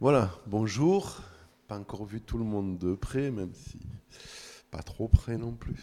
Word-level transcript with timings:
Voilà, 0.00 0.32
bonjour. 0.46 1.22
Pas 1.66 1.76
encore 1.76 2.04
vu 2.04 2.20
tout 2.20 2.38
le 2.38 2.44
monde 2.44 2.78
de 2.78 2.94
près, 2.94 3.32
même 3.32 3.52
si 3.52 3.80
pas 4.70 4.80
trop 4.80 5.08
près 5.08 5.36
non 5.36 5.50
plus. 5.50 5.82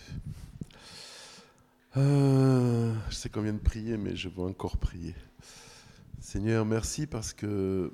Euh, 1.97 2.93
je 3.09 3.13
sais 3.13 3.27
qu'on 3.27 3.41
vient 3.41 3.51
de 3.51 3.59
prier, 3.59 3.97
mais 3.97 4.15
je 4.15 4.29
veux 4.29 4.43
encore 4.43 4.77
prier. 4.77 5.13
Seigneur, 6.21 6.65
merci 6.65 7.07
parce 7.07 7.33
que 7.33 7.91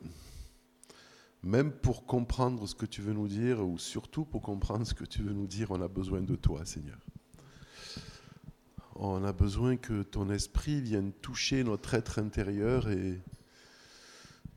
même 1.41 1.71
pour 1.71 2.05
comprendre 2.05 2.67
ce 2.67 2.75
que 2.75 2.85
tu 2.85 3.01
veux 3.01 3.13
nous 3.13 3.27
dire, 3.27 3.67
ou 3.67 3.79
surtout 3.79 4.23
pour 4.23 4.43
comprendre 4.43 4.85
ce 4.85 4.93
que 4.93 5.05
tu 5.05 5.23
veux 5.23 5.33
nous 5.33 5.47
dire, 5.47 5.71
on 5.71 5.81
a 5.81 5.87
besoin 5.87 6.21
de 6.21 6.35
toi, 6.35 6.67
Seigneur. 6.67 6.99
On 8.93 9.23
a 9.23 9.33
besoin 9.33 9.75
que 9.75 10.03
ton 10.03 10.29
esprit 10.29 10.81
vienne 10.81 11.13
toucher 11.13 11.63
notre 11.63 11.95
être 11.95 12.19
intérieur 12.19 12.91
et 12.91 13.19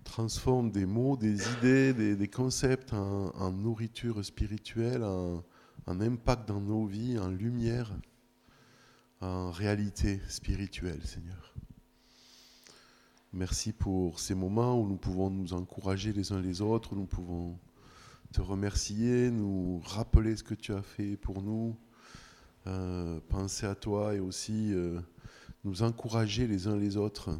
transforme 0.04 0.70
des 0.70 0.86
mots, 0.86 1.16
des 1.16 1.40
idées, 1.58 1.92
des, 2.14 2.28
concepts 2.28 2.92
en, 2.92 3.50
nourriture 3.50 4.24
spirituelle, 4.24 5.02
en, 5.02 5.42
impact 5.86 6.48
dans 6.48 6.60
nos 6.60 6.86
vies, 6.86 7.18
en 7.18 7.28
lumière, 7.28 7.90
en 9.20 9.50
réalité 9.50 10.20
spirituelle, 10.28 11.04
Seigneur. 11.04 11.54
Merci 13.32 13.72
pour 13.72 14.20
ces 14.20 14.34
moments 14.34 14.80
où 14.80 14.86
nous 14.86 14.96
pouvons 14.96 15.30
nous 15.30 15.54
encourager 15.54 16.12
les 16.12 16.30
uns 16.32 16.40
les 16.40 16.60
autres, 16.60 16.92
où 16.92 16.96
nous 16.96 17.06
pouvons 17.06 17.58
te 18.32 18.40
remercier, 18.40 19.30
nous 19.30 19.80
rappeler 19.84 20.36
ce 20.36 20.44
que 20.44 20.54
tu 20.54 20.72
as 20.72 20.82
fait 20.82 21.16
pour 21.16 21.42
nous, 21.42 21.76
euh, 22.66 23.18
penser 23.28 23.66
à 23.66 23.74
toi 23.74 24.14
et 24.14 24.20
aussi 24.20 24.72
euh, 24.72 25.00
nous 25.64 25.82
encourager 25.82 26.46
les 26.46 26.68
uns 26.68 26.76
les 26.76 26.96
autres 26.96 27.38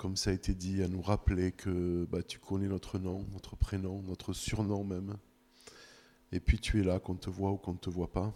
comme 0.00 0.16
ça 0.16 0.30
a 0.30 0.32
été 0.32 0.54
dit, 0.54 0.82
à 0.82 0.88
nous 0.88 1.02
rappeler 1.02 1.52
que 1.52 2.06
bah, 2.10 2.22
tu 2.22 2.38
connais 2.38 2.68
notre 2.68 2.98
nom, 2.98 3.26
notre 3.34 3.54
prénom, 3.54 4.00
notre 4.04 4.32
surnom 4.32 4.82
même. 4.82 5.18
Et 6.32 6.40
puis 6.40 6.58
tu 6.58 6.80
es 6.80 6.82
là, 6.82 6.98
qu'on 6.98 7.16
te 7.16 7.28
voit 7.28 7.50
ou 7.50 7.58
qu'on 7.58 7.74
ne 7.74 7.78
te 7.78 7.90
voit 7.90 8.10
pas. 8.10 8.34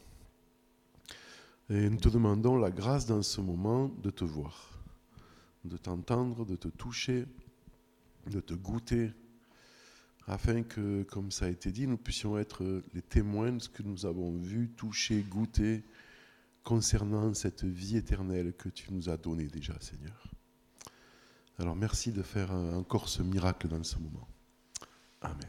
Et 1.70 1.88
nous 1.88 1.96
te 1.96 2.10
demandons 2.10 2.58
la 2.58 2.70
grâce 2.70 3.06
dans 3.06 3.22
ce 3.22 3.40
moment 3.40 3.88
de 4.02 4.10
te 4.10 4.24
voir, 4.24 4.78
de 5.64 5.78
t'entendre, 5.78 6.44
de 6.44 6.54
te 6.54 6.68
toucher, 6.68 7.24
de 8.26 8.40
te 8.40 8.52
goûter, 8.52 9.12
afin 10.26 10.64
que, 10.64 11.04
comme 11.04 11.30
ça 11.30 11.46
a 11.46 11.48
été 11.48 11.72
dit, 11.72 11.86
nous 11.86 11.96
puissions 11.96 12.36
être 12.36 12.82
les 12.92 13.00
témoins 13.00 13.52
de 13.52 13.62
ce 13.62 13.70
que 13.70 13.82
nous 13.82 14.04
avons 14.04 14.36
vu, 14.36 14.68
touché, 14.76 15.22
goûté 15.22 15.82
concernant 16.62 17.32
cette 17.32 17.64
vie 17.64 17.96
éternelle 17.96 18.52
que 18.52 18.68
tu 18.68 18.92
nous 18.92 19.08
as 19.08 19.16
donnée 19.16 19.46
déjà, 19.46 19.80
Seigneur. 19.80 20.34
Alors 21.58 21.76
merci 21.76 22.10
de 22.10 22.22
faire 22.22 22.50
encore 22.52 23.08
ce 23.08 23.22
miracle 23.22 23.68
dans 23.68 23.82
ce 23.84 23.96
moment. 23.96 24.26
Amen. 25.20 25.48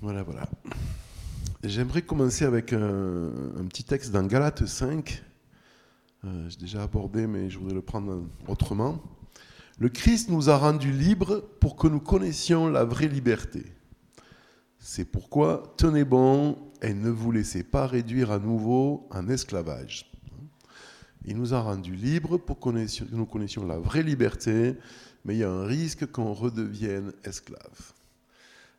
Voilà, 0.00 0.22
voilà. 0.24 0.48
J'aimerais 1.62 2.02
commencer 2.02 2.44
avec 2.44 2.72
un, 2.72 3.30
petit 3.68 3.84
texte 3.84 4.10
dans 4.10 4.24
Galates 4.24 4.66
5. 4.66 5.22
Euh, 6.24 6.48
J'ai 6.48 6.58
déjà 6.58 6.82
abordé, 6.82 7.26
mais 7.26 7.48
je 7.48 7.58
voudrais 7.58 7.74
le 7.74 7.82
prendre 7.82 8.24
autrement. 8.48 9.02
Le 9.78 9.88
Christ 9.88 10.28
nous 10.28 10.50
a 10.50 10.56
rendus 10.56 10.92
libres 10.92 11.42
pour 11.60 11.76
que 11.76 11.86
nous 11.86 12.00
connaissions 12.00 12.66
la 12.68 12.84
vraie 12.84 13.08
liberté. 13.08 13.64
C'est 14.78 15.04
pourquoi 15.04 15.74
tenez 15.76 16.04
bon 16.04 16.58
et 16.82 16.92
ne 16.92 17.10
vous 17.10 17.30
laissez 17.30 17.62
pas 17.62 17.86
réduire 17.86 18.30
à 18.30 18.38
nouveau 18.38 19.08
en 19.10 19.28
esclavage. 19.28 20.10
Il 21.26 21.36
nous 21.36 21.54
a 21.54 21.60
rendus 21.60 21.96
libres 21.96 22.38
pour 22.38 22.60
que 22.60 22.70
nous 23.14 23.26
connaissions 23.26 23.66
la 23.66 23.78
vraie 23.78 24.04
liberté, 24.04 24.76
mais 25.24 25.34
il 25.34 25.38
y 25.38 25.44
a 25.44 25.50
un 25.50 25.64
risque 25.66 26.06
qu'on 26.06 26.32
redevienne 26.32 27.12
esclave. 27.24 27.92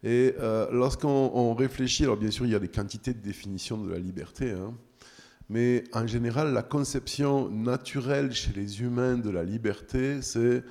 Et 0.03 0.33
euh, 0.39 0.67
lorsqu'on 0.71 1.53
réfléchit, 1.53 2.03
alors 2.03 2.17
bien 2.17 2.31
sûr, 2.31 2.45
il 2.45 2.51
y 2.51 2.55
a 2.55 2.59
des 2.59 2.69
quantités 2.69 3.13
de 3.13 3.19
définitions 3.19 3.77
de 3.77 3.91
la 3.91 3.99
liberté, 3.99 4.51
hein, 4.51 4.73
mais 5.49 5.83
en 5.93 6.07
général, 6.07 6.53
la 6.53 6.63
conception 6.63 7.49
naturelle 7.49 8.33
chez 8.33 8.53
les 8.53 8.81
humains 8.81 9.17
de 9.17 9.29
la 9.29 9.43
liberté, 9.43 10.21
c'est 10.21 10.63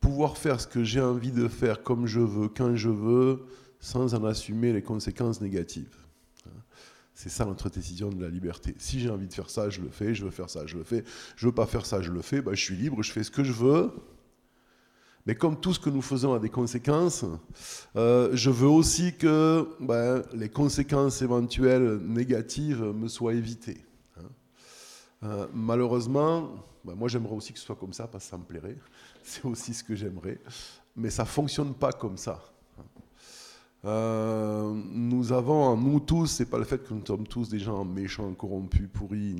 pouvoir 0.00 0.38
faire 0.38 0.60
ce 0.60 0.66
que 0.66 0.84
j'ai 0.84 1.00
envie 1.00 1.32
de 1.32 1.48
faire 1.48 1.82
comme 1.82 2.06
je 2.06 2.20
veux, 2.20 2.48
quand 2.48 2.76
je 2.76 2.90
veux, 2.90 3.46
sans 3.80 4.14
en 4.14 4.24
assumer 4.24 4.72
les 4.72 4.82
conséquences 4.82 5.40
négatives. 5.40 5.99
C'est 7.22 7.28
ça 7.28 7.44
notre 7.44 7.68
décision 7.68 8.08
de 8.08 8.18
la 8.18 8.30
liberté. 8.30 8.74
Si 8.78 8.98
j'ai 8.98 9.10
envie 9.10 9.28
de 9.28 9.34
faire 9.34 9.50
ça, 9.50 9.68
je 9.68 9.82
le 9.82 9.90
fais. 9.90 10.14
Je 10.14 10.24
veux 10.24 10.30
faire 10.30 10.48
ça, 10.48 10.64
je 10.64 10.78
le 10.78 10.84
fais. 10.84 11.04
Je 11.36 11.44
veux 11.44 11.52
pas 11.52 11.66
faire 11.66 11.84
ça, 11.84 12.00
je 12.00 12.10
le 12.10 12.22
fais. 12.22 12.40
Bah, 12.40 12.52
je 12.54 12.64
suis 12.64 12.74
libre, 12.74 13.02
je 13.02 13.12
fais 13.12 13.22
ce 13.22 13.30
que 13.30 13.44
je 13.44 13.52
veux. 13.52 13.92
Mais 15.26 15.34
comme 15.34 15.60
tout 15.60 15.74
ce 15.74 15.78
que 15.78 15.90
nous 15.90 16.00
faisons 16.00 16.32
a 16.32 16.38
des 16.38 16.48
conséquences, 16.48 17.26
euh, 17.94 18.30
je 18.32 18.48
veux 18.48 18.70
aussi 18.70 19.18
que 19.18 19.68
ben, 19.80 20.22
les 20.32 20.48
conséquences 20.48 21.20
éventuelles 21.20 21.98
négatives 22.02 22.80
me 22.80 23.06
soient 23.06 23.34
évitées. 23.34 23.84
Hein. 24.16 24.22
Euh, 25.24 25.46
malheureusement, 25.52 26.54
ben, 26.86 26.94
moi 26.94 27.08
j'aimerais 27.08 27.34
aussi 27.34 27.52
que 27.52 27.58
ce 27.58 27.66
soit 27.66 27.76
comme 27.76 27.92
ça 27.92 28.06
parce 28.06 28.24
que 28.24 28.30
ça 28.30 28.38
me 28.38 28.44
plairait. 28.44 28.78
C'est 29.22 29.44
aussi 29.44 29.74
ce 29.74 29.84
que 29.84 29.94
j'aimerais. 29.94 30.40
Mais 30.96 31.10
ça 31.10 31.24
ne 31.24 31.28
fonctionne 31.28 31.74
pas 31.74 31.92
comme 31.92 32.16
ça. 32.16 32.42
Euh, 33.86 34.74
nous 34.92 35.32
avons 35.32 35.62
en 35.64 35.76
nous 35.76 36.00
tous, 36.00 36.26
c'est 36.26 36.46
pas 36.46 36.58
le 36.58 36.64
fait 36.64 36.78
que 36.78 36.92
nous 36.92 37.04
sommes 37.06 37.26
tous 37.26 37.48
des 37.48 37.58
gens 37.58 37.84
méchants, 37.84 38.32
corrompus, 38.34 38.88
pourris, 38.92 39.34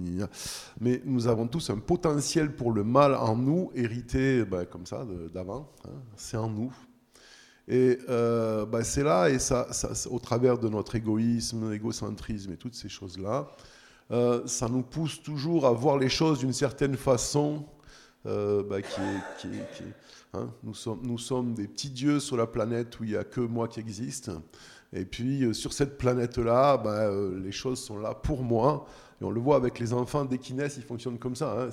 mais 0.81 1.03
nous 1.05 1.27
avons 1.27 1.47
tous 1.47 1.69
un 1.69 1.77
potentiel 1.77 2.55
pour 2.56 2.73
le 2.73 2.83
mal 2.83 3.15
en 3.15 3.37
nous, 3.37 3.71
hérité 3.75 4.45
ben, 4.45 4.65
comme 4.65 4.87
ça 4.87 5.06
d'avant, 5.34 5.71
hein, 5.84 5.91
c'est 6.17 6.39
en 6.39 6.49
nous. 6.49 6.73
Et 7.69 7.99
euh, 8.09 8.65
ben, 8.65 8.83
c'est 8.83 9.05
là, 9.05 9.28
et 9.28 9.39
ça, 9.39 9.69
au 10.11 10.19
travers 10.19 10.59
de 10.59 10.69
notre 10.69 10.97
égoïsme, 10.97 11.72
égocentrisme 11.72 12.53
et 12.53 12.57
toutes 12.57 12.75
ces 12.75 12.89
choses-là, 12.89 13.47
euh, 14.11 14.45
ça 14.47 14.69
nous 14.69 14.83
pousse 14.83 15.22
toujours 15.22 15.67
à 15.67 15.72
voir 15.72 15.99
les 15.99 16.09
choses 16.09 16.41
d'une 16.41 16.55
certaine 16.55 16.97
façon 16.97 17.65
nous, 20.63 20.75
sommes, 21.19 21.55
des 21.55 21.67
petits 21.67 21.91
dieux 21.91 22.21
sur 22.21 22.37
la 22.37 22.47
planète 22.47 23.01
où 23.01 23.05
il 23.05 23.11
n'y 23.11 23.17
a 23.17 23.25
que 23.25 23.41
moi 23.41 23.69
qui 23.69 23.81
existe. 23.81 24.31
Et 24.93 25.05
puis 25.05 25.45
euh, 25.45 25.53
sur 25.53 25.73
cette 25.73 25.99
planète-là, 25.99 26.77
ben, 26.77 26.91
euh, 26.91 27.41
les 27.41 27.53
choses 27.53 27.83
sont 27.83 27.99
là 27.99 28.15
pour 28.15 28.43
moi. 28.43 28.87
Et 29.21 29.25
on 29.25 29.31
le 29.31 29.41
voit 29.41 29.57
avec 29.57 29.79
les 29.79 29.93
enfants, 29.93 30.25
dès 30.25 30.39
qu'ils 30.39 30.57
naissent, 30.57 30.77
ils 30.77 30.83
fonctionnent 30.83 31.19
comme 31.19 31.37
ça. 31.37 31.69
Hein. 31.69 31.71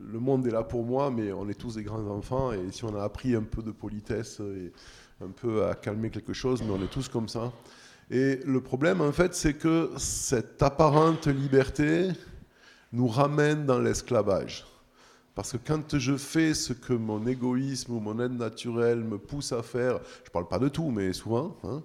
Le 0.00 0.20
monde 0.20 0.46
est 0.46 0.50
là 0.50 0.62
pour 0.62 0.84
moi, 0.84 1.10
mais 1.10 1.32
on 1.32 1.48
est 1.48 1.58
tous 1.58 1.74
des 1.74 1.82
grands 1.82 2.06
enfants. 2.06 2.52
Et 2.52 2.70
si 2.70 2.84
on 2.84 2.94
a 2.96 3.02
appris 3.02 3.34
un 3.34 3.42
peu 3.42 3.62
de 3.62 3.72
politesse 3.72 4.40
et 4.40 4.72
un 5.20 5.30
peu 5.30 5.66
à 5.66 5.74
calmer 5.74 6.10
quelque 6.10 6.32
chose, 6.32 6.62
mais 6.62 6.70
on 6.70 6.82
est 6.82 6.90
tous 6.90 7.08
comme 7.08 7.28
ça. 7.28 7.52
Et 8.10 8.36
le 8.44 8.60
problème, 8.60 9.00
en 9.00 9.12
fait, 9.12 9.34
c'est 9.34 9.54
que 9.54 9.90
cette 9.96 10.62
apparente 10.62 11.26
liberté 11.26 12.10
nous 12.92 13.08
ramène 13.08 13.64
dans 13.64 13.78
l'esclavage. 13.78 14.66
Parce 15.34 15.52
que 15.52 15.56
quand 15.56 15.98
je 15.98 16.16
fais 16.16 16.52
ce 16.52 16.72
que 16.72 16.92
mon 16.92 17.26
égoïsme 17.26 17.92
ou 17.92 18.00
mon 18.00 18.20
aide 18.20 18.32
naturelle 18.32 19.02
me 19.02 19.16
pousse 19.18 19.52
à 19.52 19.62
faire, 19.62 20.00
je 20.24 20.28
ne 20.28 20.32
parle 20.32 20.48
pas 20.48 20.58
de 20.58 20.68
tout, 20.68 20.90
mais 20.90 21.12
souvent, 21.12 21.56
hein, 21.64 21.82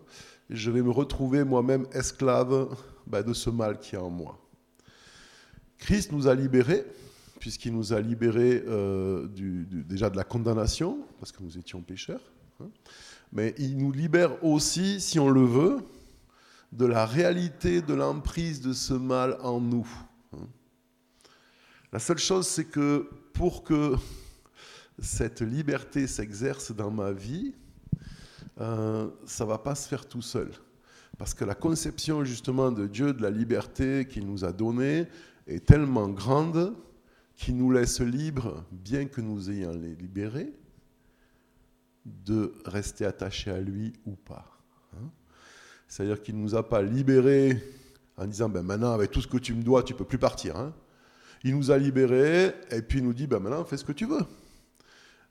je 0.50 0.70
vais 0.70 0.82
me 0.82 0.92
retrouver 0.92 1.44
moi-même 1.44 1.88
esclave 1.94 2.76
ben, 3.06 3.24
de 3.24 3.34
ce 3.34 3.50
mal 3.50 3.80
qui 3.80 3.96
est 3.96 4.00
en 4.00 4.10
moi. 4.10 4.38
Christ 5.78 6.12
nous 6.12 6.28
a 6.28 6.36
libérés, 6.36 6.86
puisqu'il 7.40 7.74
nous 7.74 7.94
a 7.94 8.02
libérés 8.02 8.64
euh, 8.68 9.28
déjà 9.28 10.10
de 10.10 10.18
la 10.18 10.24
condamnation, 10.26 11.00
parce 11.20 11.32
que 11.32 11.42
nous 11.42 11.58
étions 11.58 11.82
pécheurs, 11.82 12.34
hein, 12.60 12.70
mais 13.32 13.56
il 13.58 13.78
nous 13.78 13.94
libère 13.94 14.44
aussi, 14.44 15.00
si 15.00 15.20
on 15.20 15.30
le 15.30 15.46
veut, 15.46 15.78
de 16.74 16.86
la 16.86 17.06
réalité 17.06 17.82
de 17.82 17.94
l'emprise 17.94 18.60
de 18.60 18.74
ce 18.74 18.94
mal 18.94 19.38
en 19.42 19.62
nous. 19.62 19.88
Hein. 20.34 20.48
La 21.94 22.00
seule 22.00 22.18
chose, 22.18 22.46
c'est 22.46 22.66
que 22.66 23.10
pour 23.38 23.64
que 23.64 23.94
cette 25.00 25.42
liberté 25.42 26.08
s'exerce 26.08 26.72
dans 26.72 26.90
ma 26.90 27.12
vie, 27.12 27.54
euh, 28.60 29.12
ça 29.28 29.44
ne 29.44 29.50
va 29.50 29.60
pas 29.60 29.76
se 29.76 29.88
faire 29.88 30.08
tout 30.08 30.24
seul. 30.24 30.52
Parce 31.20 31.36
que 31.36 31.46
la 31.46 31.54
conception 31.54 32.24
justement 32.24 32.72
de 32.72 32.88
Dieu, 32.88 33.14
de 33.14 33.22
la 33.22 33.30
liberté 33.30 34.08
qu'il 34.10 34.26
nous 34.26 34.44
a 34.44 34.52
donnée, 34.52 35.06
est 35.46 35.64
tellement 35.64 36.10
grande 36.10 36.74
qu'il 37.36 37.58
nous 37.58 37.72
laisse 37.72 38.02
libres, 38.02 38.66
bien 38.72 39.06
que 39.06 39.22
nous 39.22 39.52
ayons 39.52 39.72
les 39.74 39.94
libérés, 39.94 40.52
de 42.06 42.56
rester 42.66 43.06
attachés 43.06 43.52
à 43.52 43.60
lui 43.60 43.94
ou 44.08 44.16
pas. 44.16 44.58
Hein. 44.96 45.10
C'est-à-dire 45.88 46.24
qu'il 46.24 46.36
ne 46.38 46.42
nous 46.42 46.56
a 46.56 46.68
pas 46.68 46.82
libérés 46.82 47.62
en 48.18 48.26
disant 48.26 48.50
ben 48.50 48.64
maintenant 48.64 48.94
avec 48.94 49.12
tout 49.12 49.22
ce 49.22 49.28
que 49.28 49.38
tu 49.38 49.54
me 49.54 49.62
dois, 49.62 49.84
tu 49.84 49.94
ne 49.94 50.00
peux 50.00 50.06
plus 50.06 50.18
partir. 50.18 50.58
Hein. 50.58 50.74
Il 51.44 51.56
nous 51.56 51.72
a 51.72 51.78
libérés 51.78 52.54
et 52.72 52.82
puis 52.82 53.00
il 53.00 53.06
nous 53.06 53.14
dit, 53.14 53.28
ben 53.28 53.40
maintenant, 53.40 53.64
fais 53.66 53.78
ce 53.78 53.86
que 53.86 53.92
tu 53.92 54.06
veux. 54.06 54.26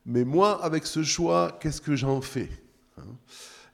Mais 0.05 0.25
moi, 0.25 0.63
avec 0.65 0.87
ce 0.87 1.03
choix, 1.03 1.59
qu'est-ce 1.61 1.81
que 1.81 1.97
j'en 1.97 2.21
fais 2.21 2.49
hein? 2.97 3.17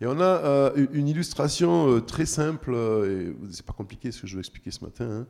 Et 0.02 0.06
on 0.06 0.18
a 0.18 0.24
euh, 0.24 0.86
une 0.92 1.06
illustration 1.06 1.88
euh, 1.88 2.00
très 2.00 2.26
simple, 2.26 2.72
euh, 2.74 3.30
et 3.30 3.52
c'est 3.52 3.64
pas 3.64 3.72
compliqué 3.72 4.10
ce 4.10 4.22
que 4.22 4.26
je 4.26 4.34
vais 4.34 4.40
expliquer 4.40 4.72
ce 4.72 4.82
matin, 4.82 5.28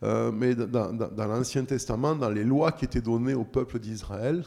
hein, 0.00 0.30
mais 0.32 0.54
dans, 0.54 1.26
l'Ancien 1.26 1.64
Testament, 1.64 2.14
dans 2.14 2.30
les 2.30 2.44
lois 2.44 2.70
qui 2.70 2.84
étaient 2.84 3.00
données 3.00 3.34
au 3.34 3.42
peuple 3.42 3.80
d'Israël, 3.80 4.44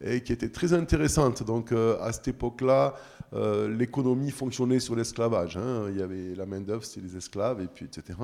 et 0.00 0.22
qui 0.22 0.32
était 0.32 0.50
très 0.50 0.74
intéressante. 0.74 1.42
Donc 1.42 1.72
à 1.72 2.12
cette 2.12 2.28
époque-là, 2.28 2.94
l'économie 3.32 4.30
fonctionnait 4.30 4.80
sur 4.80 4.96
l'esclavage. 4.96 5.56
Hein. 5.56 5.86
Il 5.90 5.98
y 5.98 6.02
avait 6.02 6.34
la 6.34 6.46
main-d'œuvre, 6.46 6.84
c'était 6.84 7.06
les 7.06 7.16
esclaves, 7.16 7.60
et 7.60 7.66
puis 7.66 7.84
etc. 7.84 8.18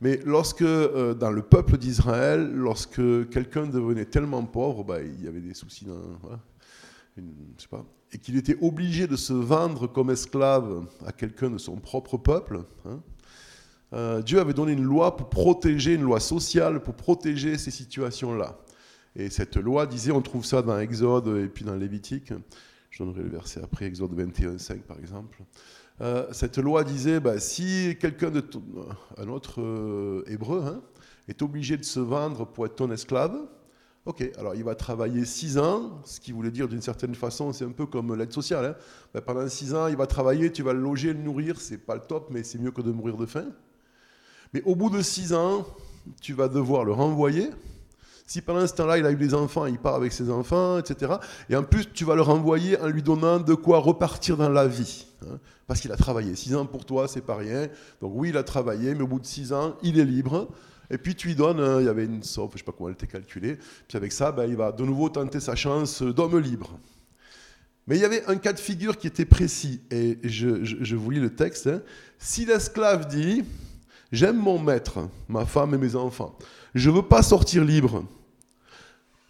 Mais 0.00 0.20
lorsque, 0.24 0.64
dans 0.64 1.30
le 1.30 1.42
peuple 1.42 1.78
d'Israël, 1.78 2.50
lorsque 2.52 3.28
quelqu'un 3.30 3.66
devenait 3.66 4.06
tellement 4.06 4.44
pauvre, 4.44 4.84
bah, 4.84 5.00
il 5.00 5.24
y 5.24 5.28
avait 5.28 5.40
des 5.40 5.54
soucis 5.54 5.84
dans, 5.84 6.00
je 7.16 7.22
sais 7.62 7.68
pas, 7.68 7.84
et 8.12 8.18
qu'il 8.18 8.36
était 8.36 8.56
obligé 8.60 9.06
de 9.06 9.16
se 9.16 9.32
vendre 9.32 9.86
comme 9.86 10.10
esclave 10.10 10.86
à 11.06 11.12
quelqu'un 11.12 11.50
de 11.50 11.58
son 11.58 11.76
propre 11.76 12.16
peuple, 12.16 12.60
hein, 12.84 13.00
euh, 13.94 14.22
Dieu 14.22 14.40
avait 14.40 14.54
donné 14.54 14.72
une 14.72 14.84
loi 14.84 15.16
pour 15.16 15.28
protéger, 15.28 15.94
une 15.94 16.02
loi 16.02 16.20
sociale 16.20 16.82
pour 16.82 16.94
protéger 16.94 17.58
ces 17.58 17.70
situations-là. 17.70 18.58
Et 19.16 19.28
cette 19.28 19.56
loi 19.56 19.86
disait, 19.86 20.12
on 20.12 20.22
trouve 20.22 20.44
ça 20.44 20.62
dans 20.62 20.78
Exode 20.78 21.28
et 21.38 21.48
puis 21.48 21.64
dans 21.64 21.74
Lévitique, 21.74 22.32
je 22.92 23.02
donnerai 23.02 23.22
le 23.22 23.30
verset 23.30 23.60
après, 23.64 23.86
Exode 23.86 24.12
21, 24.12 24.58
5 24.58 24.82
par 24.82 24.98
exemple. 24.98 25.42
Euh, 26.00 26.26
cette 26.32 26.58
loi 26.58 26.84
disait, 26.84 27.20
bah, 27.20 27.40
si 27.40 27.96
quelqu'un 27.98 28.30
un 29.18 29.28
autre 29.28 29.60
euh, 29.60 30.24
hébreu 30.26 30.62
hein, 30.66 30.82
est 31.26 31.42
obligé 31.42 31.76
de 31.76 31.84
se 31.84 32.00
vendre 32.00 32.46
pour 32.46 32.66
être 32.66 32.76
ton 32.76 32.90
esclave, 32.90 33.36
Ok, 34.04 34.28
alors 34.36 34.56
il 34.56 34.64
va 34.64 34.74
travailler 34.74 35.24
6 35.24 35.58
ans, 35.58 36.00
ce 36.04 36.18
qui 36.18 36.32
voulait 36.32 36.50
dire 36.50 36.66
d'une 36.66 36.82
certaine 36.82 37.14
façon, 37.14 37.52
c'est 37.52 37.64
un 37.64 37.70
peu 37.70 37.86
comme 37.86 38.16
l'aide 38.16 38.32
sociale. 38.32 38.64
Hein. 38.64 38.74
Ben, 39.14 39.20
pendant 39.20 39.46
6 39.46 39.74
ans, 39.76 39.86
il 39.86 39.96
va 39.96 40.08
travailler, 40.08 40.50
tu 40.50 40.64
vas 40.64 40.72
le 40.72 40.80
loger, 40.80 41.12
le 41.12 41.20
nourrir, 41.20 41.60
c'est 41.60 41.78
pas 41.78 41.94
le 41.94 42.00
top, 42.00 42.28
mais 42.32 42.42
c'est 42.42 42.58
mieux 42.58 42.72
que 42.72 42.82
de 42.82 42.90
mourir 42.90 43.16
de 43.16 43.26
faim. 43.26 43.46
Mais 44.52 44.60
au 44.64 44.74
bout 44.74 44.90
de 44.90 45.00
6 45.00 45.34
ans, 45.34 45.64
tu 46.20 46.32
vas 46.32 46.48
devoir 46.48 46.84
le 46.84 46.90
renvoyer. 46.90 47.50
Si 48.26 48.40
pendant 48.40 48.66
ce 48.66 48.74
temps-là, 48.74 48.98
il 48.98 49.06
a 49.06 49.10
eu 49.10 49.16
des 49.16 49.34
enfants, 49.34 49.66
il 49.66 49.78
part 49.78 49.94
avec 49.94 50.12
ses 50.12 50.30
enfants, 50.30 50.78
etc. 50.78 51.14
Et 51.50 51.56
en 51.56 51.62
plus, 51.62 51.92
tu 51.92 52.04
vas 52.04 52.14
le 52.14 52.22
renvoyer 52.22 52.78
en 52.80 52.88
lui 52.88 53.02
donnant 53.02 53.38
de 53.40 53.54
quoi 53.54 53.78
repartir 53.78 54.36
dans 54.36 54.48
la 54.48 54.66
vie. 54.66 55.06
Hein. 55.24 55.38
parce 55.66 55.80
qu'il 55.80 55.92
a 55.92 55.96
travaillé. 55.96 56.34
6 56.34 56.56
ans 56.56 56.66
pour 56.66 56.84
toi, 56.84 57.06
c'est 57.06 57.20
pas 57.20 57.36
rien. 57.36 57.68
Donc 58.00 58.12
oui, 58.14 58.30
il 58.30 58.36
a 58.36 58.42
travaillé, 58.42 58.94
mais 58.94 59.02
au 59.02 59.06
bout 59.06 59.20
de 59.20 59.26
6 59.26 59.52
ans, 59.52 59.76
il 59.82 59.98
est 59.98 60.04
libre. 60.04 60.48
Et 60.90 60.98
puis 60.98 61.14
tu 61.14 61.28
lui 61.28 61.34
donnes, 61.34 61.60
hein, 61.60 61.80
il 61.80 61.86
y 61.86 61.88
avait 61.88 62.04
une 62.04 62.22
somme, 62.22 62.50
je 62.52 62.58
sais 62.58 62.64
pas 62.64 62.72
comment 62.72 62.88
elle 62.88 62.94
était 62.94 63.06
calculée, 63.06 63.56
puis 63.88 63.96
avec 63.96 64.12
ça, 64.12 64.30
ben, 64.30 64.44
il 64.44 64.56
va 64.56 64.72
de 64.72 64.84
nouveau 64.84 65.08
tenter 65.08 65.40
sa 65.40 65.54
chance 65.54 66.02
d'homme 66.02 66.38
libre. 66.38 66.78
Mais 67.86 67.96
il 67.96 68.02
y 68.02 68.04
avait 68.04 68.24
un 68.26 68.36
cas 68.36 68.52
de 68.52 68.60
figure 68.60 68.96
qui 68.98 69.06
était 69.06 69.24
précis, 69.24 69.80
et 69.90 70.18
je, 70.22 70.94
vous 70.94 71.10
lis 71.10 71.20
le 71.20 71.34
texte. 71.34 71.66
Hein. 71.66 71.82
Si 72.18 72.44
l'esclave 72.44 73.08
dit, 73.08 73.42
j'aime 74.12 74.36
mon 74.36 74.58
maître, 74.58 75.08
ma 75.28 75.44
femme 75.46 75.74
et 75.74 75.78
mes 75.78 75.96
enfants, 75.96 76.36
je 76.74 76.90
ne 76.90 76.96
veux 76.96 77.02
pas 77.02 77.22
sortir 77.22 77.64
libre, 77.64 78.04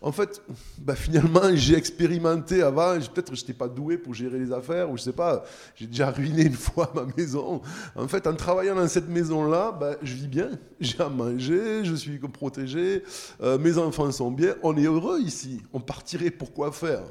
en 0.02 0.11
fait, 0.11 0.43
bah 0.79 0.96
finalement, 0.96 1.43
j'ai 1.55 1.76
expérimenté 1.76 2.61
avant, 2.62 2.99
peut-être 2.99 3.34
je 3.34 3.40
n'étais 3.40 3.52
pas 3.52 3.69
doué 3.69 3.96
pour 3.96 4.14
gérer 4.14 4.38
les 4.38 4.52
affaires, 4.52 4.90
ou 4.90 4.96
je 4.96 5.02
sais 5.05 5.12
pas, 5.12 5.44
j'ai 5.76 5.87
déjà 5.87 6.11
ruiné 6.11 6.43
une 6.43 6.52
fois 6.55 6.93
ma 6.94 7.06
maison. 7.17 7.62
En 7.94 8.08
fait, 8.08 8.26
en 8.26 8.34
travaillant 8.34 8.75
dans 8.75 8.88
cette 8.88 9.08
maison-là, 9.08 9.70
bah, 9.73 9.94
je 10.02 10.14
vis 10.14 10.26
bien, 10.26 10.50
j'ai 10.81 11.00
à 11.00 11.08
manger, 11.08 11.85
je 11.85 11.94
suis 11.94 12.19
protégé, 12.19 13.05
euh, 13.43 13.58
mes 13.58 13.78
enfants 13.78 14.11
sont 14.11 14.32
bien, 14.32 14.56
on 14.62 14.76
est 14.76 14.87
heureux 14.87 15.20
ici. 15.20 15.62
On 15.73 15.81
partirait 15.81 16.31
pour 16.31 16.52
quoi 16.52 16.73
faire? 16.73 17.02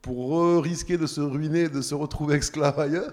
Pour 0.00 0.62
risquer 0.62 0.96
de 0.96 1.06
se 1.06 1.20
ruiner, 1.20 1.68
de 1.68 1.82
se 1.82 1.94
retrouver 1.94 2.36
esclave 2.38 2.80
ailleurs? 2.80 3.12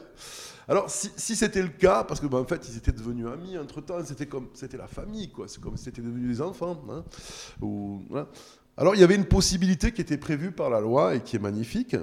Alors, 0.69 0.87
si, 0.87 1.35
c'était 1.35 1.63
le 1.63 1.69
cas, 1.69 2.03
parce 2.03 2.19
que 2.19 2.27
bah, 2.27 2.37
en 2.37 2.45
fait, 2.45 2.69
ils 2.69 2.77
étaient 2.77 2.91
devenus 2.91 3.25
amis 3.25 3.57
entre-temps, 3.57 4.05
c'était 4.05 4.27
comme 4.27 4.49
c'était 4.53 4.77
la 4.77 4.85
famille, 4.85 5.31
quoi. 5.31 5.47
C'est 5.47 5.59
comme 5.59 5.75
si 5.75 5.85
c'était 5.85 6.03
devenu 6.03 6.27
des 6.27 6.43
enfants. 6.43 6.79
Hein. 6.91 8.27
alors 8.77 8.93
il 8.93 9.01
y 9.01 9.03
avait 9.03 9.15
une 9.15 9.25
possibilité 9.25 9.91
qui 9.91 10.01
était 10.01 10.19
prévue 10.19 10.51
par 10.51 10.69
la 10.69 10.79
loi 10.79 11.15
et 11.15 11.21
qui 11.21 11.37
est 11.37 11.39
magnifique. 11.39 11.95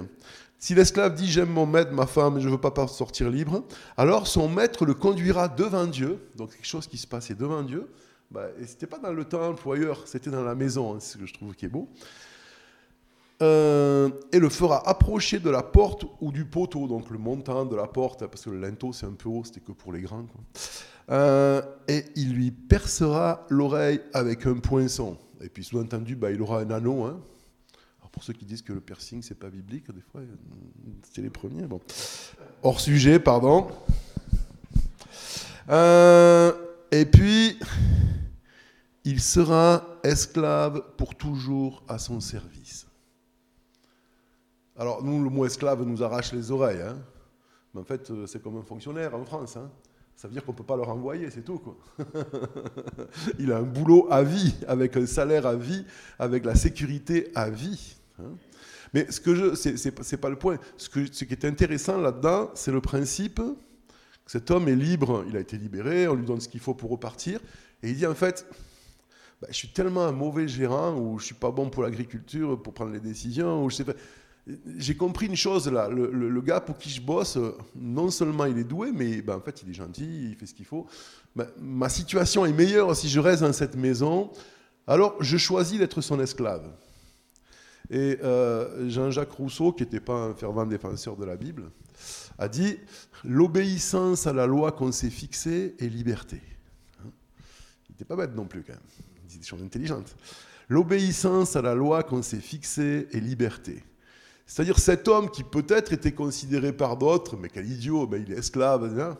Si 0.59 0.75
l'esclave 0.75 1.15
dit 1.15 1.31
j'aime 1.31 1.49
mon 1.49 1.65
maître, 1.65 1.93
ma 1.93 2.07
femme, 2.07 2.39
et 2.39 2.41
je 2.41 2.47
ne 2.47 2.51
veux 2.51 2.59
pas 2.59 2.87
sortir 2.87 3.29
libre, 3.29 3.63
alors 3.95 4.27
son 4.27 4.49
maître 4.49 4.85
le 4.85 4.95
conduira 4.95 5.47
devant 5.47 5.85
Dieu, 5.85 6.19
donc 6.35 6.51
quelque 6.51 6.67
chose 6.67 6.87
qui 6.87 6.97
se 6.97 7.07
passait 7.07 7.35
devant 7.35 7.63
Dieu, 7.63 7.87
bah, 8.31 8.47
et 8.59 8.65
ce 8.65 8.71
n'était 8.71 8.87
pas 8.87 8.99
dans 8.99 9.13
le 9.13 9.23
temple 9.23 9.65
ou 9.65 9.71
ailleurs, 9.71 10.05
c'était 10.05 10.29
dans 10.29 10.43
la 10.43 10.55
maison, 10.55 10.95
hein, 10.95 10.97
c'est 10.99 11.13
ce 11.13 11.17
que 11.19 11.25
je 11.25 11.33
trouve 11.33 11.55
qui 11.55 11.67
est 11.67 11.69
beau, 11.69 11.87
euh, 13.41 14.09
et 14.31 14.39
le 14.39 14.49
fera 14.49 14.87
approcher 14.89 15.39
de 15.39 15.49
la 15.49 15.61
porte 15.61 16.05
ou 16.21 16.31
du 16.31 16.45
poteau, 16.45 16.87
donc 16.87 17.09
le 17.11 17.19
montant 17.19 17.65
de 17.65 17.75
la 17.75 17.87
porte, 17.87 18.25
parce 18.25 18.43
que 18.43 18.49
le 18.49 18.59
linteau 18.59 18.93
c'est 18.93 19.05
un 19.05 19.13
peu 19.13 19.29
haut, 19.29 19.43
c'était 19.43 19.59
que 19.59 19.71
pour 19.71 19.93
les 19.93 20.01
grands. 20.01 20.25
Euh, 21.09 21.61
et 21.87 22.05
il 22.15 22.33
lui 22.33 22.51
percera 22.51 23.45
l'oreille 23.49 24.01
avec 24.13 24.45
un 24.45 24.55
poinçon. 24.55 25.17
Et 25.41 25.49
puis 25.49 25.63
sous-entendu, 25.63 26.15
bah, 26.15 26.31
il 26.31 26.41
aura 26.41 26.61
un 26.61 26.71
anneau. 26.71 27.03
Hein. 27.03 27.19
Alors 27.99 28.09
pour 28.11 28.23
ceux 28.23 28.33
qui 28.33 28.45
disent 28.45 28.63
que 28.63 28.73
le 28.73 28.81
piercing, 28.81 29.21
c'est 29.21 29.37
pas 29.37 29.49
biblique, 29.49 29.91
des 29.91 30.01
fois, 30.01 30.21
c'était 31.03 31.21
les 31.21 31.29
premiers. 31.29 31.63
Bon. 31.63 31.79
Hors 32.63 32.79
sujet, 32.79 33.19
pardon. 33.19 33.67
Euh, 35.69 36.53
et 36.91 37.05
puis, 37.05 37.59
il 39.03 39.21
sera 39.21 39.85
esclave 40.03 40.81
pour 40.97 41.15
toujours 41.15 41.83
à 41.87 41.99
son 41.99 42.19
service. 42.19 42.86
Alors, 44.77 45.03
nous, 45.03 45.23
le 45.23 45.29
mot 45.29 45.45
esclave 45.45 45.83
nous 45.83 46.03
arrache 46.03 46.33
les 46.33 46.51
oreilles. 46.51 46.81
Hein. 46.81 46.97
Mais 47.73 47.81
en 47.81 47.83
fait, 47.83 48.09
euh, 48.11 48.27
c'est 48.27 48.41
comme 48.41 48.57
un 48.57 48.63
fonctionnaire 48.63 49.15
en 49.15 49.25
France. 49.25 49.57
Hein. 49.57 49.71
Ça 50.15 50.27
veut 50.27 50.33
dire 50.33 50.45
qu'on 50.45 50.51
ne 50.51 50.57
peut 50.57 50.63
pas 50.63 50.75
le 50.75 50.83
renvoyer, 50.83 51.29
c'est 51.31 51.43
tout. 51.43 51.59
Quoi. 51.59 51.77
il 53.39 53.51
a 53.51 53.57
un 53.57 53.63
boulot 53.63 54.07
à 54.11 54.23
vie, 54.23 54.55
avec 54.67 54.95
un 54.97 55.05
salaire 55.05 55.45
à 55.45 55.55
vie, 55.55 55.85
avec 56.19 56.45
la 56.45 56.55
sécurité 56.55 57.31
à 57.35 57.49
vie. 57.49 57.95
Hein. 58.19 58.31
Mais 58.93 59.11
ce 59.11 59.19
que 59.19 59.35
je, 59.35 59.55
c'est, 59.55 60.17
pas 60.17 60.29
le 60.29 60.37
point. 60.37 60.57
Ce, 60.77 60.89
qui 60.89 61.33
est 61.33 61.45
intéressant 61.45 61.99
là-dedans, 61.99 62.51
c'est 62.53 62.71
le 62.71 62.81
principe 62.81 63.35
que 63.35 64.31
cet 64.31 64.49
homme 64.51 64.67
est 64.67 64.75
libre, 64.75 65.25
il 65.27 65.37
a 65.37 65.39
été 65.39 65.57
libéré, 65.57 66.07
on 66.07 66.15
lui 66.15 66.25
donne 66.25 66.39
ce 66.39 66.49
qu'il 66.49 66.59
faut 66.59 66.73
pour 66.73 66.91
repartir, 66.91 67.39
et 67.83 67.89
il 67.89 67.95
dit 67.95 68.05
en 68.05 68.15
fait, 68.15 68.45
bah, 69.41 69.47
je 69.49 69.55
suis 69.55 69.69
tellement 69.69 70.05
un 70.05 70.11
mauvais 70.11 70.47
gérant, 70.47 70.95
ou 70.97 71.19
je 71.19 71.25
suis 71.25 71.35
pas 71.35 71.51
bon 71.51 71.69
pour 71.69 71.83
l'agriculture, 71.83 72.61
pour 72.61 72.73
prendre 72.73 72.91
les 72.91 72.99
décisions, 72.99 73.63
ou 73.63 73.69
je 73.69 73.75
sais 73.75 73.85
pas 73.85 73.93
j'ai 74.77 74.95
compris 74.95 75.25
une 75.25 75.35
chose 75.35 75.69
là, 75.69 75.89
le, 75.89 76.41
gars 76.41 76.61
pour 76.61 76.77
qui 76.77 76.89
je 76.89 77.01
bosse, 77.01 77.37
non 77.75 78.09
seulement 78.09 78.45
il 78.45 78.57
est 78.57 78.63
doué, 78.63 78.91
mais 78.93 79.21
ben, 79.21 79.35
en 79.35 79.41
fait 79.41 79.61
il 79.63 79.69
est 79.69 79.73
gentil, 79.73 80.29
il 80.29 80.35
fait 80.35 80.45
ce 80.45 80.53
qu'il 80.53 80.65
faut. 80.65 80.87
Ma 81.59 81.89
situation 81.89 82.45
est 82.45 82.53
meilleure 82.53 82.95
si 82.95 83.09
je 83.09 83.19
reste 83.19 83.41
dans 83.41 83.53
cette 83.53 83.75
maison, 83.75 84.31
alors 84.85 85.15
je 85.21 85.37
choisis 85.37 85.79
d'être 85.79 86.01
son 86.01 86.19
esclave. 86.19 86.63
Et 87.89 88.19
euh, 88.23 88.89
Jean-Jacques 88.89 89.31
Rousseau, 89.31 89.71
qui 89.71 89.83
n'était 89.83 90.01
pas 90.01 90.13
un 90.13 90.33
fervent 90.33 90.65
défenseur 90.65 91.15
de 91.15 91.25
la 91.25 91.37
Bible, 91.37 91.71
a 92.37 92.47
dit 92.47 92.77
L'obéissance 93.23 94.27
à 94.27 94.33
la 94.33 94.45
loi 94.45 94.71
qu'on 94.71 94.91
s'est 94.91 95.09
fixée 95.09 95.75
est 95.79 95.87
liberté. 95.87 96.41
Hein? 96.99 97.09
Il 97.89 97.93
n'était 97.93 98.05
pas 98.05 98.15
bête 98.15 98.35
non 98.35 98.45
plus 98.45 98.63
quand 98.63 98.73
même, 98.73 98.81
il 99.23 99.27
dit 99.27 99.39
des 99.39 99.45
choses 99.45 99.63
intelligentes. 99.63 100.15
L'obéissance 100.69 101.55
à 101.55 101.61
la 101.61 101.73
loi 101.73 102.03
qu'on 102.03 102.21
s'est 102.21 102.39
fixée 102.39 103.07
est 103.11 103.19
liberté. 103.19 103.83
C'est-à-dire 104.47 104.79
cet 104.79 105.09
homme 105.09 105.29
qui 105.29 105.43
peut-être 105.43 105.91
était 105.91 106.13
considéré 106.13 106.71
par 106.71 106.97
d'autres, 106.97 107.35
mais 107.35 107.49
quel 107.49 107.69
idiot, 107.69 108.07
ben 108.07 108.23
il 108.25 108.33
est 108.33 108.37
esclave. 108.37 108.97
Hein. 108.99 109.17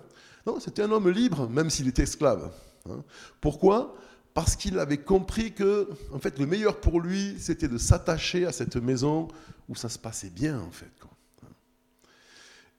Non, 0.47 0.59
c'était 0.61 0.83
un 0.83 0.91
homme 0.91 1.09
libre, 1.09 1.49
même 1.49 1.69
s'il 1.69 1.89
était 1.89 2.03
esclave. 2.03 2.49
Hein. 2.89 3.03
Pourquoi? 3.41 3.95
Parce 4.33 4.55
qu'il 4.55 4.79
avait 4.79 4.99
compris 4.99 5.51
que, 5.51 5.89
en 6.13 6.19
fait, 6.19 6.39
le 6.39 6.45
meilleur 6.45 6.79
pour 6.79 7.01
lui, 7.01 7.35
c'était 7.39 7.67
de 7.67 7.77
s'attacher 7.77 8.45
à 8.45 8.53
cette 8.53 8.77
maison 8.77 9.27
où 9.67 9.75
ça 9.75 9.89
se 9.89 9.99
passait 9.99 10.29
bien, 10.29 10.61
en 10.61 10.71
fait. 10.71 10.91
Hein. 11.03 11.47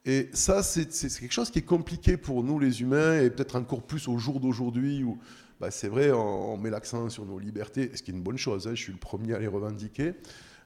Et 0.07 0.31
ça, 0.33 0.63
c'est 0.63 0.87
quelque 0.87 1.33
chose 1.33 1.51
qui 1.51 1.59
est 1.59 1.63
compliqué 1.63 2.17
pour 2.17 2.43
nous, 2.43 2.59
les 2.59 2.81
humains, 2.81 3.21
et 3.21 3.29
peut-être 3.29 3.57
encore 3.57 3.83
plus 3.83 4.09
au 4.09 4.17
jour 4.17 4.41
d'aujourd'hui, 4.41 5.05
où 5.05 5.19
ben, 5.61 5.71
c'est 5.71 5.89
vrai, 5.89 6.13
on, 6.13 6.57
met 6.57 6.71
l'accent 6.71 7.11
sur 7.11 7.27
nos 7.27 7.39
libertés, 7.39 7.91
ce 7.95 8.03
qui 8.03 8.13
est 8.13 8.15
une 8.15 8.23
bonne 8.23 8.39
chose, 8.39 8.67
je 8.71 8.75
suis 8.75 8.93
le 8.93 8.99
premier 8.99 9.35
à 9.35 9.39
les 9.39 9.49
revendiquer. 9.49 10.15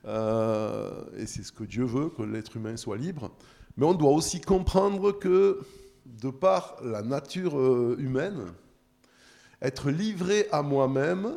Euh, 0.06 1.04
et 1.16 1.26
c'est 1.26 1.42
ce 1.42 1.52
que 1.52 1.64
Dieu 1.64 1.84
veut, 1.84 2.08
que 2.08 2.22
l'être 2.22 2.56
humain 2.56 2.76
soit 2.76 2.96
libre. 2.96 3.30
Mais 3.76 3.86
on 3.86 3.94
doit 3.94 4.10
aussi 4.10 4.40
comprendre 4.40 5.12
que, 5.12 5.60
de 6.06 6.30
par 6.30 6.76
la 6.82 7.02
nature 7.02 7.58
euh, 7.58 7.96
humaine, 7.98 8.46
être 9.60 9.90
livré 9.90 10.46
à 10.50 10.62
moi-même, 10.62 11.34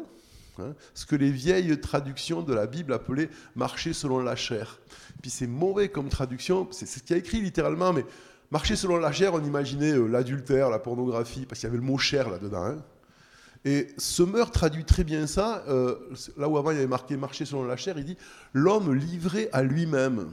hein, 0.59 0.73
ce 0.93 1.05
que 1.05 1.15
les 1.15 1.31
vieilles 1.31 1.79
traductions 1.79 2.41
de 2.41 2.53
la 2.53 2.65
Bible 2.65 2.93
appelaient 2.93 3.29
marcher 3.55 3.93
selon 3.93 4.19
la 4.19 4.35
chair. 4.35 4.79
Puis 5.21 5.29
c'est 5.29 5.47
mauvais 5.47 5.89
comme 5.89 6.09
traduction, 6.09 6.67
c'est 6.71 6.87
ce 6.87 6.99
qui 6.99 7.13
a 7.13 7.17
écrit 7.17 7.41
littéralement, 7.41 7.93
mais 7.93 8.05
marcher 8.51 8.75
selon 8.75 8.97
la 8.97 9.11
chair, 9.11 9.33
on 9.33 9.43
imaginait 9.43 9.93
euh, 9.93 10.07
l'adultère, 10.07 10.69
la 10.69 10.79
pornographie, 10.79 11.45
parce 11.45 11.59
qu'il 11.59 11.67
y 11.67 11.69
avait 11.69 11.77
le 11.77 11.83
mot 11.83 11.97
chair 11.97 12.29
là-dedans. 12.29 12.63
Hein. 12.63 12.83
Et 13.65 13.87
ce 13.97 14.21
traduit 14.51 14.85
très 14.85 15.03
bien 15.03 15.25
ça. 15.25 15.63
Euh, 15.67 15.95
là 16.37 16.47
où 16.47 16.57
avant 16.57 16.69
il 16.71 16.75
y 16.75 16.77
avait 16.77 16.87
marqué 16.87 17.17
marcher 17.17 17.45
selon 17.45 17.65
la 17.65 17.75
chair, 17.75 17.97
il 17.97 18.05
dit 18.05 18.17
l'homme 18.53 18.93
livré 18.93 19.49
à 19.51 19.63
lui-même. 19.63 20.29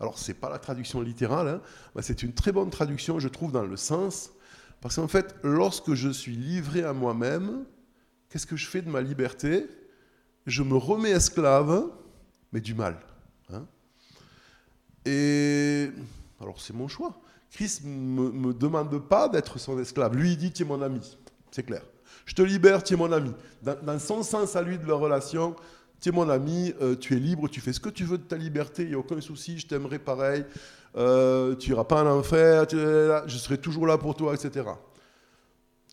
Alors 0.00 0.18
c'est 0.18 0.34
pas 0.34 0.48
la 0.48 0.58
traduction 0.58 1.00
littérale, 1.00 1.60
hein, 1.94 2.00
c'est 2.00 2.22
une 2.22 2.32
très 2.32 2.50
bonne 2.50 2.70
traduction, 2.70 3.20
je 3.20 3.28
trouve, 3.28 3.52
dans 3.52 3.64
le 3.64 3.76
sens. 3.76 4.32
Parce 4.80 4.96
qu'en 4.96 5.06
fait, 5.06 5.36
lorsque 5.44 5.94
je 5.94 6.08
suis 6.08 6.34
livré 6.34 6.82
à 6.82 6.92
moi-même, 6.92 7.64
qu'est-ce 8.28 8.46
que 8.46 8.56
je 8.56 8.66
fais 8.66 8.82
de 8.82 8.90
ma 8.90 9.00
liberté? 9.00 9.68
Je 10.46 10.64
me 10.64 10.74
remets 10.74 11.10
esclave, 11.10 11.84
mais 12.52 12.60
du 12.60 12.74
mal. 12.74 12.98
Hein. 13.52 13.64
Et 15.04 15.90
alors 16.40 16.60
c'est 16.60 16.72
mon 16.72 16.88
choix. 16.88 17.20
Christ 17.52 17.82
ne 17.84 18.30
me, 18.30 18.54
demande 18.54 18.98
pas 18.98 19.28
d'être 19.28 19.58
son 19.58 19.78
esclave. 19.78 20.16
Lui, 20.16 20.32
il 20.32 20.38
dit, 20.38 20.52
tu 20.52 20.62
es 20.62 20.66
mon 20.66 20.80
ami. 20.80 21.18
C'est 21.50 21.62
clair. 21.62 21.82
Je 22.26 22.34
te 22.34 22.42
libère, 22.42 22.82
tu 22.82 22.94
es 22.94 22.96
mon 22.96 23.12
ami. 23.12 23.32
Dans, 23.62 23.98
son 23.98 24.22
sens 24.22 24.56
à 24.56 24.62
lui 24.62 24.78
de 24.78 24.86
leur 24.86 25.00
relation, 25.00 25.54
tu 26.00 26.08
es 26.08 26.12
mon 26.12 26.28
ami, 26.28 26.74
euh, 26.80 26.96
tu 26.96 27.16
es 27.16 27.18
libre, 27.18 27.48
tu 27.48 27.60
fais 27.60 27.72
ce 27.72 27.80
que 27.80 27.88
tu 27.88 28.04
veux 28.04 28.18
de 28.18 28.24
ta 28.24 28.36
liberté, 28.36 28.82
il 28.82 28.88
n'y 28.88 28.94
a 28.94 28.98
aucun 28.98 29.20
souci, 29.20 29.58
je 29.58 29.66
t'aimerai 29.66 29.98
pareil, 29.98 30.44
euh, 30.96 31.54
tu 31.56 31.70
n'iras 31.70 31.84
pas 31.84 32.02
en 32.02 32.18
enfer, 32.18 32.66
je 32.70 33.36
serai 33.38 33.58
toujours 33.58 33.86
là 33.86 33.98
pour 33.98 34.14
toi, 34.14 34.34
etc. 34.34 34.64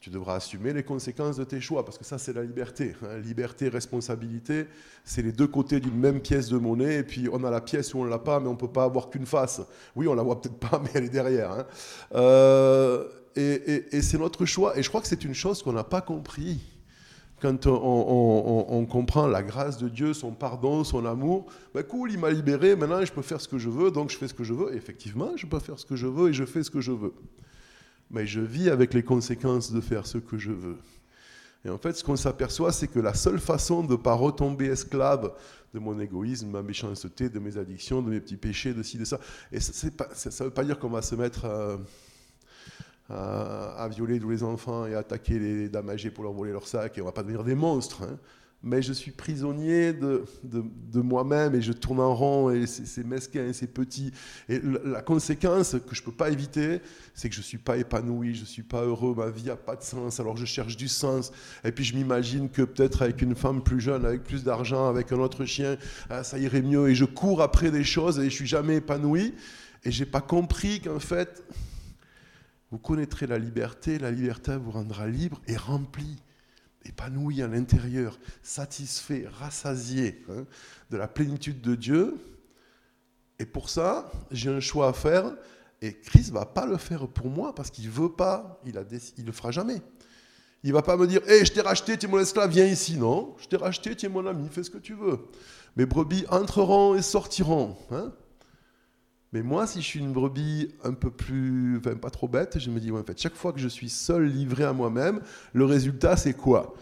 Tu 0.02 0.10
devras 0.10 0.36
assumer 0.36 0.72
les 0.72 0.84
conséquences 0.84 1.36
de 1.36 1.44
tes 1.44 1.60
choix, 1.60 1.84
parce 1.84 1.98
que 1.98 2.06
ça, 2.06 2.18
c'est 2.18 2.32
la 2.32 2.44
liberté. 2.44 2.96
Hein. 3.04 3.18
Liberté, 3.18 3.68
responsabilité, 3.68 4.68
c'est 5.04 5.22
les 5.22 5.34
deux 5.34 5.48
côtés 5.48 5.82
d'une 5.82 5.98
même 6.00 6.22
pièce 6.22 6.48
de 6.48 6.58
monnaie, 6.58 7.00
et 7.00 7.04
puis 7.04 7.28
on 7.32 7.44
a 7.44 7.50
la 7.50 7.60
pièce 7.60 7.94
où 7.94 8.00
on 8.00 8.06
ne 8.06 8.10
l'a 8.10 8.20
pas, 8.20 8.40
mais 8.40 8.48
on 8.48 8.54
ne 8.54 8.58
peut 8.58 8.72
pas 8.72 8.86
avoir 8.86 9.10
qu'une 9.10 9.26
face. 9.26 9.62
Oui, 9.98 10.08
on 10.08 10.14
la 10.14 10.24
voit 10.24 10.40
peut-être 10.40 10.58
pas, 10.58 10.80
mais 10.84 10.90
elle 10.94 11.06
est 11.06 11.10
derrière. 11.10 11.52
Hein. 11.52 11.66
Euh, 12.16 13.10
et, 13.40 14.02
c'est 14.02 14.18
notre 14.18 14.46
choix, 14.46 14.78
et 14.78 14.84
je 14.84 14.90
crois 14.90 15.02
que 15.02 15.08
c'est 15.08 15.24
une 15.24 15.34
chose 15.34 15.64
qu'on 15.64 15.74
n'a 15.74 15.84
pas 15.84 16.02
compris. 16.02 16.60
Quand 17.42 17.68
on, 17.68 18.86
comprend 18.86 19.26
la 19.26 19.42
grâce 19.42 19.78
de 19.78 19.88
Dieu, 19.88 20.14
son 20.14 20.32
pardon, 20.32 20.84
son 20.84 21.06
amour, 21.06 21.46
ben 21.74 21.84
cool, 21.84 22.12
il 22.12 22.20
m'a 22.20 22.32
libéré, 22.32 22.76
maintenant 22.76 23.04
je 23.06 23.14
peux 23.14 23.22
faire 23.22 23.40
ce 23.40 23.48
que 23.48 23.58
je 23.58 23.70
veux, 23.70 23.92
donc 23.92 24.10
je 24.10 24.18
fais 24.18 24.28
ce 24.28 24.34
que 24.34 24.44
je 24.44 24.54
veux. 24.54 24.76
Effectivement, 24.76 25.32
je 25.38 25.46
peux 25.46 25.60
faire 25.60 25.80
ce 25.80 25.86
que 25.86 25.96
je 25.96 26.08
veux 26.08 26.30
et 26.30 26.34
je 26.34 26.44
fais 26.44 26.64
ce 26.64 26.70
que 26.70 26.82
je 26.82 26.92
veux 26.92 27.14
mais 28.12 28.26
je 28.26 28.42
vis 28.42 28.70
avec 28.70 28.94
les 28.94 29.04
conséquences 29.04 29.72
de 29.72 29.82
faire 29.82 30.06
ce 30.06 30.18
que 30.18 30.38
je 30.38 30.52
veux. 30.52 30.78
Et 31.66 31.70
en 31.70 31.78
fait, 31.78 31.94
ce 31.94 32.04
qu'on 32.04 32.16
s'aperçoit, 32.16 32.72
c'est 32.72 32.88
que 32.88 33.00
la 33.00 33.14
seule 33.14 33.40
façon 33.40 33.84
de 33.84 33.92
ne 33.92 33.98
pas 33.98 34.14
retomber 34.14 34.68
esclave 34.68 35.34
de 35.74 35.80
mon 35.80 36.00
égoïsme, 36.00 36.48
de 36.48 36.52
ma 36.52 36.64
méchanceté, 36.64 37.30
de 37.30 37.40
mes 37.40 37.58
addictions, 37.58 38.02
de 38.02 38.10
mes 38.10 38.20
petits 38.20 38.38
péchés, 38.38 38.74
de 38.74 38.82
ci, 38.82 38.98
de 38.98 39.06
ça, 39.06 39.20
et 39.52 39.60
ça 39.60 39.88
ne 39.88 40.44
veut 40.46 40.54
pas 40.54 40.64
dire 40.64 40.80
qu'on 40.80 40.90
va 40.90 41.02
se 41.02 41.16
mettre 41.16 41.46
à, 41.46 41.78
violer 43.90 44.20
tous 44.20 44.30
les 44.30 44.44
enfants 44.44 44.86
et 44.86 44.96
attaquer 44.96 45.40
les 45.40 45.70
dames 45.70 45.90
âgées 45.90 46.12
pour 46.12 46.24
leur 46.24 46.34
voler 46.34 46.52
leur 46.52 46.68
sac, 46.68 46.98
et 46.98 47.02
on 47.02 47.06
ne 47.06 47.10
va 47.10 47.14
pas 47.14 47.24
devenir 47.24 47.44
des 47.44 47.56
monstres. 47.56 48.04
Hein 48.04 48.18
mais 48.62 48.82
je 48.82 48.92
suis 48.92 49.12
prisonnier 49.12 49.94
de, 49.94 50.26
de, 50.44 51.00
moi-même 51.00 51.56
et 51.56 51.62
je 51.62 51.72
tourne 51.72 52.02
en 52.02 52.14
rond 52.14 52.50
et 52.50 52.68
c'est 52.68 53.06
mesquin 53.06 53.48
et 53.48 53.54
c'est 53.54 53.68
petit. 53.68 54.12
Et 54.50 54.60
la 54.84 55.02
conséquence 55.02 55.78
que 55.88 55.96
je 55.96 56.02
ne 56.02 56.06
peux 56.06 56.12
pas 56.12 56.30
éviter, 56.30 56.82
c'est 57.14 57.30
que 57.30 57.36
je 57.36 57.40
ne 57.40 57.46
suis 57.46 57.58
pas 57.58 57.78
épanoui, 57.78 58.36
je 58.36 58.42
ne 58.42 58.46
suis 58.46 58.64
pas 58.64 58.84
heureux, 58.84 59.16
ma 59.16 59.30
vie 59.30 59.46
n'a 59.46 59.56
pas 59.56 59.78
de 59.78 59.84
sens, 59.84 60.20
alors 60.20 60.36
je 60.36 60.46
cherche 60.46 60.76
du 60.76 60.90
sens. 60.90 61.32
Et 61.64 61.72
puis 61.72 61.86
je 61.86 61.96
m'imagine 61.96 62.50
que 62.50 62.64
peut-être 62.64 63.04
avec 63.04 63.22
une 63.22 63.36
femme 63.36 63.64
plus 63.64 63.80
jeune, 63.80 64.06
avec 64.06 64.24
plus 64.24 64.44
d'argent, 64.44 64.90
avec 64.90 65.14
un 65.14 65.20
autre 65.20 65.46
chien, 65.46 65.78
ah, 66.10 66.26
ça 66.26 66.38
irait 66.38 66.62
mieux. 66.62 66.90
Et 66.90 66.96
je 66.96 67.06
cours 67.06 67.42
après 67.42 67.72
des 67.72 67.86
choses 67.86 68.20
et 68.20 68.26
je 68.26 68.36
suis 68.36 68.48
jamais 68.48 68.78
épanoui. 68.78 69.34
Et 69.86 69.92
j'ai 69.92 70.06
pas 70.06 70.20
compris 70.20 70.82
qu'en 70.82 71.00
fait, 71.00 71.42
vous 72.72 72.78
connaîtrez 72.78 73.28
la 73.28 73.40
liberté, 73.40 73.98
la 73.98 74.12
liberté 74.12 74.56
vous 74.58 74.72
rendra 74.72 75.08
libre 75.08 75.42
et 75.48 75.58
rempli 75.58 76.22
épanoui 76.86 77.42
à 77.42 77.48
l'intérieur, 77.48 78.20
satisfait, 78.42 79.28
rassasié 79.40 80.24
hein, 80.30 80.46
de 80.90 80.98
la 80.98 81.08
plénitude 81.08 81.62
de 81.62 81.76
Dieu. 81.76 82.18
Et 83.38 83.46
pour 83.46 83.70
ça, 83.70 84.12
j'ai 84.32 84.50
un 84.50 84.60
choix 84.60 84.90
à 84.90 84.94
faire. 84.94 85.36
Et 85.82 85.94
Christ 85.94 86.32
va 86.32 86.46
pas 86.46 86.66
le 86.66 86.78
faire 86.78 87.08
pour 87.08 87.28
moi 87.28 87.56
parce 87.56 87.72
qu'il 87.72 87.90
veut 87.90 88.12
pas, 88.12 88.62
il 88.66 88.74
ne 88.74 89.26
le 89.26 89.32
fera 89.32 89.52
jamais. 89.52 89.82
Il 90.64 90.74
va 90.74 90.82
pas 90.82 90.98
me 90.98 91.08
dire, 91.08 91.22
hé, 91.28 91.46
je 91.46 91.54
t'ai 91.54 91.62
racheté, 91.62 91.98
tu 91.98 92.06
es 92.06 92.10
mon 92.10 92.20
esclave, 92.20 92.50
viens 92.50 92.66
ici. 92.66 92.98
Non, 92.98 93.36
je 93.40 93.48
t'ai 93.48 93.56
racheté, 93.56 93.96
tu 93.96 94.06
es 94.06 94.10
mon 94.10 94.26
ami, 94.26 94.50
fais 94.50 94.64
ce 94.64 94.70
que 94.70 94.78
tu 94.78 94.94
veux. 94.94 95.20
Mes 95.78 95.86
brebis 95.86 96.26
entreront 96.30 96.96
et 96.96 97.02
sortiront. 97.02 97.78
Hein. 97.92 98.12
Mais 99.32 99.44
moi, 99.44 99.68
si 99.68 99.82
je 99.82 99.86
suis 99.86 100.00
une 100.00 100.12
brebis 100.12 100.74
un 100.84 100.94
peu 100.94 101.12
plus, 101.12 101.78
enfin 101.78 101.96
pas 101.96 102.10
trop 102.10 102.28
bête, 102.28 102.58
je 102.58 102.70
me 102.72 102.80
dis, 102.80 102.92
en 102.92 103.04
fait, 103.04 103.20
chaque 103.20 103.36
fois 103.36 103.54
que 103.54 103.60
je 103.60 103.68
suis 103.68 103.90
seul, 103.90 104.26
livré 104.26 104.64
à 104.64 104.74
moi-même, 104.74 105.22
le 105.54 105.66
résultat, 105.66 106.18
c'est 106.18 106.34
quoi? 106.34 106.74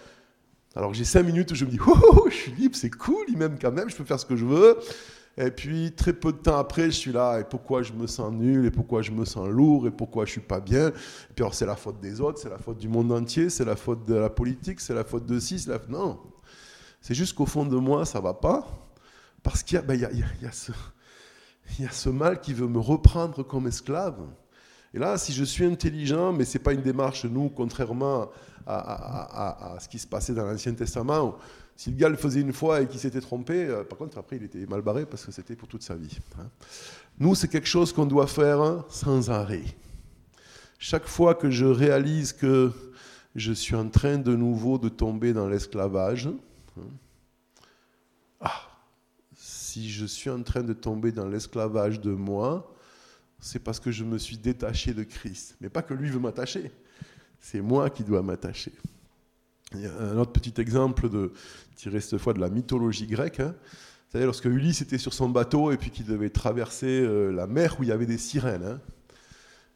Alors 0.76 0.94
j'ai 0.94 1.06
cinq 1.06 1.24
minutes 1.24 1.52
où 1.52 1.56
je 1.56 1.66
me 1.66 1.72
dis, 1.72 1.80
oh, 1.86 1.94
oh, 2.12 2.28
je 2.30 2.36
suis 2.36 2.52
libre, 2.52 2.76
c'est 2.76 2.92
cool, 2.92 3.26
il 3.28 3.38
m'aime 3.38 3.58
quand 3.60 3.72
même, 3.72 3.90
je 3.90 3.96
peux 3.96 4.06
faire 4.06 4.20
ce 4.20 4.26
que 4.26 4.36
je 4.36 4.46
veux. 4.46 4.78
Et 5.40 5.52
puis 5.52 5.92
très 5.92 6.14
peu 6.14 6.32
de 6.32 6.38
temps 6.38 6.58
après, 6.58 6.86
je 6.86 6.96
suis 6.96 7.12
là, 7.12 7.40
et 7.40 7.44
pourquoi 7.44 7.84
je 7.84 7.94
me 7.94 8.08
sens 8.08 8.32
nul, 8.32 8.66
et 8.66 8.72
pourquoi 8.72 9.02
je 9.02 9.12
me 9.12 9.26
sens 9.26 9.50
lourd, 9.50 9.86
et 9.88 9.92
pourquoi 9.92 10.26
je 10.26 10.32
suis 10.32 10.42
pas 10.42 10.60
bien? 10.60 10.88
Et 10.90 11.34
puis 11.36 11.44
alors 11.44 11.54
c'est 11.54 11.66
la 11.66 11.76
faute 11.76 12.00
des 12.00 12.22
autres, 12.22 12.40
c'est 12.40 12.50
la 12.50 12.58
faute 12.58 12.78
du 12.78 12.88
monde 12.88 13.12
entier, 13.12 13.50
c'est 13.50 13.66
la 13.66 13.76
faute 13.76 14.06
de 14.06 14.16
la 14.16 14.30
politique, 14.30 14.80
c'est 14.80 14.94
la 14.94 15.04
faute 15.04 15.26
de 15.26 15.40
ci, 15.40 15.60
c'est 15.60 15.70
la... 15.70 15.80
Non, 15.90 16.20
c'est 17.02 17.14
juste 17.14 17.36
qu'au 17.36 17.46
fond 17.46 17.66
de 17.66 17.76
moi, 17.76 18.06
ça 18.06 18.20
va 18.20 18.34
pas, 18.34 18.68
parce 19.44 19.64
qu'il 19.64 19.78
y, 19.78 19.82
ben, 19.82 19.94
y, 19.96 20.06
a, 20.06 20.12
y 20.12 20.46
a 20.46 20.52
ce 20.52 20.72
il 21.78 21.86
y 21.86 21.88
a 21.88 21.92
ce 21.92 22.10
mal 22.10 22.40
qui 22.42 22.54
veut 22.54 22.68
me 22.68 22.80
reprendre 22.80 23.44
comme 23.44 23.68
esclave. 23.68 24.20
Et 24.94 25.00
là, 25.00 25.18
si 25.18 25.34
je 25.34 25.44
suis 25.44 25.66
intelligent, 25.66 26.34
mais 26.34 26.46
ce 26.46 26.58
n'est 26.58 26.64
pas 26.64 26.74
une 26.74 26.82
démarche, 26.82 27.26
nous, 27.26 27.50
contrairement 27.50 28.30
à, 28.66 29.78
ce 29.80 29.88
qui 29.88 30.00
se 30.00 30.08
passait 30.08 30.34
dans 30.34 30.46
l'Ancien 30.46 30.74
Testament, 30.74 31.38
si 31.76 31.92
le 31.92 31.98
gars 31.98 32.10
le 32.10 32.16
faisait 32.16 32.42
une 32.42 32.54
fois 32.54 32.82
et 32.82 32.88
qu'il 32.88 33.00
s'était 33.00 33.22
trompé, 33.22 33.66
euh, 33.66 33.84
par 33.84 34.00
contre, 34.00 34.18
après, 34.18 34.38
il 34.38 34.44
était 34.44 34.66
mal 34.66 34.82
barré 34.82 35.06
parce 35.06 35.24
que 35.24 35.32
c'était 35.32 35.56
pour 35.56 35.68
toute 35.68 35.84
sa 35.84 35.94
vie. 35.94 36.18
Hein. 36.40 36.48
Nous, 37.20 37.36
c'est 37.36 37.48
quelque 37.48 37.68
chose 37.68 37.94
qu'on 37.94 38.08
doit 38.08 38.26
faire 38.26 38.84
sans 38.90 39.30
arrêt. 39.30 39.64
Chaque 40.80 41.06
fois 41.06 41.36
que 41.36 41.52
je 41.52 41.66
réalise 41.66 42.34
que 42.34 42.72
je 43.36 43.54
suis 43.54 43.76
en 43.76 43.90
train 43.90 44.18
de 44.18 44.36
nouveau 44.36 44.80
de 44.80 44.90
tomber 44.90 45.34
dans 45.34 45.48
l'esclavage, 45.48 46.28
hein, 46.28 46.82
si 49.78 49.92
je 49.92 50.06
suis 50.06 50.30
en 50.32 50.42
train 50.42 50.64
de 50.64 50.74
tomber 50.74 51.12
dans 51.12 51.28
l'esclavage 51.28 52.02
de 52.02 52.12
moi, 52.12 52.74
c'est 53.40 53.60
parce 53.60 53.80
que 53.80 53.92
je 53.92 54.04
me 54.04 54.18
suis 54.18 54.38
détaché 54.38 54.92
de 54.94 55.04
Christ. 55.04 55.56
Mais 55.62 55.70
pas 55.70 55.84
que 55.84 55.94
lui 55.94 56.10
veut 56.10 56.20
m'attacher, 56.20 56.72
c'est 57.40 57.62
moi 57.62 57.92
qui 57.92 58.04
dois 58.04 58.24
m'attacher. 58.24 58.72
Un 59.74 60.18
autre 60.18 60.32
petit 60.32 60.60
exemple 60.60 61.10
tiré 61.76 62.02
cette 62.02 62.18
fois 62.18 62.34
de 62.34 62.40
la 62.40 62.50
mythologie 62.50 63.06
grecque. 63.06 63.40
Hein. 63.40 63.54
Vous 64.14 64.20
lorsque 64.22 64.46
Ulysse 64.46 64.82
était 64.82 64.98
sur 64.98 65.14
son 65.14 65.30
bateau 65.30 65.72
et 65.72 65.78
puis 65.78 65.92
qu'il 65.92 66.06
devait 66.06 66.32
traverser 66.32 67.02
euh, 67.02 67.30
la 67.32 67.46
mer 67.46 67.80
où 67.80 67.84
il 67.84 67.90
y 67.90 67.92
avait 67.92 68.06
des 68.08 68.18
sirènes. 68.18 68.64
Hein. 68.64 68.82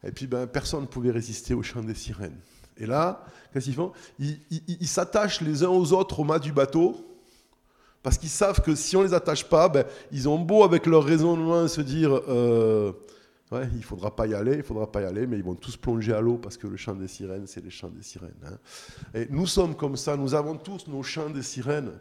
Et 0.03 0.11
puis 0.11 0.25
ben, 0.25 0.47
personne 0.47 0.81
ne 0.81 0.87
pouvait 0.87 1.11
résister 1.11 1.53
au 1.53 1.61
chant 1.61 1.83
des 1.83 1.93
sirènes. 1.93 2.39
Et 2.77 2.87
là, 2.87 3.23
qu'est-ce 3.53 3.65
qu'ils 3.65 3.75
font? 3.75 3.91
Ils 4.17 4.87
s'attachent 4.87 5.41
les 5.41 5.63
uns 5.63 5.69
aux 5.69 5.93
autres 5.93 6.21
au 6.21 6.23
mât 6.23 6.39
du 6.39 6.53
bateau 6.53 7.10
parce 8.03 8.17
qu'ils 8.17 8.29
savent 8.29 8.61
que 8.61 8.75
si 8.75 8.95
on 8.95 9.01
ne 9.01 9.07
les 9.07 9.13
attache 9.13 9.47
pas, 9.47 9.69
ben, 9.69 9.85
ils 10.11 10.27
ont 10.27 10.39
beau 10.39 10.63
avec 10.63 10.85
leur 10.85 11.03
raisonnement 11.03 11.67
se 11.67 11.81
dire 11.81 12.19
euh, 12.27 12.91
ouais, 13.51 13.67
il 13.71 13.79
ne 13.79 13.83
faudra 13.83 14.15
pas 14.15 14.27
y 14.27 14.33
aller, 14.33 14.53
il 14.53 14.57
ne 14.59 14.63
faudra 14.63 14.91
pas 14.91 15.01
y 15.01 15.05
aller, 15.05 15.27
mais 15.27 15.37
ils 15.37 15.43
vont 15.43 15.55
tous 15.55 15.77
plonger 15.77 16.13
à 16.13 16.21
l'eau 16.21 16.37
parce 16.37 16.57
que 16.57 16.67
le 16.67 16.77
chant 16.77 16.95
des 16.95 17.07
sirènes, 17.07 17.45
c'est 17.47 17.63
le 17.63 17.69
chant 17.69 17.89
des 17.89 18.01
sirènes. 18.01 18.31
Hein. 18.45 18.57
Et 19.13 19.27
nous 19.29 19.47
sommes 19.47 19.75
comme 19.75 19.97
ça, 19.97 20.17
nous 20.17 20.33
avons 20.33 20.55
tous 20.55 20.87
nos 20.87 21.03
chants 21.03 21.29
des 21.29 21.43
sirènes. 21.43 21.91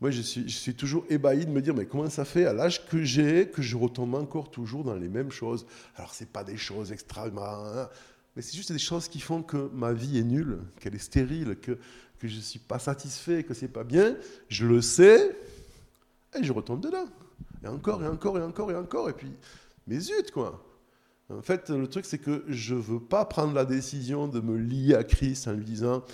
Moi, 0.00 0.10
je 0.10 0.20
suis, 0.20 0.48
je 0.48 0.56
suis 0.56 0.74
toujours 0.74 1.04
ébahi 1.08 1.46
de 1.46 1.50
me 1.50 1.62
dire, 1.62 1.74
mais 1.74 1.86
comment 1.86 2.10
ça 2.10 2.24
fait 2.24 2.44
à 2.44 2.52
l'âge 2.52 2.86
que 2.86 3.04
j'ai 3.04 3.46
que 3.46 3.62
je 3.62 3.76
retombe 3.76 4.16
encore 4.16 4.50
toujours 4.50 4.82
dans 4.82 4.96
les 4.96 5.08
mêmes 5.08 5.30
choses? 5.30 5.64
Alors, 5.94 6.12
ce 6.12 6.24
pas 6.24 6.42
des 6.42 6.56
choses 6.56 6.90
extrêmement... 6.90 7.64
Hein, 7.66 7.88
mais 8.34 8.42
c'est 8.42 8.56
juste 8.56 8.72
des 8.72 8.78
choses 8.78 9.08
qui 9.08 9.20
font 9.20 9.42
que 9.42 9.70
ma 9.74 9.92
vie 9.92 10.18
est 10.18 10.24
nulle, 10.24 10.58
qu'elle 10.80 10.94
est 10.94 10.98
stérile, 10.98 11.54
que, 11.60 11.78
que 12.22 12.28
je 12.28 12.36
ne 12.36 12.40
suis 12.40 12.60
pas 12.60 12.78
satisfait, 12.78 13.42
que 13.42 13.52
c'est 13.52 13.66
pas 13.66 13.82
bien, 13.82 14.14
je 14.48 14.64
le 14.64 14.80
sais, 14.80 15.36
et 16.38 16.44
je 16.44 16.52
retombe 16.52 16.80
dedans. 16.80 17.06
Et 17.64 17.66
encore, 17.66 18.00
et 18.04 18.06
encore, 18.06 18.38
et 18.38 18.42
encore, 18.42 18.70
et 18.70 18.76
encore, 18.76 19.10
et 19.10 19.12
puis, 19.12 19.32
mais 19.88 19.98
zut, 19.98 20.30
quoi. 20.30 20.64
En 21.28 21.42
fait, 21.42 21.68
le 21.70 21.88
truc, 21.88 22.04
c'est 22.04 22.18
que 22.18 22.44
je 22.46 22.76
ne 22.76 22.80
veux 22.80 23.00
pas 23.00 23.24
prendre 23.24 23.54
la 23.54 23.64
décision 23.64 24.28
de 24.28 24.38
me 24.38 24.56
lier 24.56 24.94
à 24.94 25.02
Christ 25.02 25.48
en 25.48 25.52
lui 25.52 25.64
disant, 25.64 26.04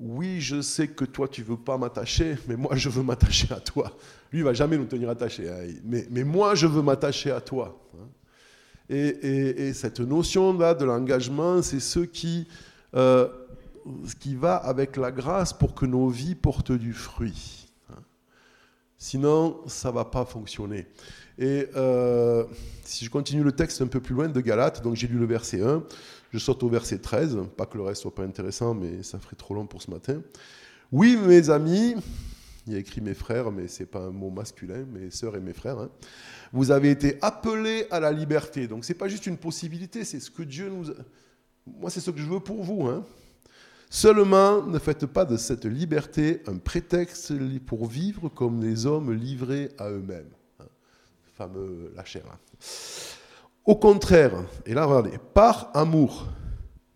oui, 0.00 0.40
je 0.40 0.60
sais 0.60 0.88
que 0.88 1.04
toi, 1.04 1.28
tu 1.28 1.44
veux 1.44 1.56
pas 1.56 1.78
m'attacher, 1.78 2.36
mais 2.48 2.56
moi, 2.56 2.74
je 2.74 2.88
veux 2.88 3.04
m'attacher 3.04 3.54
à 3.54 3.60
toi. 3.60 3.96
Lui, 4.32 4.40
il 4.40 4.44
va 4.44 4.54
jamais 4.54 4.76
nous 4.76 4.86
tenir 4.86 5.08
attachés, 5.08 5.48
hein. 5.48 5.72
mais, 5.84 6.08
mais, 6.10 6.24
moi, 6.24 6.56
je 6.56 6.66
veux 6.66 6.82
m'attacher 6.82 7.30
à 7.30 7.40
toi. 7.40 7.80
Hein. 7.94 8.08
Et, 8.90 9.68
et, 9.68 9.72
cette 9.72 10.00
notion-là 10.00 10.74
de 10.74 10.84
l'engagement, 10.84 11.62
c'est 11.62 11.80
ce 11.80 12.00
qui 12.00 12.48
euh, 12.96 13.28
ce 14.06 14.14
qui 14.14 14.34
va 14.34 14.56
avec 14.56 14.96
la 14.96 15.10
grâce 15.10 15.52
pour 15.52 15.74
que 15.74 15.86
nos 15.86 16.08
vies 16.08 16.34
portent 16.34 16.72
du 16.72 16.92
fruit. 16.92 17.68
Sinon, 18.98 19.60
ça 19.66 19.92
va 19.92 20.04
pas 20.04 20.24
fonctionner. 20.24 20.86
Et 21.38 21.68
euh, 21.76 22.44
si 22.82 23.04
je 23.04 23.10
continue 23.10 23.44
le 23.44 23.52
texte 23.52 23.80
un 23.80 23.86
peu 23.86 24.00
plus 24.00 24.14
loin 24.14 24.28
de 24.28 24.40
Galates, 24.40 24.82
donc 24.82 24.96
j'ai 24.96 25.06
lu 25.06 25.18
le 25.18 25.26
verset 25.26 25.62
1, 25.62 25.84
je 26.32 26.38
saute 26.38 26.62
au 26.64 26.68
verset 26.68 26.98
13, 26.98 27.38
pas 27.56 27.64
que 27.64 27.78
le 27.78 27.84
reste 27.84 28.02
soit 28.02 28.14
pas 28.14 28.24
intéressant, 28.24 28.74
mais 28.74 29.04
ça 29.04 29.20
ferait 29.20 29.36
trop 29.36 29.54
long 29.54 29.66
pour 29.66 29.80
ce 29.80 29.90
matin. 29.90 30.20
Oui, 30.90 31.16
mes 31.16 31.48
amis, 31.48 31.94
il 32.66 32.72
y 32.72 32.76
a 32.76 32.80
écrit 32.80 33.00
mes 33.00 33.14
frères, 33.14 33.52
mais 33.52 33.68
ce 33.68 33.80
n'est 33.80 33.86
pas 33.86 34.00
un 34.00 34.10
mot 34.10 34.30
masculin, 34.30 34.84
mes 34.92 35.12
sœurs 35.12 35.36
et 35.36 35.40
mes 35.40 35.52
frères, 35.52 35.78
hein. 35.78 35.90
vous 36.52 36.72
avez 36.72 36.90
été 36.90 37.18
appelés 37.22 37.86
à 37.92 38.00
la 38.00 38.10
liberté. 38.10 38.66
Donc 38.66 38.84
ce 38.84 38.92
n'est 38.92 38.98
pas 38.98 39.08
juste 39.08 39.26
une 39.26 39.38
possibilité, 39.38 40.04
c'est 40.04 40.20
ce 40.20 40.30
que 40.30 40.42
Dieu 40.42 40.68
nous... 40.68 40.90
A... 40.90 40.94
Moi, 41.66 41.90
c'est 41.90 42.00
ce 42.00 42.10
que 42.10 42.18
je 42.18 42.26
veux 42.26 42.40
pour 42.40 42.64
vous. 42.64 42.86
Hein. 42.88 43.04
Seulement, 43.90 44.62
ne 44.62 44.78
faites 44.78 45.06
pas 45.06 45.24
de 45.24 45.36
cette 45.36 45.64
liberté 45.64 46.42
un 46.46 46.58
prétexte 46.58 47.32
pour 47.60 47.86
vivre 47.86 48.28
comme 48.28 48.62
les 48.62 48.84
hommes 48.84 49.12
livrés 49.12 49.70
à 49.78 49.88
eux-mêmes. 49.90 50.30
fameux 51.36 51.92
la. 51.96 52.04
Au 53.64 53.76
contraire, 53.76 54.32
et 54.66 54.74
là 54.74 54.84
regardez, 54.84 55.18
par 55.34 55.70
amour, 55.74 56.26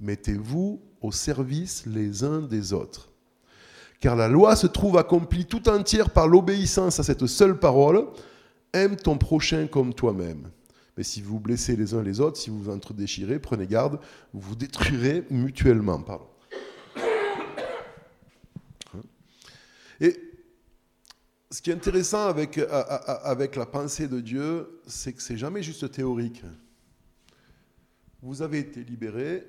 mettez-vous 0.00 0.82
au 1.00 1.12
service 1.12 1.84
les 1.87 2.25
uns 2.25 2.40
des 2.40 2.72
autres. 2.72 3.08
Car 4.00 4.16
la 4.16 4.28
loi 4.28 4.56
se 4.56 4.66
trouve 4.66 4.99
accomplie 4.99 5.46
tout 5.46 5.68
entière 5.68 6.11
par 6.11 6.26
l'obéissance 6.26 6.99
à 6.99 7.04
cette 7.04 7.26
seule 7.26 7.58
parole, 7.58 8.06
aime 8.72 8.96
ton 8.96 9.16
prochain 9.16 9.66
comme 9.66 9.94
toi-même. 9.94 10.50
Mais 10.96 11.04
si 11.04 11.22
vous 11.22 11.40
blessez 11.40 11.76
les 11.76 11.94
uns 11.94 12.02
les 12.02 12.20
autres, 12.20 12.37
si 12.37 12.50
vous 12.50 12.64
vous 12.64 12.70
entre-déchirez, 12.70 13.38
prenez 13.38 13.66
garde, 13.66 13.99
vous 14.34 14.40
vous 14.40 14.56
détruirez 14.56 15.25
mutuellement. 15.30 16.00
Pardon. 16.00 16.32
Et 20.02 20.21
ce 21.49 21.62
qui 21.62 21.71
est 21.71 21.75
intéressant 21.75 22.26
avec, 22.26 22.59
avec 22.59 23.54
la 23.54 23.66
pensée 23.66 24.09
de 24.09 24.18
Dieu, 24.18 24.80
c'est 24.85 25.12
que 25.12 25.23
c'est 25.23 25.37
jamais 25.37 25.62
juste 25.62 25.88
théorique. 25.92 26.42
Vous 28.21 28.42
avez 28.42 28.59
été 28.59 28.82
libéré, 28.82 29.47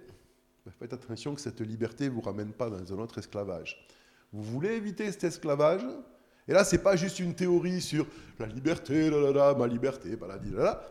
faites 0.80 0.94
attention 0.94 1.34
que 1.34 1.42
cette 1.42 1.62
liberté 1.62 2.06
ne 2.06 2.12
vous 2.12 2.22
ramène 2.22 2.52
pas 2.54 2.70
dans 2.70 2.94
un 2.94 3.00
autre 3.00 3.18
esclavage. 3.18 3.84
Vous 4.32 4.44
voulez 4.44 4.74
éviter 4.76 5.12
cet 5.12 5.24
esclavage 5.24 5.86
Et 6.48 6.54
là, 6.54 6.64
ce 6.64 6.76
n'est 6.76 6.82
pas 6.84 6.96
juste 6.96 7.20
une 7.20 7.34
théorie 7.34 7.82
sur 7.82 8.06
la 8.38 8.46
liberté, 8.46 9.10
ma 9.58 9.68
liberté, 9.68 10.16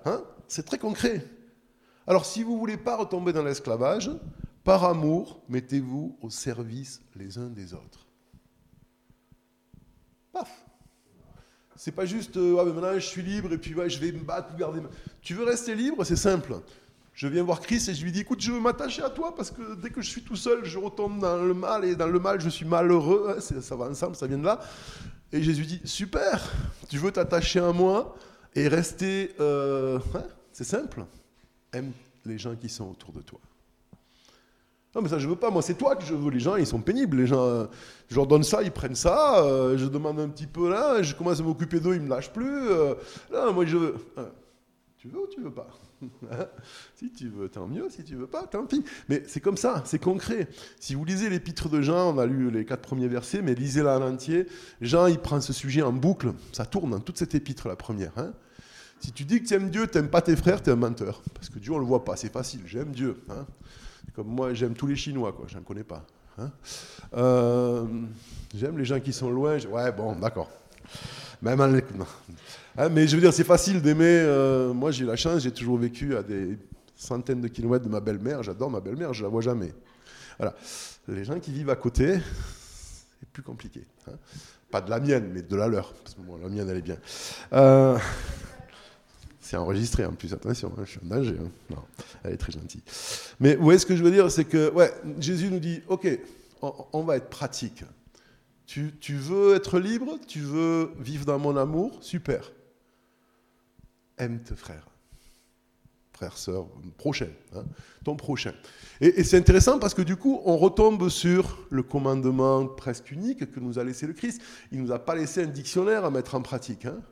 hein 0.05 0.25
c'est 0.49 0.67
très 0.67 0.79
concret. 0.79 1.25
Alors, 2.05 2.27
si 2.27 2.43
vous 2.43 2.55
ne 2.55 2.59
voulez 2.59 2.77
pas 2.77 2.97
retomber 2.97 3.33
dans 3.33 3.45
l'esclavage, 3.45 4.11
par 4.65 4.83
amour, 4.85 5.41
mettez-vous 5.49 6.19
au 6.21 6.31
service 6.31 7.01
les 7.15 7.39
uns 7.39 7.49
des 7.49 7.75
autres. 7.75 8.09
Paf 10.33 10.65
C'est 11.77 11.93
pas 11.93 12.07
juste, 12.07 12.37
ah, 12.37 12.65
maintenant 12.65 12.95
je 12.95 13.07
suis 13.07 13.23
libre 13.23 13.53
et 13.53 13.59
puis 13.59 13.75
je 13.89 13.99
vais 13.99 14.13
me 14.13 14.25
battre 14.25 14.49
pour 14.49 14.59
garder. 14.59 14.81
Tu 15.21 15.35
veux 15.35 15.45
rester 15.45 15.75
libre? 15.75 16.05
C'est 16.05 16.17
simple. 16.17 16.61
Je 17.15 17.29
viens 17.29 17.43
voir 17.43 17.61
Christ 17.61 17.89
et 17.89 17.95
je 17.95 18.03
lui 18.05 18.13
dis 18.13 18.21
écoute, 18.21 18.41
je 18.41 18.51
veux 18.53 18.61
m'attacher 18.61 19.03
à 19.03 19.11
toi 19.11 19.35
parce 19.35 19.51
que 19.51 19.75
dès 19.75 19.91
que 19.91 20.01
je 20.01 20.09
suis 20.09 20.23
tout 20.23 20.37
seul, 20.37 20.65
je 20.65 20.79
retombe 20.79 21.21
dans 21.21 21.37
le 21.37 21.53
mal 21.53 21.85
et 21.85 21.95
dans 21.95 22.07
le 22.07 22.19
mal, 22.19 22.41
je 22.41 22.49
suis 22.49 22.65
malheureux. 22.65 23.37
Hein, 23.37 23.41
ça 23.41 23.77
va 23.77 23.87
ensemble, 23.87 24.17
ça 24.17 24.27
vient 24.27 24.39
de 24.39 24.45
là. 24.45 24.61
Et 25.31 25.43
Jésus 25.43 25.65
dit 25.65 25.81
super, 25.85 26.51
tu 26.89 26.99
veux 26.99 27.13
t'attacher 27.13 27.61
à 27.61 27.73
moi 27.73 28.17
et 28.55 28.67
rester. 28.69 29.35
Euh, 29.41 29.99
hein, 30.15 30.25
c'est 30.53 30.65
simple. 30.65 31.05
Aime 31.73 31.93
les 32.25 32.39
gens 32.39 32.57
qui 32.57 32.69
sont 32.69 32.91
autour 32.91 33.13
de 33.13 33.21
toi. 33.21 33.41
Non, 34.95 35.03
mais 35.03 35.09
ça, 35.09 35.19
je 35.19 35.29
veux 35.29 35.37
pas. 35.37 35.51
Moi, 35.51 35.63
c'est 35.63 35.75
toi 35.75 35.97
que 35.97 36.05
je 36.05 36.15
veux. 36.15 36.31
Les 36.31 36.41
gens, 36.41 36.57
ils 36.57 36.67
sont 36.67 36.81
pénibles. 36.81 37.17
Les 37.19 37.27
gens, 37.27 37.45
euh, 37.45 37.65
je 38.09 38.17
leur 38.17 38.27
donne 38.27 38.43
ça, 38.43 38.63
ils 38.63 38.73
prennent 38.73 38.95
ça. 38.95 39.43
Euh, 39.45 39.79
je 39.79 39.87
demande 39.87 40.21
un 40.21 40.29
petit 40.29 40.47
peu 40.47 40.69
là. 40.71 41.03
Je 41.03 41.15
commence 41.15 41.41
à 41.41 41.43
m'occuper 41.43 41.81
d'eux, 41.81 41.95
ils 41.95 42.03
me 42.03 42.09
lâchent 42.09 42.33
plus. 42.33 42.69
là, 43.31 43.51
moi, 43.53 43.65
je 43.65 43.77
veux. 43.77 43.95
Hein, 44.17 44.29
tu 45.03 45.09
veux 45.09 45.19
ou 45.19 45.27
tu 45.27 45.41
veux 45.41 45.51
pas? 45.51 45.67
Si 46.95 47.11
tu 47.11 47.29
veux, 47.29 47.49
tant 47.49 47.67
mieux. 47.67 47.89
Si 47.91 48.05
tu 48.05 48.15
veux 48.15 48.29
pas, 48.29 48.47
tant 48.47 48.67
pis. 48.67 48.85
Mais 49.09 49.25
c'est 49.27 49.41
comme 49.41 49.57
ça, 49.57 49.83
c'est 49.85 49.99
concret. 49.99 50.49
Si 50.79 50.95
vous 50.95 51.05
lisez 51.05 51.29
l'épître 51.29 51.69
de 51.69 51.83
Jean, 51.83 52.15
on 52.15 52.19
a 52.19 52.27
lu 52.27 52.53
les 52.53 52.65
quatre 52.65 52.83
premiers 52.83 53.09
versets, 53.09 53.43
mais 53.43 53.55
lisez-la 53.55 53.99
en 53.99 54.03
entier. 54.03 54.47
Jean, 54.81 55.09
il 55.09 55.19
prend 55.19 55.41
ce 55.41 55.53
sujet 55.53 55.83
en 55.83 55.93
boucle. 55.93 56.33
Ça 56.53 56.67
tourne 56.67 56.91
dans 56.91 57.01
toute 57.01 57.19
cette 57.19 57.35
épître, 57.35 57.67
la 57.67 57.75
première. 57.75 58.13
Hein. 58.17 58.33
si 59.01 59.11
tu 59.11 59.25
dis 59.25 59.43
que 59.43 59.49
tu 59.49 59.55
aimes 59.55 59.71
Dieu, 59.71 59.89
tu 59.89 59.99
n'aimes 59.99 60.11
pas 60.11 60.23
tes 60.23 60.37
frères, 60.37 60.63
tu 60.63 60.71
es 60.71 60.73
un 60.73 60.77
menteur. 60.77 61.23
Parce 61.35 61.49
que 61.49 61.59
Dieu, 61.59 61.73
on 61.73 61.77
ne 61.77 61.81
le 61.81 61.87
voit 61.87 62.05
pas. 62.05 62.15
C'est 62.15 62.33
facile. 62.33 62.61
J'aime 62.67 62.93
Dieu. 62.93 63.17
Hein. 63.29 63.47
Comme 64.15 64.29
moi, 64.29 64.53
j'aime 64.55 64.75
tous 64.75 64.87
les 64.87 64.97
Chinois. 64.97 65.33
quoi. 65.33 65.47
Je 65.49 65.57
n'en 65.57 65.63
connais 65.63 65.85
pas. 65.85 66.05
Hein. 66.39 66.51
Euh, 67.15 67.85
j'aime 68.55 68.79
les 68.79 68.85
gens 68.85 69.01
qui 69.01 69.13
sont 69.13 69.31
loin. 69.31 69.59
Ouais, 69.67 69.93
bon, 69.93 70.15
d'accord. 70.17 70.51
Hein, 71.45 72.89
mais 72.91 73.07
je 73.09 73.17
veux 73.17 73.21
dire, 73.21 73.33
c'est 73.33 73.45
facile 73.45 73.83
d'aimer. 73.83 74.05
Euh, 74.07 74.73
moi, 74.73 74.91
j'ai 74.93 75.05
la 75.05 75.17
chance, 75.17 75.43
j'ai 75.43 75.51
toujours 75.51 75.79
vécu 75.79 76.17
à 76.17 76.23
des 76.23 76.57
centaines 76.95 77.41
de 77.41 77.49
kilomètres 77.49 77.85
de 77.85 77.91
ma 77.91 78.01
belle-mère. 78.01 78.43
J'adore 78.43 78.71
ma 78.71 78.81
belle-mère, 78.81 79.13
je 79.13 79.25
la 79.25 79.29
vois 79.29 79.43
jamais. 79.43 79.73
Voilà. 80.39 80.55
Les 81.09 81.25
gens 81.25 81.39
qui 81.41 81.51
vivent 81.51 81.71
à 81.71 81.77
côté, 81.77 82.19
c'est 83.19 83.29
plus 83.33 83.43
compliqué. 83.43 83.85
Hein. 84.09 84.15
Pas 84.71 84.81
de 84.81 84.89
la 84.89 85.01
mienne, 85.01 85.31
mais 85.35 85.43
de 85.43 85.57
la 85.57 85.69
leur. 85.69 85.93
Parce 85.93 86.15
que 86.15 86.21
la 86.43 86.49
mienne, 86.49 86.69
elle 86.71 86.79
est 86.79 86.83
bien. 86.83 86.97
Euh, 87.53 87.99
c'est 89.53 89.59
enregistré 89.59 90.07
en 90.07 90.15
plus, 90.15 90.33
attention, 90.33 90.73
hein, 90.79 90.83
je 90.87 90.93
suis 90.93 91.01
en 91.05 91.15
danger. 91.15 91.37
Non, 91.69 91.77
elle 92.25 92.33
est 92.33 92.37
très 92.39 92.53
gentille. 92.53 92.81
Mais 93.39 93.55
vous 93.55 93.65
voyez 93.65 93.79
ce 93.79 93.85
que 93.85 93.95
je 93.95 94.03
veux 94.03 94.11
dire, 94.11 94.31
c'est 94.31 94.47
que 94.47 94.73
ouais, 94.73 94.91
Jésus 95.21 95.51
nous 95.51 95.59
dit, 95.59 95.83
ok, 95.89 96.09
on 96.63 97.03
va 97.03 97.19
être 97.19 97.29
pratique. 97.29 97.85
Tu, 98.65 98.95
tu, 98.99 99.15
veux 99.15 99.55
être 99.55 99.79
libre, 99.79 100.19
tu 100.27 100.41
veux 100.41 100.93
vivre 100.99 101.27
dans 101.27 101.39
mon 101.39 101.59
amour, 101.59 101.99
super 102.03 102.51
aime 104.17 104.41
tes 104.41 104.55
frères. 104.55 104.87
Frère, 106.15 106.39
sœur, 106.39 106.67
prochain, 106.97 107.29
hein, 107.55 107.65
ton 108.05 108.17
prochain. 108.17 108.55
Et, 109.03 109.23
c'est 109.23 109.37
intéressant 109.37 109.79
parce 109.79 109.93
que 109.93 110.03
du 110.03 110.17
coup, 110.17 110.41
on 110.47 110.57
retombe 110.57 111.11
sur 111.11 111.59
le 111.69 111.83
commandement 111.83 112.67
presque 112.67 113.11
unique 113.11 113.51
que 113.51 113.61
nous 113.61 113.79
a 113.79 113.85
laissé 113.85 114.07
le 114.07 114.15
Christ. 114.15 114.41
Il 114.71 114.79
ne 114.79 114.87
nous 114.87 114.93
a 114.93 114.99
pas 114.99 115.15
laissé 115.15 115.43
un 115.43 115.47
dictionnaire 115.47 116.07
à 116.07 116.11
mettre 116.11 116.37
en 116.37 116.41
pratique. 116.41 116.87
Hein. 116.87 117.03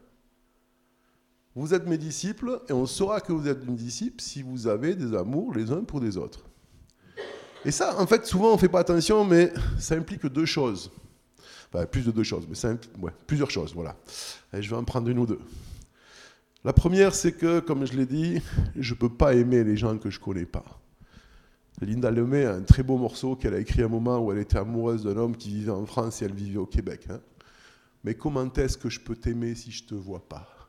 Vous 1.61 1.75
êtes 1.75 1.87
mes 1.87 1.99
disciples 1.99 2.63
et 2.71 2.73
on 2.73 2.87
saura 2.87 3.21
que 3.21 3.35
vous 3.35 3.47
êtes 3.47 3.67
mes 3.67 3.75
disciples 3.75 4.23
si 4.23 4.41
vous 4.41 4.67
avez 4.67 4.95
des 4.95 5.15
amours 5.15 5.55
les 5.55 5.71
uns 5.71 5.85
pour 5.85 6.01
les 6.01 6.17
autres. 6.17 6.43
Et 7.67 7.71
ça, 7.71 8.01
en 8.01 8.07
fait, 8.07 8.25
souvent 8.25 8.53
on 8.53 8.55
ne 8.55 8.59
fait 8.59 8.71
pas 8.71 8.81
attention, 8.81 9.27
mais 9.27 9.53
ça 9.79 9.95
implique 9.95 10.25
deux 10.25 10.47
choses. 10.47 10.91
Enfin, 11.71 11.85
plus 11.85 12.07
de 12.07 12.13
deux 12.13 12.23
choses, 12.23 12.47
mais 12.49 12.55
ça 12.55 12.69
implique, 12.69 12.93
plusieurs 13.27 13.51
choses, 13.51 13.75
voilà. 13.75 13.95
Et 14.55 14.63
je 14.63 14.71
vais 14.71 14.77
en 14.77 14.85
prendre 14.85 15.07
une 15.11 15.19
ou 15.19 15.27
deux. 15.27 15.39
La 16.65 16.73
première, 16.73 17.15
c'est 17.15 17.33
que, 17.33 17.61
comme 17.61 17.85
je 17.85 17.93
l'ai 17.93 18.07
dit, 18.07 18.41
je 18.75 18.95
ne 18.95 18.99
peux 18.99 19.11
pas 19.11 19.35
aimer 19.35 19.63
les 19.63 19.77
gens 19.77 19.99
que 19.99 20.09
je 20.09 20.19
ne 20.19 20.25
connais 20.25 20.47
pas. 20.47 20.65
Linda 21.83 22.11
Lemay 22.11 22.47
a 22.47 22.55
un 22.55 22.63
très 22.63 22.83
beau 22.83 22.97
morceau 22.97 23.37
qu'elle 23.37 23.53
a 23.53 23.59
écrit 23.59 23.83
à 23.83 23.85
un 23.85 23.89
moment 23.89 24.19
où 24.19 24.33
elle 24.33 24.39
était 24.39 24.57
amoureuse 24.57 25.05
d'un 25.05 25.19
homme 25.19 25.37
qui 25.37 25.51
vivait 25.51 25.73
en 25.73 25.85
France 25.85 26.23
et 26.23 26.25
elle 26.25 26.33
vivait 26.33 26.57
au 26.57 26.65
Québec. 26.65 27.07
Hein. 27.11 27.21
Mais 28.03 28.15
comment 28.15 28.51
est-ce 28.51 28.79
que 28.79 28.89
je 28.89 28.99
peux 28.99 29.15
t'aimer 29.15 29.55
si 29.55 29.71
je 29.71 29.85
ne 29.85 29.89
te 29.91 29.95
vois 29.95 30.27
pas? 30.27 30.60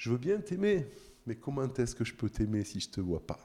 Je 0.00 0.08
veux 0.08 0.16
bien 0.16 0.38
t'aimer, 0.38 0.86
mais 1.26 1.34
comment 1.34 1.68
est-ce 1.74 1.94
que 1.94 2.04
je 2.04 2.14
peux 2.14 2.30
t'aimer 2.30 2.64
si 2.64 2.80
je 2.80 2.88
ne 2.88 2.92
te 2.92 3.00
vois 3.02 3.20
pas? 3.20 3.38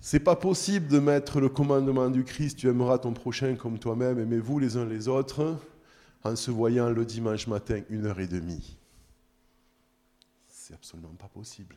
C'est 0.00 0.20
pas 0.20 0.36
possible 0.36 0.88
de 0.88 0.98
mettre 0.98 1.40
le 1.40 1.48
commandement 1.48 2.10
du 2.10 2.22
Christ, 2.22 2.58
tu 2.58 2.68
aimeras 2.68 2.98
ton 2.98 3.14
prochain 3.14 3.54
comme 3.54 3.78
toi-même, 3.78 4.18
aimez-vous 4.18 4.58
les 4.58 4.76
uns 4.76 4.84
les 4.84 5.08
autres, 5.08 5.56
en 6.24 6.36
se 6.36 6.50
voyant 6.50 6.90
le 6.90 7.06
dimanche 7.06 7.46
matin 7.46 7.80
une 7.88 8.04
heure 8.04 8.20
et 8.20 8.26
demie 8.26 8.76
absolument 10.74 11.14
pas 11.18 11.28
possible. 11.28 11.76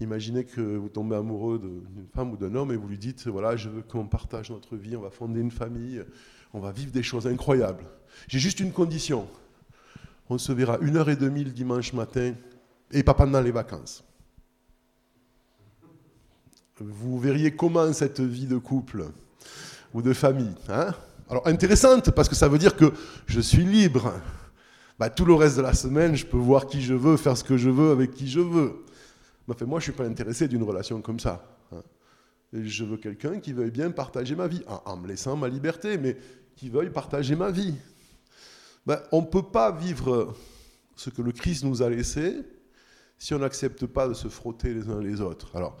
Imaginez 0.00 0.44
que 0.44 0.60
vous 0.60 0.88
tombez 0.88 1.16
amoureux 1.16 1.58
d'une 1.58 2.06
femme 2.14 2.32
ou 2.32 2.36
d'un 2.36 2.54
homme 2.54 2.72
et 2.72 2.76
vous 2.76 2.88
lui 2.88 2.96
dites, 2.96 3.26
voilà, 3.26 3.56
je 3.56 3.68
veux 3.68 3.82
qu'on 3.82 4.06
partage 4.06 4.50
notre 4.50 4.76
vie, 4.76 4.96
on 4.96 5.02
va 5.02 5.10
fonder 5.10 5.40
une 5.40 5.50
famille, 5.50 6.02
on 6.54 6.60
va 6.60 6.72
vivre 6.72 6.90
des 6.90 7.02
choses 7.02 7.26
incroyables. 7.26 7.84
J'ai 8.28 8.38
juste 8.38 8.60
une 8.60 8.72
condition. 8.72 9.28
On 10.30 10.38
se 10.38 10.52
verra 10.52 10.78
une 10.80 10.96
heure 10.96 11.10
et 11.10 11.16
demie 11.16 11.42
le 11.42 11.50
dimanche 11.50 11.92
matin 11.92 12.34
et 12.92 13.02
pas 13.02 13.14
pendant 13.14 13.40
les 13.40 13.50
vacances. 13.50 14.04
Vous 16.78 17.18
verriez 17.18 17.54
comment 17.56 17.92
cette 17.92 18.20
vie 18.20 18.46
de 18.46 18.56
couple 18.56 19.06
ou 19.92 20.02
de 20.02 20.12
famille. 20.12 20.54
Hein? 20.68 20.94
Alors 21.28 21.46
intéressante 21.48 22.12
parce 22.12 22.28
que 22.28 22.36
ça 22.36 22.46
veut 22.46 22.58
dire 22.58 22.76
que 22.76 22.92
je 23.26 23.40
suis 23.40 23.64
libre. 23.64 24.12
Bah, 25.00 25.10
tout 25.10 25.24
le 25.24 25.34
reste 25.34 25.56
de 25.56 25.62
la 25.62 25.74
semaine, 25.74 26.14
je 26.14 26.24
peux 26.24 26.36
voir 26.36 26.66
qui 26.66 26.80
je 26.80 26.94
veux, 26.94 27.16
faire 27.16 27.36
ce 27.36 27.42
que 27.42 27.56
je 27.56 27.68
veux 27.68 27.90
avec 27.90 28.12
qui 28.12 28.28
je 28.28 28.40
veux. 28.40 28.84
moi, 29.48 29.56
je 29.58 29.64
ne 29.64 29.80
suis 29.80 29.92
pas 29.92 30.04
intéressé 30.04 30.46
d'une 30.46 30.62
relation 30.62 31.00
comme 31.00 31.18
ça. 31.18 31.44
Hein. 31.72 31.82
je 32.52 32.84
veux 32.84 32.98
quelqu'un 32.98 33.40
qui 33.40 33.52
veuille 33.52 33.72
bien 33.72 33.90
partager 33.90 34.36
ma 34.36 34.46
vie, 34.46 34.62
en, 34.84 34.96
me 34.96 35.08
laissant 35.08 35.36
ma 35.36 35.48
liberté, 35.48 35.98
mais 35.98 36.16
qui 36.54 36.68
veuille 36.68 36.90
partager 36.90 37.34
ma 37.34 37.50
vie. 37.50 37.74
Bah, 38.86 39.02
on 39.12 39.20
ne 39.20 39.26
peut 39.26 39.42
pas 39.42 39.70
vivre 39.72 40.34
ce 40.96 41.10
que 41.10 41.22
le 41.22 41.32
Christ 41.32 41.64
nous 41.64 41.82
a 41.82 41.90
laissé 41.90 42.36
si 43.18 43.34
on 43.34 43.38
n'accepte 43.38 43.86
pas 43.86 44.08
de 44.08 44.14
se 44.14 44.28
frotter 44.28 44.72
les 44.72 44.88
uns 44.88 45.00
les 45.00 45.20
autres. 45.20 45.54
Alors, 45.54 45.76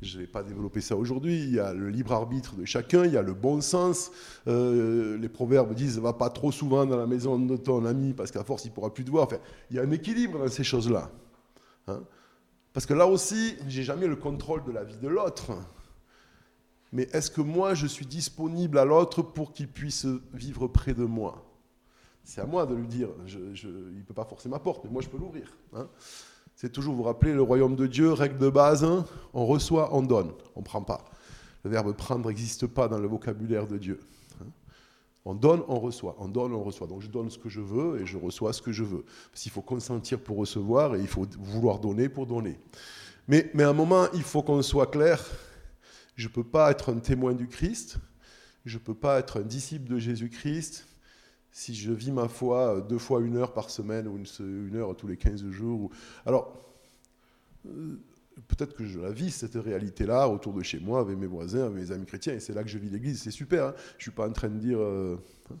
je 0.00 0.16
ne 0.16 0.22
vais 0.22 0.28
pas 0.28 0.42
développer 0.42 0.80
ça 0.80 0.96
aujourd'hui. 0.96 1.42
Il 1.42 1.54
y 1.54 1.60
a 1.60 1.72
le 1.72 1.88
libre 1.88 2.12
arbitre 2.12 2.54
de 2.54 2.64
chacun, 2.64 3.04
il 3.04 3.12
y 3.12 3.16
a 3.16 3.22
le 3.22 3.34
bon 3.34 3.60
sens. 3.60 4.10
Euh, 4.46 5.16
les 5.18 5.28
proverbes 5.28 5.74
disent 5.74 5.98
va 5.98 6.12
pas 6.12 6.30
trop 6.30 6.52
souvent 6.52 6.84
dans 6.86 6.96
la 6.96 7.06
maison 7.06 7.38
de 7.38 7.56
ton 7.56 7.84
ami 7.84 8.12
parce 8.12 8.30
qu'à 8.30 8.44
force 8.44 8.64
il 8.64 8.72
pourra 8.72 8.92
plus 8.92 9.04
te 9.04 9.10
voir. 9.10 9.28
Il 9.70 9.76
y 9.76 9.78
a 9.78 9.82
un 9.82 9.90
équilibre 9.90 10.38
dans 10.38 10.48
ces 10.48 10.64
choses-là. 10.64 11.10
Hein. 11.88 12.00
parce 12.72 12.86
que 12.86 12.94
là 12.94 13.08
aussi, 13.08 13.56
j'ai 13.66 13.82
jamais 13.82 14.06
le 14.06 14.14
contrôle 14.14 14.62
de 14.62 14.70
la 14.70 14.84
vie 14.84 14.98
de 14.98 15.08
l'autre. 15.08 15.50
Mais 16.92 17.08
est-ce 17.12 17.30
que 17.30 17.40
moi 17.40 17.74
je 17.74 17.86
suis 17.86 18.06
disponible 18.06 18.78
à 18.78 18.84
l'autre 18.84 19.22
pour 19.22 19.52
qu'il 19.52 19.68
puisse 19.68 20.06
vivre 20.32 20.68
près 20.68 20.94
de 20.94 21.04
moi? 21.04 21.51
C'est 22.24 22.40
à 22.40 22.46
moi 22.46 22.66
de 22.66 22.74
lui 22.74 22.86
dire. 22.86 23.08
il 23.26 23.98
ne 23.98 24.02
peut 24.02 24.14
pas 24.14 24.24
forcer 24.24 24.48
ma 24.48 24.58
porte, 24.58 24.84
mais 24.84 24.90
moi 24.90 25.02
je 25.02 25.08
peux 25.08 25.18
l'ouvrir. 25.18 25.52
Hein. 25.74 25.88
C'est 26.54 26.70
toujours, 26.70 26.94
vous 26.94 27.02
rappelez, 27.02 27.32
le 27.32 27.42
royaume 27.42 27.76
de 27.76 27.86
Dieu, 27.86 28.12
règle 28.12 28.38
de 28.38 28.48
base, 28.48 28.84
hein, 28.84 29.04
on 29.34 29.46
reçoit, 29.46 29.94
on 29.94 30.02
donne, 30.02 30.32
on 30.54 30.60
ne 30.60 30.64
prend 30.64 30.82
pas. 30.82 31.04
Le 31.64 31.70
verbe 31.70 31.92
prendre 31.94 32.28
n'existe 32.28 32.66
pas 32.66 32.88
dans 32.88 32.98
le 32.98 33.08
vocabulaire 33.08 33.66
de 33.66 33.78
Dieu. 33.78 34.00
Hein. 34.40 34.46
On 35.24 35.34
donne, 35.34 35.62
on 35.68 35.78
reçoit. 35.78 36.16
On 36.18 36.28
donne, 36.28 36.52
on 36.52 36.62
reçoit. 36.62 36.86
Donc 36.86 37.02
je 37.02 37.08
donne 37.08 37.30
ce 37.30 37.38
que 37.38 37.48
je 37.48 37.60
veux 37.60 38.00
et 38.00 38.06
je 38.06 38.18
reçois 38.18 38.52
ce 38.52 38.60
que 38.60 38.72
je 38.72 38.84
veux. 38.84 39.04
Parce 39.30 39.42
qu'il 39.42 39.52
faut 39.52 39.62
consentir 39.62 40.20
pour 40.20 40.36
recevoir 40.36 40.96
et 40.96 41.00
il 41.00 41.06
faut 41.06 41.26
vouloir 41.38 41.78
donner 41.78 42.08
pour 42.08 42.26
donner. 42.26 42.58
Mais, 43.28 43.50
mais 43.54 43.62
à 43.62 43.68
un 43.68 43.74
moment, 43.74 44.06
il 44.14 44.22
faut 44.22 44.42
qu'on 44.42 44.62
soit 44.62 44.88
clair. 44.88 45.24
Je 46.16 46.26
ne 46.26 46.32
peux 46.32 46.44
pas 46.44 46.70
être 46.72 46.92
un 46.92 46.98
témoin 46.98 47.32
du 47.32 47.46
Christ. 47.46 47.98
Je 48.64 48.78
ne 48.78 48.82
peux 48.82 48.94
pas 48.94 49.20
être 49.20 49.40
un 49.40 49.44
disciple 49.44 49.88
de 49.88 49.98
Jésus-Christ 49.98 50.86
si 51.52 51.74
je 51.74 51.92
vis 51.92 52.10
ma 52.10 52.28
foi 52.28 52.80
deux 52.80 52.98
fois 52.98 53.20
une 53.20 53.36
heure 53.36 53.52
par 53.52 53.70
semaine 53.70 54.08
ou 54.08 54.18
une, 54.40 54.76
heure 54.76 54.96
tous 54.96 55.06
les 55.06 55.18
15 55.18 55.48
jours. 55.50 55.90
Alors, 56.24 56.56
euh, 57.66 57.96
peut-être 58.48 58.74
que 58.74 58.86
je 58.86 58.98
la 58.98 59.12
vis, 59.12 59.30
cette 59.30 59.54
réalité-là, 59.54 60.28
autour 60.28 60.54
de 60.54 60.62
chez 60.62 60.80
moi, 60.80 61.00
avec 61.00 61.18
mes 61.18 61.26
voisins, 61.26 61.66
avec 61.66 61.74
mes 61.74 61.92
amis 61.92 62.06
chrétiens, 62.06 62.32
et 62.32 62.40
c'est 62.40 62.54
là 62.54 62.62
que 62.62 62.70
je 62.70 62.78
vis 62.78 62.88
l'Église, 62.88 63.20
c'est 63.20 63.30
super, 63.30 63.66
hein. 63.66 63.74
je 63.76 63.96
ne 63.96 64.02
suis 64.02 64.10
pas 64.10 64.26
en 64.26 64.32
train 64.32 64.48
de 64.48 64.58
dire... 64.58 64.78
Euh, 64.80 65.18
hein. 65.50 65.56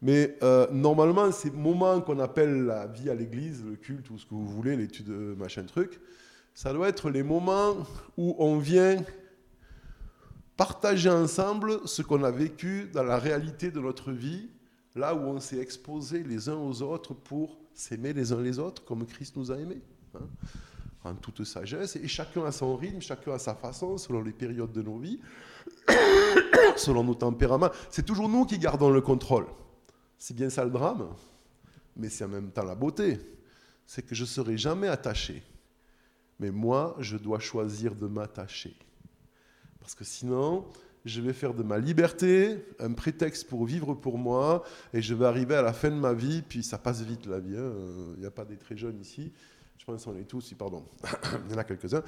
mais 0.00 0.38
euh, 0.42 0.66
normalement, 0.72 1.30
ces 1.30 1.50
moments 1.50 2.00
qu'on 2.00 2.18
appelle 2.18 2.64
la 2.64 2.86
vie 2.86 3.10
à 3.10 3.14
l'Église, 3.14 3.62
le 3.64 3.76
culte, 3.76 4.08
ou 4.10 4.18
ce 4.18 4.24
que 4.24 4.34
vous 4.34 4.48
voulez, 4.48 4.76
l'étude, 4.76 5.10
machin 5.10 5.64
truc, 5.64 6.00
ça 6.54 6.72
doit 6.72 6.88
être 6.88 7.10
les 7.10 7.22
moments 7.22 7.76
où 8.16 8.34
on 8.38 8.58
vient 8.58 8.96
partager 10.56 11.10
ensemble 11.10 11.80
ce 11.86 12.02
qu'on 12.02 12.24
a 12.24 12.30
vécu 12.30 12.88
dans 12.92 13.02
la 13.02 13.18
réalité 13.18 13.70
de 13.70 13.80
notre 13.80 14.12
vie, 14.12 14.48
là 14.94 15.14
où 15.14 15.20
on 15.20 15.40
s'est 15.40 15.58
exposé 15.58 16.22
les 16.22 16.48
uns 16.48 16.56
aux 16.56 16.82
autres 16.82 17.14
pour 17.14 17.58
s'aimer 17.74 18.12
les 18.12 18.32
uns 18.32 18.40
les 18.40 18.58
autres 18.58 18.84
comme 18.84 19.06
Christ 19.06 19.36
nous 19.36 19.50
a 19.50 19.56
aimés. 19.56 19.82
Hein 20.14 20.28
en 21.04 21.14
toute 21.14 21.44
sagesse, 21.44 21.96
et 21.96 22.06
chacun 22.06 22.44
a 22.44 22.52
son 22.52 22.76
rythme, 22.76 23.00
chacun 23.00 23.32
a 23.32 23.38
sa 23.38 23.54
façon, 23.54 23.98
selon 23.98 24.22
les 24.22 24.32
périodes 24.32 24.72
de 24.72 24.82
nos 24.82 24.98
vies, 24.98 25.20
selon 26.76 27.04
nos 27.04 27.14
tempéraments. 27.14 27.70
C'est 27.90 28.04
toujours 28.04 28.28
nous 28.28 28.44
qui 28.44 28.58
gardons 28.58 28.90
le 28.90 29.00
contrôle. 29.00 29.46
C'est 30.18 30.34
bien 30.34 30.50
ça 30.50 30.64
le 30.64 30.70
drame, 30.70 31.08
mais 31.96 32.08
c'est 32.08 32.24
en 32.24 32.28
même 32.28 32.50
temps 32.50 32.64
la 32.64 32.74
beauté. 32.74 33.18
C'est 33.86 34.06
que 34.06 34.14
je 34.14 34.22
ne 34.22 34.28
serai 34.28 34.56
jamais 34.56 34.88
attaché. 34.88 35.42
Mais 36.38 36.50
moi, 36.50 36.96
je 37.00 37.16
dois 37.16 37.40
choisir 37.40 37.94
de 37.94 38.06
m'attacher. 38.06 38.76
Parce 39.80 39.94
que 39.94 40.04
sinon, 40.04 40.66
je 41.04 41.20
vais 41.20 41.32
faire 41.32 41.54
de 41.54 41.62
ma 41.62 41.78
liberté 41.78 42.64
un 42.78 42.92
prétexte 42.92 43.48
pour 43.48 43.64
vivre 43.64 43.94
pour 43.94 44.18
moi, 44.18 44.64
et 44.92 45.02
je 45.02 45.14
vais 45.14 45.26
arriver 45.26 45.54
à 45.54 45.62
la 45.62 45.72
fin 45.72 45.90
de 45.90 45.96
ma 45.96 46.12
vie, 46.12 46.42
puis 46.42 46.62
ça 46.62 46.78
passe 46.78 47.02
vite 47.02 47.26
la 47.26 47.40
vie. 47.40 47.56
Hein. 47.56 47.72
Il 48.14 48.20
n'y 48.20 48.26
a 48.26 48.30
pas 48.30 48.44
des 48.44 48.56
très 48.56 48.76
jeunes 48.76 49.00
ici. 49.00 49.32
Je 49.82 49.84
pense 49.84 50.04
qu'on 50.04 50.16
est 50.16 50.28
tous, 50.28 50.54
pardon, 50.54 50.84
il 51.46 51.50
y 51.50 51.54
en 51.56 51.58
a 51.58 51.64
quelques-uns. 51.64 52.04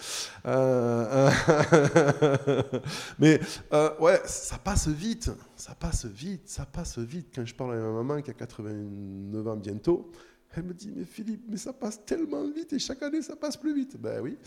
Euh, 0.47 1.29
euh, 1.43 2.63
mais 3.19 3.41
euh, 3.73 3.99
ouais, 3.99 4.21
ça 4.27 4.59
passe 4.59 4.87
vite, 4.87 5.33
ça 5.57 5.75
passe 5.75 6.07
vite, 6.07 6.49
ça 6.49 6.67
passe 6.67 6.99
vite. 6.99 7.33
Quand 7.35 7.45
je 7.45 7.53
parle 7.53 7.75
à 7.75 7.81
ma 7.81 7.91
maman 7.91 8.23
qui 8.23 8.31
a 8.31 8.35
89 8.35 9.49
ans 9.49 9.57
bientôt, 9.57 10.13
elle 10.55 10.63
me 10.63 10.73
dit, 10.73 10.93
mais 10.95 11.05
Philippe, 11.05 11.47
mais 11.49 11.57
ça 11.57 11.73
passe 11.73 12.05
tellement 12.05 12.49
vite 12.49 12.73
et 12.75 12.79
chaque 12.79 13.03
année 13.03 13.23
ça 13.23 13.35
passe 13.35 13.57
plus 13.57 13.75
vite. 13.75 13.97
Ben 14.01 14.21
oui. 14.21 14.39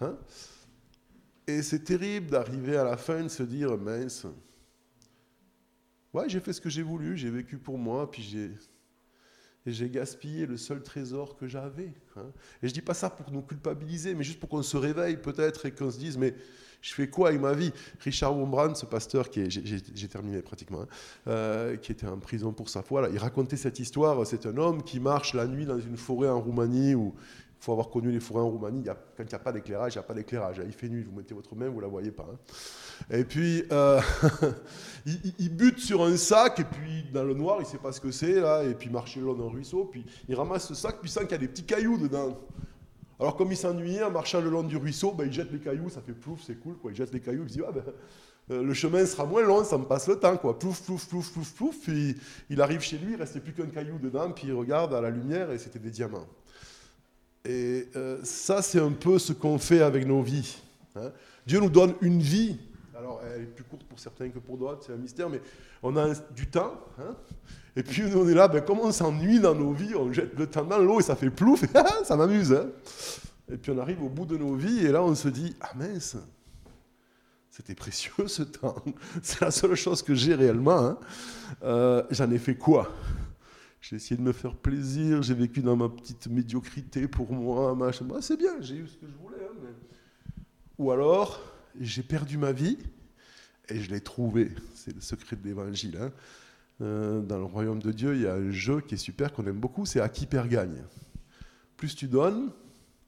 Hein. 0.00 0.16
Et 1.46 1.62
c'est 1.62 1.84
terrible 1.84 2.30
d'arriver 2.30 2.76
à 2.76 2.84
la 2.84 2.96
fin 2.96 3.22
de 3.22 3.28
se 3.28 3.42
dire, 3.42 3.76
mince, 3.78 4.26
ouais, 6.12 6.28
j'ai 6.28 6.40
fait 6.40 6.52
ce 6.52 6.60
que 6.60 6.68
j'ai 6.68 6.82
voulu, 6.82 7.16
j'ai 7.16 7.30
vécu 7.30 7.58
pour 7.58 7.78
moi, 7.78 8.10
puis 8.10 8.22
j'ai 8.22 8.50
et 9.66 9.72
j'ai 9.72 9.90
gaspillé 9.90 10.46
le 10.46 10.56
seul 10.56 10.82
trésor 10.82 11.36
que 11.36 11.48
j'avais. 11.48 11.92
Hein. 12.16 12.30
Et 12.62 12.68
je 12.68 12.72
dis 12.72 12.80
pas 12.80 12.94
ça 12.94 13.10
pour 13.10 13.32
nous 13.32 13.42
culpabiliser, 13.42 14.14
mais 14.14 14.22
juste 14.22 14.38
pour 14.38 14.48
qu'on 14.48 14.62
se 14.62 14.76
réveille 14.76 15.16
peut-être 15.16 15.66
et 15.66 15.72
qu'on 15.72 15.90
se 15.90 15.98
dise, 15.98 16.16
mais 16.16 16.34
je 16.80 16.94
fais 16.94 17.08
quoi 17.08 17.30
avec 17.30 17.40
ma 17.40 17.52
vie? 17.52 17.72
Richard 17.98 18.36
Wombrand, 18.36 18.76
ce 18.76 18.86
pasteur 18.86 19.28
qui 19.28 19.40
est, 19.40 19.50
j'ai 19.50 20.08
terminé 20.08 20.40
pratiquement, 20.40 20.82
hein, 20.82 20.88
euh, 21.26 21.76
qui 21.76 21.90
était 21.90 22.06
en 22.06 22.18
prison 22.18 22.52
pour 22.52 22.68
sa 22.68 22.82
foi, 22.82 23.08
il 23.10 23.18
racontait 23.18 23.56
cette 23.56 23.80
histoire. 23.80 24.24
C'est 24.24 24.46
un 24.46 24.56
homme 24.56 24.84
qui 24.84 25.00
marche 25.00 25.34
la 25.34 25.48
nuit 25.48 25.66
dans 25.66 25.80
une 25.80 25.96
forêt 25.96 26.28
en 26.28 26.40
Roumanie 26.40 26.94
où 26.94 27.14
il 27.58 27.64
faut 27.64 27.72
avoir 27.72 27.90
connu 27.90 28.10
les 28.10 28.20
forêts 28.20 28.42
en 28.42 28.48
Roumanie. 28.48 28.80
Il 28.80 28.86
y 28.86 28.90
a, 28.90 28.96
quand 29.16 29.24
il 29.24 29.28
n'y 29.28 29.34
a 29.34 29.38
pas 29.38 29.52
d'éclairage, 29.52 29.94
il 29.94 29.98
n'y 29.98 30.04
a 30.04 30.06
pas 30.06 30.14
d'éclairage. 30.14 30.60
Il 30.64 30.72
fait 30.72 30.88
nuit, 30.88 31.02
vous 31.02 31.16
mettez 31.16 31.34
votre 31.34 31.54
main, 31.54 31.68
vous 31.68 31.76
ne 31.76 31.82
la 31.82 31.88
voyez 31.88 32.12
pas. 32.12 32.26
Hein. 32.30 32.36
Et 33.10 33.24
puis, 33.24 33.64
euh, 33.72 34.00
il, 35.38 35.56
bute 35.56 35.78
sur 35.78 36.04
un 36.04 36.16
sac, 36.16 36.60
et 36.60 36.64
puis 36.64 37.04
dans 37.12 37.24
le 37.24 37.34
noir, 37.34 37.56
il 37.58 37.62
ne 37.62 37.68
sait 37.68 37.78
pas 37.78 37.92
ce 37.92 38.00
que 38.00 38.10
c'est, 38.10 38.40
là, 38.40 38.62
et 38.62 38.74
puis 38.74 38.90
marcher 38.90 39.20
le 39.20 39.26
long 39.26 39.34
d'un 39.34 39.48
ruisseau, 39.48 39.84
puis 39.84 40.04
il 40.28 40.34
ramasse 40.34 40.68
ce 40.68 40.74
sac, 40.74 40.98
puis 41.00 41.08
il 41.08 41.12
sent 41.12 41.22
qu'il 41.22 41.32
y 41.32 41.34
a 41.34 41.38
des 41.38 41.48
petits 41.48 41.64
cailloux 41.64 41.98
dedans. 41.98 42.38
Alors, 43.18 43.36
comme 43.36 43.50
il 43.50 43.56
s'ennuyait 43.56 44.02
en 44.02 44.10
marchant 44.10 44.40
le 44.40 44.50
long 44.50 44.62
du 44.62 44.76
ruisseau, 44.76 45.12
ben, 45.12 45.24
il 45.24 45.32
jette 45.32 45.50
les 45.50 45.58
cailloux, 45.58 45.88
ça 45.88 46.02
fait 46.02 46.12
plouf, 46.12 46.42
c'est 46.46 46.60
cool, 46.60 46.76
quoi. 46.76 46.90
Il 46.90 46.96
jette 46.96 47.12
les 47.14 47.20
cailloux, 47.20 47.44
il 47.44 47.48
se 47.48 47.54
dit, 47.54 47.62
ah, 47.66 47.72
ben, 47.72 47.82
euh, 48.50 48.62
le 48.62 48.74
chemin 48.74 49.04
sera 49.06 49.24
moins 49.24 49.42
long, 49.42 49.64
ça 49.64 49.78
me 49.78 49.84
passe 49.84 50.06
le 50.06 50.16
temps, 50.16 50.36
quoi. 50.36 50.58
Plouf, 50.58 50.82
plouf, 50.82 51.08
plouf, 51.08 51.32
plouf, 51.32 51.54
plouf. 51.54 51.80
Puis 51.80 52.16
il 52.50 52.60
arrive 52.60 52.80
chez 52.80 52.98
lui, 52.98 53.14
il 53.14 53.16
restait 53.16 53.40
plus 53.40 53.54
qu'un 53.54 53.66
caillou 53.66 53.98
dedans, 53.98 54.30
puis 54.30 54.48
il 54.48 54.52
regarde 54.52 54.92
à 54.94 55.00
la 55.00 55.10
lumière, 55.10 55.50
et 55.50 55.58
c'était 55.58 55.78
des 55.78 55.90
diamants. 55.90 56.26
Et 57.48 57.88
euh, 57.96 58.18
ça, 58.22 58.62
c'est 58.62 58.80
un 58.80 58.92
peu 58.92 59.18
ce 59.18 59.32
qu'on 59.32 59.58
fait 59.58 59.80
avec 59.80 60.06
nos 60.06 60.22
vies. 60.22 60.56
Hein. 60.96 61.12
Dieu 61.46 61.60
nous 61.60 61.70
donne 61.70 61.94
une 62.00 62.20
vie 62.20 62.58
alors, 62.98 63.20
elle 63.22 63.42
est 63.42 63.44
plus 63.44 63.64
courte 63.64 63.84
pour 63.84 63.98
certains 63.98 64.30
que 64.30 64.38
pour 64.38 64.56
d'autres, 64.56 64.84
c'est 64.86 64.92
un 64.92 64.96
mystère, 64.96 65.28
mais 65.28 65.42
on 65.82 65.96
a 65.96 66.14
du 66.34 66.46
temps. 66.46 66.72
Hein. 66.98 67.14
et 67.76 67.82
puis, 67.82 68.04
on 68.14 68.26
est 68.26 68.34
là, 68.34 68.48
ben, 68.48 68.62
comme 68.62 68.80
on 68.80 68.90
s'ennuie 68.90 69.38
dans 69.38 69.54
nos 69.54 69.72
vies, 69.72 69.94
on 69.94 70.10
jette 70.12 70.36
le 70.38 70.46
temps 70.46 70.64
dans 70.64 70.78
l'eau 70.78 70.98
et 70.98 71.02
ça 71.02 71.14
fait 71.14 71.28
plouf, 71.28 71.62
ça 72.04 72.16
m'amuse. 72.16 72.54
Hein. 72.54 72.68
et 73.52 73.58
puis, 73.58 73.70
on 73.70 73.78
arrive 73.78 74.02
au 74.02 74.08
bout 74.08 74.24
de 74.24 74.38
nos 74.38 74.54
vies 74.54 74.86
et 74.86 74.92
là, 74.92 75.02
on 75.02 75.14
se 75.14 75.28
dit 75.28 75.54
Ah 75.60 75.72
mince, 75.76 76.16
c'était 77.50 77.74
précieux 77.74 78.28
ce 78.28 78.44
temps. 78.44 78.76
C'est 79.22 79.42
la 79.42 79.50
seule 79.50 79.74
chose 79.74 80.02
que 80.02 80.14
j'ai 80.14 80.34
réellement. 80.34 80.98
Euh, 81.62 82.02
j'en 82.10 82.30
ai 82.30 82.38
fait 82.38 82.54
quoi? 82.54 82.90
J'ai 83.88 83.96
essayé 83.96 84.16
de 84.16 84.22
me 84.22 84.32
faire 84.32 84.56
plaisir, 84.56 85.22
j'ai 85.22 85.34
vécu 85.34 85.62
dans 85.62 85.76
ma 85.76 85.88
petite 85.88 86.26
médiocrité 86.26 87.06
pour 87.06 87.30
moi, 87.32 87.72
machin. 87.76 88.04
c'est 88.20 88.36
bien, 88.36 88.60
j'ai 88.60 88.78
eu 88.78 88.88
ce 88.88 88.96
que 88.96 89.06
je 89.06 89.14
voulais. 89.22 89.36
Ou 90.76 90.90
alors, 90.90 91.40
j'ai 91.78 92.02
perdu 92.02 92.36
ma 92.36 92.50
vie 92.50 92.78
et 93.68 93.80
je 93.80 93.88
l'ai 93.88 94.00
trouvé. 94.00 94.50
C'est 94.74 94.92
le 94.92 95.00
secret 95.00 95.36
de 95.36 95.44
l'évangile. 95.46 95.98
Hein. 96.00 96.10
Euh, 96.80 97.20
dans 97.20 97.38
le 97.38 97.44
royaume 97.44 97.80
de 97.80 97.92
Dieu, 97.92 98.16
il 98.16 98.22
y 98.22 98.26
a 98.26 98.34
un 98.34 98.50
jeu 98.50 98.80
qui 98.80 98.94
est 98.96 98.98
super, 98.98 99.32
qu'on 99.32 99.46
aime 99.46 99.60
beaucoup, 99.60 99.86
c'est 99.86 100.00
à 100.00 100.08
qui 100.08 100.26
perd 100.26 100.48
gagne. 100.48 100.82
Plus 101.76 101.94
tu 101.94 102.08
donnes, 102.08 102.50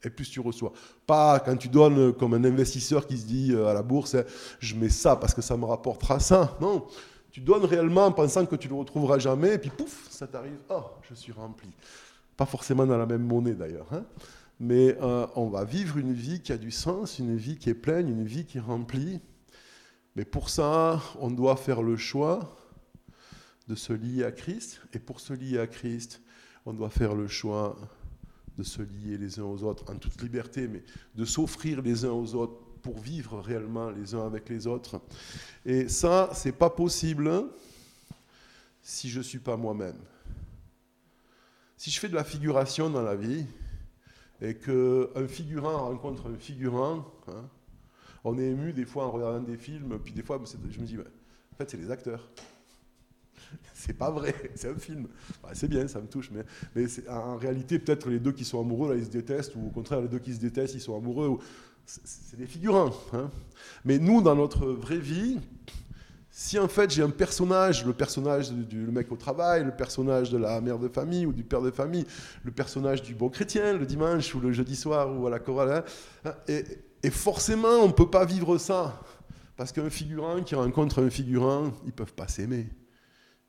et 0.04 0.10
plus 0.10 0.30
tu 0.30 0.38
reçois. 0.38 0.72
Pas 1.08 1.40
quand 1.40 1.56
tu 1.56 1.68
donnes 1.68 2.12
comme 2.12 2.34
un 2.34 2.44
investisseur 2.44 3.04
qui 3.08 3.18
se 3.18 3.26
dit 3.26 3.52
euh, 3.52 3.66
à 3.66 3.74
la 3.74 3.82
bourse, 3.82 4.14
hein, 4.14 4.22
je 4.60 4.76
mets 4.76 4.90
ça 4.90 5.16
parce 5.16 5.34
que 5.34 5.42
ça 5.42 5.56
me 5.56 5.64
rapportera 5.64 6.20
ça. 6.20 6.56
Non, 6.60 6.86
tu 7.30 7.40
donnes 7.40 7.64
réellement 7.64 8.06
en 8.06 8.12
pensant 8.12 8.46
que 8.46 8.56
tu 8.56 8.68
ne 8.68 8.72
le 8.72 8.78
retrouveras 8.78 9.18
jamais, 9.18 9.54
et 9.54 9.58
puis 9.58 9.70
pouf, 9.70 10.08
ça 10.10 10.26
t'arrive, 10.26 10.58
oh, 10.70 10.82
je 11.08 11.14
suis 11.14 11.32
rempli. 11.32 11.68
Pas 12.36 12.46
forcément 12.46 12.86
dans 12.86 12.98
la 12.98 13.06
même 13.06 13.24
monnaie 13.24 13.54
d'ailleurs. 13.54 13.86
Hein 13.92 14.04
mais 14.60 14.96
euh, 15.00 15.26
on 15.36 15.48
va 15.48 15.64
vivre 15.64 15.98
une 15.98 16.12
vie 16.12 16.40
qui 16.40 16.52
a 16.52 16.58
du 16.58 16.70
sens, 16.70 17.18
une 17.18 17.36
vie 17.36 17.56
qui 17.56 17.70
est 17.70 17.74
pleine, 17.74 18.08
une 18.08 18.24
vie 18.24 18.44
qui 18.44 18.58
est 18.58 18.62
remplie. 18.62 19.20
Mais 20.16 20.24
pour 20.24 20.50
ça, 20.50 21.00
on 21.20 21.30
doit 21.30 21.56
faire 21.56 21.82
le 21.82 21.96
choix 21.96 22.56
de 23.68 23.74
se 23.74 23.92
lier 23.92 24.24
à 24.24 24.32
Christ. 24.32 24.80
Et 24.92 24.98
pour 24.98 25.20
se 25.20 25.32
lier 25.32 25.58
à 25.58 25.66
Christ, 25.66 26.20
on 26.66 26.72
doit 26.72 26.90
faire 26.90 27.14
le 27.14 27.28
choix 27.28 27.76
de 28.56 28.64
se 28.64 28.82
lier 28.82 29.16
les 29.16 29.38
uns 29.38 29.44
aux 29.44 29.62
autres 29.62 29.84
en 29.92 29.96
toute 29.96 30.20
liberté, 30.20 30.66
mais 30.66 30.82
de 31.14 31.24
s'offrir 31.24 31.80
les 31.80 32.04
uns 32.04 32.10
aux 32.10 32.34
autres 32.34 32.60
pour 32.88 33.02
vivre 33.02 33.38
réellement 33.40 33.90
les 33.90 34.14
uns 34.14 34.24
avec 34.24 34.48
les 34.48 34.66
autres. 34.66 34.98
Et 35.66 35.88
ça, 35.90 36.30
c'est 36.32 36.52
pas 36.52 36.70
possible 36.70 37.30
si 38.80 39.10
je 39.10 39.20
suis 39.20 39.40
pas 39.40 39.58
moi-même. 39.58 39.98
Si 41.76 41.90
je 41.90 42.00
fais 42.00 42.08
de 42.08 42.14
la 42.14 42.24
figuration 42.24 42.88
dans 42.88 43.02
la 43.02 43.14
vie, 43.14 43.44
et 44.40 44.54
qu'un 44.54 45.28
figurant 45.28 45.88
rencontre 45.88 46.30
un 46.30 46.38
figurant, 46.38 47.04
hein, 47.26 47.44
on 48.24 48.38
est 48.38 48.46
ému 48.46 48.72
des 48.72 48.86
fois 48.86 49.04
en 49.04 49.10
regardant 49.10 49.42
des 49.42 49.58
films, 49.58 49.98
puis 50.02 50.14
des 50.14 50.22
fois 50.22 50.40
je 50.42 50.80
me 50.80 50.86
dis, 50.86 50.96
en 50.96 51.56
fait 51.58 51.68
c'est 51.68 51.76
les 51.76 51.90
acteurs. 51.90 52.30
c'est 53.74 53.98
pas 53.98 54.10
vrai, 54.10 54.34
c'est 54.54 54.70
un 54.70 54.78
film. 54.78 55.08
c'est 55.52 55.68
bien, 55.68 55.86
ça 55.88 56.00
me 56.00 56.06
touche, 56.06 56.30
mais 56.30 56.86
en 57.06 57.36
réalité, 57.36 57.78
peut-être 57.78 58.08
les 58.08 58.18
deux 58.18 58.32
qui 58.32 58.46
sont 58.46 58.62
amoureux, 58.62 58.94
là, 58.94 58.96
ils 58.96 59.04
se 59.04 59.10
détestent, 59.10 59.56
ou 59.56 59.66
au 59.66 59.70
contraire, 59.70 60.00
les 60.00 60.08
deux 60.08 60.20
qui 60.20 60.32
se 60.32 60.40
détestent, 60.40 60.74
ils 60.74 60.80
sont 60.80 60.96
amoureux. 60.96 61.38
C'est 61.88 62.36
des 62.36 62.46
figurants. 62.46 62.92
Hein. 63.14 63.30
Mais 63.86 63.98
nous, 63.98 64.20
dans 64.20 64.34
notre 64.34 64.66
vraie 64.66 64.98
vie, 64.98 65.38
si 66.30 66.58
en 66.58 66.68
fait 66.68 66.90
j'ai 66.90 67.02
un 67.02 67.08
personnage, 67.08 67.86
le 67.86 67.94
personnage 67.94 68.52
du 68.52 68.76
mec 68.76 69.10
au 69.10 69.16
travail, 69.16 69.64
le 69.64 69.74
personnage 69.74 70.30
de 70.30 70.36
la 70.36 70.60
mère 70.60 70.78
de 70.78 70.88
famille 70.88 71.24
ou 71.24 71.32
du 71.32 71.44
père 71.44 71.62
de 71.62 71.70
famille, 71.70 72.06
le 72.44 72.50
personnage 72.50 73.02
du 73.02 73.14
bon 73.14 73.30
chrétien 73.30 73.72
le 73.72 73.86
dimanche 73.86 74.34
ou 74.34 74.40
le 74.40 74.52
jeudi 74.52 74.76
soir 74.76 75.18
ou 75.18 75.26
à 75.26 75.30
la 75.30 75.38
chorale, 75.38 75.82
hein, 76.26 76.34
et, 76.46 77.10
forcément 77.10 77.80
on 77.80 77.88
ne 77.88 77.92
peut 77.92 78.10
pas 78.10 78.26
vivre 78.26 78.58
ça. 78.58 79.00
Parce 79.56 79.72
qu'un 79.72 79.90
figurant 79.90 80.42
qui 80.42 80.54
rencontre 80.54 81.02
un 81.02 81.10
figurant, 81.10 81.72
ils 81.84 81.88
ne 81.88 81.92
peuvent 81.92 82.14
pas 82.14 82.28
s'aimer. 82.28 82.68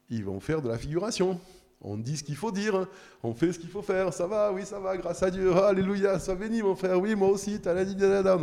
Ils 0.09 0.23
vont 0.23 0.39
faire 0.39 0.61
de 0.61 0.69
la 0.69 0.77
figuration. 0.77 1.39
On 1.81 1.97
dit 1.97 2.17
ce 2.17 2.23
qu'il 2.23 2.35
faut 2.35 2.51
dire, 2.51 2.87
on 3.23 3.33
fait 3.33 3.53
ce 3.53 3.59
qu'il 3.59 3.69
faut 3.69 3.81
faire, 3.81 4.13
ça 4.13 4.27
va, 4.27 4.51
oui, 4.51 4.65
ça 4.65 4.79
va, 4.79 4.97
grâce 4.97 5.23
à 5.23 5.31
Dieu, 5.31 5.55
alléluia, 5.55 6.19
sois 6.19 6.35
béni 6.35 6.61
mon 6.61 6.75
frère, 6.75 6.99
oui, 6.99 7.15
moi 7.15 7.29
aussi, 7.29 7.59
on 7.65 7.69
a 7.69 7.83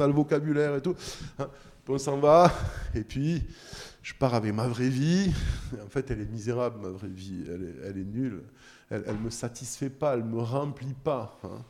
le 0.06 0.12
vocabulaire 0.12 0.76
et 0.76 0.80
tout. 0.80 0.94
Hein. 1.38 1.48
on 1.86 1.98
s'en 1.98 2.18
va, 2.18 2.50
et 2.94 3.02
puis 3.02 3.42
je 4.06 4.14
pars 4.14 4.34
avec 4.34 4.54
ma 4.54 4.68
vraie 4.68 4.88
vie. 4.88 5.32
En 5.84 5.88
fait, 5.88 6.10
elle 6.12 6.20
est 6.20 6.30
misérable, 6.30 6.78
ma 6.80 6.90
vraie 6.90 7.08
vie. 7.08 7.44
Elle 7.84 7.98
est, 7.98 8.04
nulle. 8.04 8.44
Elle 8.88 9.02
ne 9.04 9.24
me 9.24 9.30
satisfait 9.30 9.90
pas, 9.90 10.14
elle 10.14 10.24
ne 10.24 10.30
me 10.30 10.40
remplit 10.40 10.94
pas. 10.94 11.36
Hein. 11.42 11.64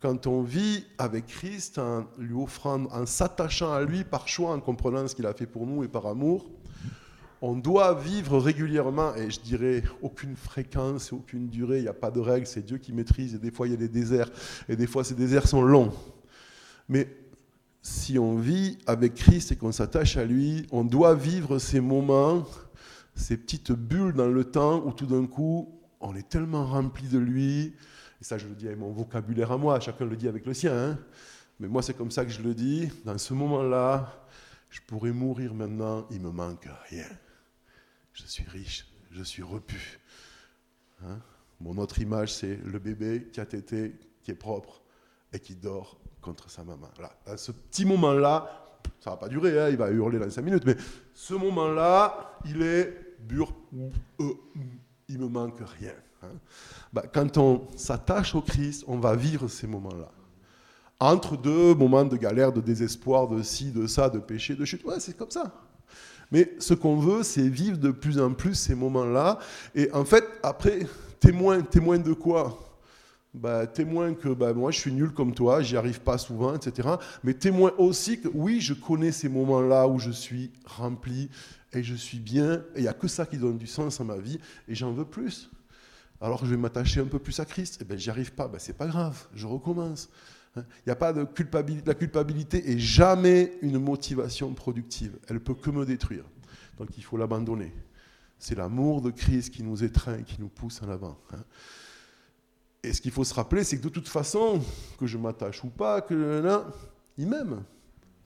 Quand 0.00 0.26
on 0.26 0.42
vit 0.42 0.84
avec 0.98 1.26
Christ, 1.26 1.78
en 1.78 2.04
lui 2.18 2.34
offrant, 2.34 2.84
en 2.92 3.06
s'attachant 3.06 3.72
à 3.72 3.82
lui 3.82 4.04
par 4.04 4.28
choix, 4.28 4.50
en 4.50 4.60
comprenant 4.60 5.08
ce 5.08 5.14
qu'il 5.14 5.26
a 5.26 5.32
fait 5.32 5.46
pour 5.46 5.66
nous 5.66 5.82
et 5.82 5.88
par 5.88 6.06
amour, 6.06 6.50
on 7.40 7.56
doit 7.56 7.94
vivre 7.94 8.38
régulièrement, 8.38 9.14
et 9.14 9.30
je 9.30 9.40
dirais 9.40 9.82
aucune 10.02 10.36
fréquence, 10.36 11.12
aucune 11.12 11.48
durée, 11.48 11.78
il 11.78 11.82
n'y 11.82 11.88
a 11.88 11.94
pas 11.94 12.10
de 12.10 12.20
règle, 12.20 12.46
c'est 12.46 12.64
Dieu 12.64 12.78
qui 12.78 12.92
maîtrise, 12.92 13.34
et 13.34 13.38
des 13.38 13.50
fois 13.50 13.66
il 13.66 13.70
y 13.70 13.74
a 13.74 13.78
des 13.78 13.88
déserts, 13.88 14.30
et 14.68 14.76
des 14.76 14.86
fois 14.86 15.04
ces 15.04 15.14
déserts 15.14 15.46
sont 15.46 15.62
longs. 15.62 15.92
Mais 16.88 17.08
si 17.82 18.18
on 18.18 18.36
vit 18.36 18.78
avec 18.86 19.14
Christ 19.14 19.52
et 19.52 19.56
qu'on 19.56 19.72
s'attache 19.72 20.16
à 20.16 20.24
lui, 20.24 20.66
on 20.72 20.84
doit 20.84 21.14
vivre 21.14 21.58
ces 21.58 21.80
moments, 21.80 22.44
ces 23.14 23.36
petites 23.36 23.72
bulles 23.72 24.14
dans 24.14 24.28
le 24.28 24.44
temps 24.44 24.84
où 24.84 24.92
tout 24.92 25.06
d'un 25.06 25.26
coup, 25.26 25.68
on 26.00 26.14
est 26.16 26.28
tellement 26.28 26.66
rempli 26.66 27.08
de 27.08 27.18
lui, 27.18 27.74
et 28.20 28.24
ça 28.24 28.36
je 28.36 28.48
le 28.48 28.54
dis 28.54 28.66
avec 28.66 28.78
mon 28.78 28.90
vocabulaire 28.90 29.52
à 29.52 29.58
moi, 29.58 29.78
chacun 29.78 30.06
le 30.06 30.16
dit 30.16 30.26
avec 30.26 30.44
le 30.44 30.54
sien, 30.54 30.76
hein. 30.76 30.98
mais 31.60 31.68
moi 31.68 31.82
c'est 31.82 31.94
comme 31.94 32.10
ça 32.10 32.24
que 32.24 32.32
je 32.32 32.42
le 32.42 32.54
dis, 32.54 32.90
dans 33.04 33.16
ce 33.16 33.32
moment-là, 33.34 34.24
je 34.70 34.80
pourrais 34.86 35.12
mourir 35.12 35.54
maintenant, 35.54 36.04
il 36.10 36.20
me 36.20 36.30
manque 36.30 36.68
rien. 36.90 37.06
Je 38.18 38.26
suis 38.26 38.44
riche, 38.44 38.86
je 39.12 39.22
suis 39.22 39.42
repu. 39.42 40.00
Hein. 41.04 41.18
Mon 41.60 41.78
autre 41.78 42.00
image, 42.00 42.34
c'est 42.34 42.58
le 42.64 42.78
bébé 42.78 43.28
qui 43.32 43.40
a 43.40 43.46
tété, 43.46 43.94
qui 44.22 44.32
est 44.32 44.36
propre 44.36 44.82
et 45.32 45.38
qui 45.38 45.54
dort 45.54 45.98
contre 46.20 46.50
sa 46.50 46.64
maman. 46.64 46.88
À 47.26 47.36
ce 47.36 47.52
petit 47.52 47.84
moment-là, 47.84 48.78
ça 49.00 49.10
va 49.10 49.16
pas 49.16 49.28
durer, 49.28 49.60
hein, 49.60 49.68
il 49.70 49.76
va 49.76 49.90
hurler 49.90 50.18
dans 50.18 50.28
5 50.28 50.42
minutes, 50.42 50.64
mais 50.66 50.76
ce 51.14 51.34
moment-là, 51.34 52.38
il 52.44 52.62
est 52.62 53.16
bur, 53.20 53.54
euh, 54.20 54.32
il 55.08 55.18
me 55.18 55.28
manque 55.28 55.60
rien. 55.78 55.94
Hein. 56.22 56.32
Bah, 56.92 57.04
quand 57.12 57.38
on 57.38 57.68
s'attache 57.76 58.34
au 58.34 58.42
Christ, 58.42 58.84
on 58.88 58.98
va 58.98 59.14
vivre 59.14 59.46
ces 59.48 59.68
moments-là. 59.68 60.10
Entre 61.00 61.36
deux 61.36 61.74
moments 61.74 62.04
de 62.04 62.16
galère, 62.16 62.52
de 62.52 62.60
désespoir, 62.60 63.28
de 63.28 63.42
ci, 63.42 63.70
de 63.70 63.86
ça, 63.86 64.10
de 64.10 64.18
péché, 64.18 64.56
de 64.56 64.64
chute, 64.64 64.84
ouais, 64.84 64.98
c'est 64.98 65.16
comme 65.16 65.30
ça. 65.30 65.52
Mais 66.30 66.54
ce 66.58 66.74
qu'on 66.74 66.96
veut, 66.96 67.22
c'est 67.22 67.48
vivre 67.48 67.78
de 67.78 67.90
plus 67.90 68.18
en 68.18 68.32
plus 68.34 68.54
ces 68.54 68.74
moments-là. 68.74 69.38
Et 69.74 69.90
en 69.92 70.04
fait, 70.04 70.24
après, 70.42 70.86
témoin, 71.20 71.62
témoin 71.62 71.98
de 71.98 72.12
quoi? 72.12 72.58
Bah, 73.34 73.66
témoin 73.66 74.14
que 74.14 74.30
bah, 74.30 74.54
moi 74.54 74.70
je 74.70 74.78
suis 74.78 74.92
nul 74.92 75.12
comme 75.12 75.34
toi, 75.34 75.60
j'y 75.62 75.76
arrive 75.76 76.00
pas 76.00 76.16
souvent, 76.16 76.54
etc. 76.54 76.88
Mais 77.22 77.34
témoin 77.34 77.72
aussi 77.76 78.20
que 78.20 78.28
oui, 78.32 78.60
je 78.60 78.72
connais 78.72 79.12
ces 79.12 79.28
moments-là 79.28 79.86
où 79.86 79.98
je 79.98 80.10
suis 80.10 80.50
rempli 80.64 81.28
et 81.72 81.82
je 81.82 81.94
suis 81.94 82.18
bien, 82.18 82.54
et 82.74 82.78
il 82.78 82.82
n'y 82.82 82.88
a 82.88 82.94
que 82.94 83.06
ça 83.06 83.26
qui 83.26 83.36
donne 83.36 83.58
du 83.58 83.66
sens 83.66 84.00
à 84.00 84.04
ma 84.04 84.16
vie, 84.16 84.40
et 84.66 84.74
j'en 84.74 84.92
veux 84.92 85.04
plus. 85.04 85.50
Alors 86.20 86.44
je 86.44 86.50
vais 86.50 86.56
m'attacher 86.56 87.00
un 87.00 87.04
peu 87.04 87.18
plus 87.18 87.38
à 87.38 87.44
Christ, 87.44 87.74
et 87.74 87.78
eh 87.82 87.84
ben 87.84 87.98
j'y 87.98 88.08
arrive 88.08 88.32
pas, 88.32 88.48
ben, 88.48 88.58
c'est 88.58 88.76
pas 88.76 88.86
grave, 88.86 89.26
je 89.34 89.46
recommence. 89.46 90.08
Il 90.58 90.60
hein. 90.60 90.66
n'y 90.86 90.92
a 90.92 90.96
pas 90.96 91.12
de 91.12 91.24
culpabilité, 91.24 91.86
la 91.86 91.94
culpabilité 91.94 92.70
est 92.70 92.78
jamais 92.78 93.52
une 93.62 93.78
motivation 93.78 94.52
productive, 94.54 95.18
elle 95.28 95.40
peut 95.40 95.54
que 95.54 95.70
me 95.70 95.84
détruire. 95.84 96.24
Donc 96.78 96.88
il 96.96 97.04
faut 97.04 97.16
l'abandonner. 97.16 97.72
C'est 98.38 98.54
l'amour 98.54 99.02
de 99.02 99.10
Christ 99.10 99.52
qui 99.52 99.62
nous 99.62 99.82
étreint, 99.82 100.22
qui 100.22 100.40
nous 100.40 100.48
pousse 100.48 100.82
en 100.82 100.88
avant. 100.88 101.18
Hein. 101.32 101.42
Et 102.82 102.92
ce 102.92 103.00
qu'il 103.00 103.10
faut 103.10 103.24
se 103.24 103.34
rappeler, 103.34 103.64
c'est 103.64 103.76
que 103.76 103.82
de 103.82 103.88
toute 103.88 104.08
façon, 104.08 104.60
que 104.98 105.06
je 105.06 105.18
m'attache 105.18 105.64
ou 105.64 105.68
pas, 105.68 106.00
que 106.00 106.14
là, 106.14 106.64
il 107.16 107.28
m'aime. 107.28 107.64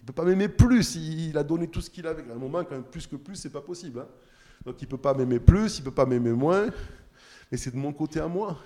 Il 0.00 0.02
ne 0.02 0.06
peut 0.08 0.12
pas 0.12 0.24
m'aimer 0.24 0.48
plus. 0.48 0.96
Il 0.96 1.38
a 1.38 1.42
donné 1.42 1.68
tout 1.68 1.80
ce 1.80 1.88
qu'il 1.88 2.06
avait. 2.06 2.22
À 2.30 2.34
un 2.34 2.38
moment, 2.38 2.62
quand 2.64 2.72
même, 2.72 2.84
plus 2.84 3.06
que 3.06 3.16
plus, 3.16 3.36
c'est 3.36 3.50
pas 3.50 3.62
possible. 3.62 4.00
Hein. 4.00 4.08
Donc 4.66 4.80
il 4.82 4.84
ne 4.84 4.90
peut 4.90 4.98
pas 4.98 5.14
m'aimer 5.14 5.40
plus, 5.40 5.78
il 5.78 5.80
ne 5.80 5.84
peut 5.86 5.94
pas 5.94 6.06
m'aimer 6.06 6.32
moins. 6.32 6.66
Mais 7.50 7.56
c'est 7.56 7.70
de 7.70 7.76
mon 7.76 7.92
côté 7.92 8.20
à 8.20 8.28
moi. 8.28 8.58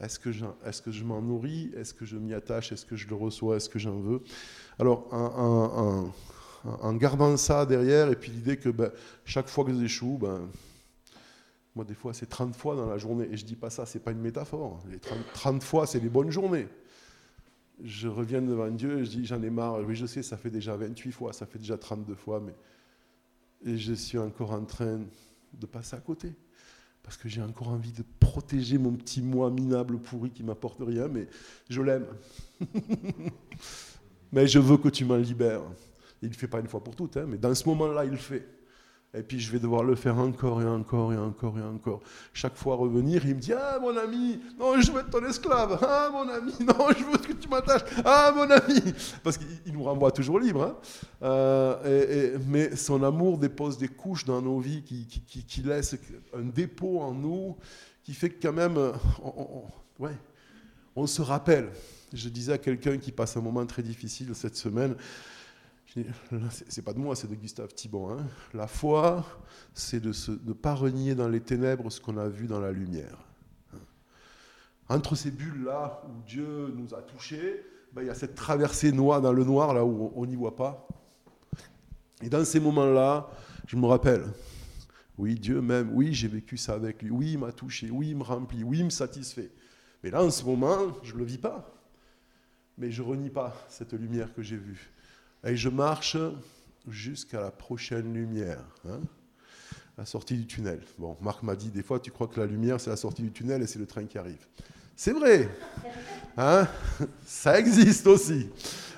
Est-ce 0.00 0.18
que, 0.18 0.32
je 0.32 1.04
m'en 1.04 1.20
nourris? 1.20 1.70
Est-ce 1.76 1.92
que 1.92 2.06
je 2.06 2.16
m'y 2.16 2.32
attache? 2.32 2.72
Est-ce 2.72 2.86
que 2.86 2.96
je 2.96 3.06
le 3.06 3.14
reçois? 3.14 3.56
Est-ce 3.56 3.68
que 3.68 3.78
j'en 3.78 4.00
veux? 4.00 4.22
Alors, 4.78 5.12
en, 5.12 6.94
gardant 6.94 7.36
ça 7.36 7.66
derrière, 7.66 8.10
et 8.10 8.16
puis 8.16 8.30
l'idée 8.30 8.56
que 8.56 8.70
ben, 8.70 8.90
chaque 9.24 9.48
fois 9.48 9.64
que 9.64 9.78
j'échoue, 9.78 10.18
ben, 10.18 10.48
moi, 11.74 11.84
des 11.84 11.94
fois, 11.94 12.14
c'est 12.14 12.26
30 12.26 12.56
fois 12.56 12.74
dans 12.76 12.86
la 12.86 12.96
journée. 12.96 13.28
Et 13.30 13.36
je 13.36 13.44
dis 13.44 13.56
pas 13.56 13.70
ça, 13.70 13.84
c'est 13.84 14.00
pas 14.00 14.12
une 14.12 14.20
métaphore. 14.20 14.82
Les 14.90 14.98
30, 14.98 15.62
fois, 15.62 15.86
c'est 15.86 16.00
les 16.00 16.08
bonnes 16.08 16.30
journées. 16.30 16.66
Je 17.82 18.08
reviens 18.08 18.42
devant 18.42 18.68
Dieu 18.68 19.00
et 19.00 19.04
je 19.04 19.10
dis, 19.10 19.26
j'en 19.26 19.42
ai 19.42 19.50
marre. 19.50 19.80
Oui, 19.86 19.94
je 19.94 20.06
sais, 20.06 20.22
ça 20.22 20.36
fait 20.36 20.50
déjà 20.50 20.76
28 20.76 21.12
fois, 21.12 21.32
ça 21.32 21.46
fait 21.46 21.58
déjà 21.58 21.76
32 21.76 22.14
fois, 22.14 22.40
mais. 22.40 22.54
Et 23.64 23.76
je 23.76 23.92
suis 23.92 24.18
encore 24.18 24.52
en 24.52 24.64
train 24.64 25.00
de 25.52 25.66
passer 25.66 25.94
à 25.94 26.00
côté. 26.00 26.32
Parce 27.10 27.18
que 27.18 27.28
j'ai 27.28 27.42
encore 27.42 27.70
envie 27.70 27.90
de 27.90 28.04
protéger 28.20 28.78
mon 28.78 28.92
petit 28.92 29.20
moi 29.20 29.50
minable 29.50 29.98
pourri 29.98 30.30
qui 30.30 30.44
m'apporte 30.44 30.80
rien, 30.80 31.08
mais 31.08 31.26
je 31.68 31.82
l'aime. 31.82 32.06
mais 34.32 34.46
je 34.46 34.60
veux 34.60 34.76
que 34.76 34.90
tu 34.90 35.04
m'en 35.04 35.16
libères. 35.16 35.62
Il 36.22 36.28
ne 36.28 36.34
fait 36.34 36.46
pas 36.46 36.60
une 36.60 36.68
fois 36.68 36.84
pour 36.84 36.94
toutes, 36.94 37.16
hein, 37.16 37.24
mais 37.26 37.36
dans 37.36 37.52
ce 37.52 37.68
moment-là, 37.68 38.04
il 38.04 38.12
le 38.12 38.16
fait. 38.16 38.46
Et 39.12 39.22
puis 39.22 39.40
je 39.40 39.50
vais 39.50 39.58
devoir 39.58 39.82
le 39.82 39.96
faire 39.96 40.18
encore 40.18 40.62
et 40.62 40.66
encore 40.66 41.12
et 41.12 41.16
encore 41.16 41.58
et 41.58 41.62
encore. 41.62 42.00
Chaque 42.32 42.54
fois 42.54 42.76
revenir, 42.76 43.26
il 43.26 43.34
me 43.34 43.40
dit 43.40 43.52
Ah 43.52 43.78
mon 43.80 43.96
ami, 43.96 44.38
non, 44.56 44.80
je 44.80 44.92
veux 44.92 45.00
être 45.00 45.10
ton 45.10 45.24
esclave. 45.24 45.80
Ah 45.82 46.10
mon 46.12 46.28
ami, 46.28 46.52
non, 46.60 46.86
je 46.96 47.04
veux 47.04 47.18
que 47.18 47.32
tu 47.32 47.48
m'attaches. 47.48 47.82
Ah 48.04 48.32
mon 48.34 48.48
ami. 48.48 48.94
Parce 49.24 49.36
qu'il 49.36 49.72
nous 49.72 49.82
renvoie 49.82 50.12
toujours 50.12 50.38
libre. 50.38 50.62
Hein. 50.62 50.76
Euh, 51.24 52.38
mais 52.46 52.76
son 52.76 53.02
amour 53.02 53.38
dépose 53.38 53.78
des 53.78 53.88
couches 53.88 54.24
dans 54.24 54.40
nos 54.40 54.60
vies 54.60 54.82
qui, 54.84 55.06
qui, 55.06 55.62
laissent 55.62 55.96
un 56.32 56.42
dépôt 56.42 57.00
en 57.00 57.12
nous 57.12 57.56
qui 58.04 58.14
fait 58.14 58.30
que 58.30 58.40
quand 58.40 58.52
même, 58.52 58.78
on, 59.24 59.64
ouais, 59.98 60.16
on 60.94 61.08
se 61.08 61.20
rappelle. 61.20 61.70
Je 62.12 62.28
disais 62.28 62.52
à 62.52 62.58
quelqu'un 62.58 62.96
qui 62.98 63.10
passe 63.10 63.36
un 63.36 63.40
moment 63.40 63.66
très 63.66 63.82
difficile 63.82 64.34
cette 64.34 64.56
semaine, 64.56 64.94
c'est 66.68 66.82
pas 66.82 66.92
de 66.92 66.98
moi, 66.98 67.16
c'est 67.16 67.28
de 67.28 67.34
Gustave 67.34 67.74
Thibon. 67.74 68.10
Hein. 68.10 68.26
La 68.54 68.66
foi, 68.66 69.24
c'est 69.74 70.00
de 70.00 70.12
ne 70.46 70.52
pas 70.52 70.74
renier 70.74 71.14
dans 71.14 71.28
les 71.28 71.40
ténèbres 71.40 71.90
ce 71.90 72.00
qu'on 72.00 72.16
a 72.16 72.28
vu 72.28 72.46
dans 72.46 72.60
la 72.60 72.72
lumière. 72.72 73.18
Hein. 73.74 73.78
Entre 74.88 75.14
ces 75.16 75.30
bulles-là 75.30 76.02
où 76.08 76.22
Dieu 76.26 76.72
nous 76.76 76.94
a 76.94 77.02
touchés, 77.02 77.64
ben, 77.92 78.02
il 78.02 78.06
y 78.06 78.10
a 78.10 78.14
cette 78.14 78.34
traversée 78.34 78.92
noire 78.92 79.20
dans 79.20 79.32
le 79.32 79.44
noir, 79.44 79.74
là 79.74 79.84
où 79.84 80.12
on 80.14 80.26
n'y 80.26 80.36
voit 80.36 80.54
pas. 80.54 80.86
Et 82.22 82.28
dans 82.28 82.44
ces 82.44 82.60
moments-là, 82.60 83.28
je 83.66 83.76
me 83.76 83.86
rappelle, 83.86 84.24
oui, 85.18 85.34
Dieu 85.34 85.60
m'aime, 85.60 85.90
oui, 85.92 86.14
j'ai 86.14 86.28
vécu 86.28 86.56
ça 86.56 86.74
avec 86.74 87.02
lui, 87.02 87.10
oui, 87.10 87.32
il 87.32 87.38
m'a 87.38 87.52
touché, 87.52 87.90
oui, 87.90 88.10
il 88.10 88.16
me 88.16 88.22
remplit, 88.22 88.62
oui, 88.62 88.78
il 88.78 88.84
me 88.84 88.90
satisfait. 88.90 89.50
Mais 90.02 90.10
là, 90.10 90.22
en 90.22 90.30
ce 90.30 90.44
moment, 90.44 90.96
je 91.02 91.14
ne 91.14 91.18
le 91.18 91.24
vis 91.24 91.38
pas. 91.38 91.74
Mais 92.78 92.90
je 92.90 93.02
renie 93.02 93.28
pas 93.28 93.54
cette 93.68 93.92
lumière 93.92 94.32
que 94.32 94.42
j'ai 94.42 94.56
vue. 94.56 94.90
Et 95.44 95.56
je 95.56 95.68
marche 95.68 96.16
jusqu'à 96.88 97.40
la 97.40 97.50
prochaine 97.50 98.12
lumière, 98.12 98.64
hein, 98.86 99.00
la 99.96 100.04
sortie 100.04 100.36
du 100.36 100.46
tunnel. 100.46 100.80
Bon, 100.98 101.16
Marc 101.20 101.42
m'a 101.42 101.56
dit, 101.56 101.70
des 101.70 101.82
fois, 101.82 101.98
tu 101.98 102.10
crois 102.10 102.26
que 102.26 102.40
la 102.40 102.46
lumière, 102.46 102.80
c'est 102.80 102.90
la 102.90 102.96
sortie 102.96 103.22
du 103.22 103.32
tunnel 103.32 103.62
et 103.62 103.66
c'est 103.66 103.78
le 103.78 103.86
train 103.86 104.04
qui 104.04 104.18
arrive. 104.18 104.46
C'est 104.96 105.12
vrai, 105.12 105.48
hein, 106.36 106.68
ça 107.24 107.58
existe 107.58 108.06
aussi. 108.06 108.50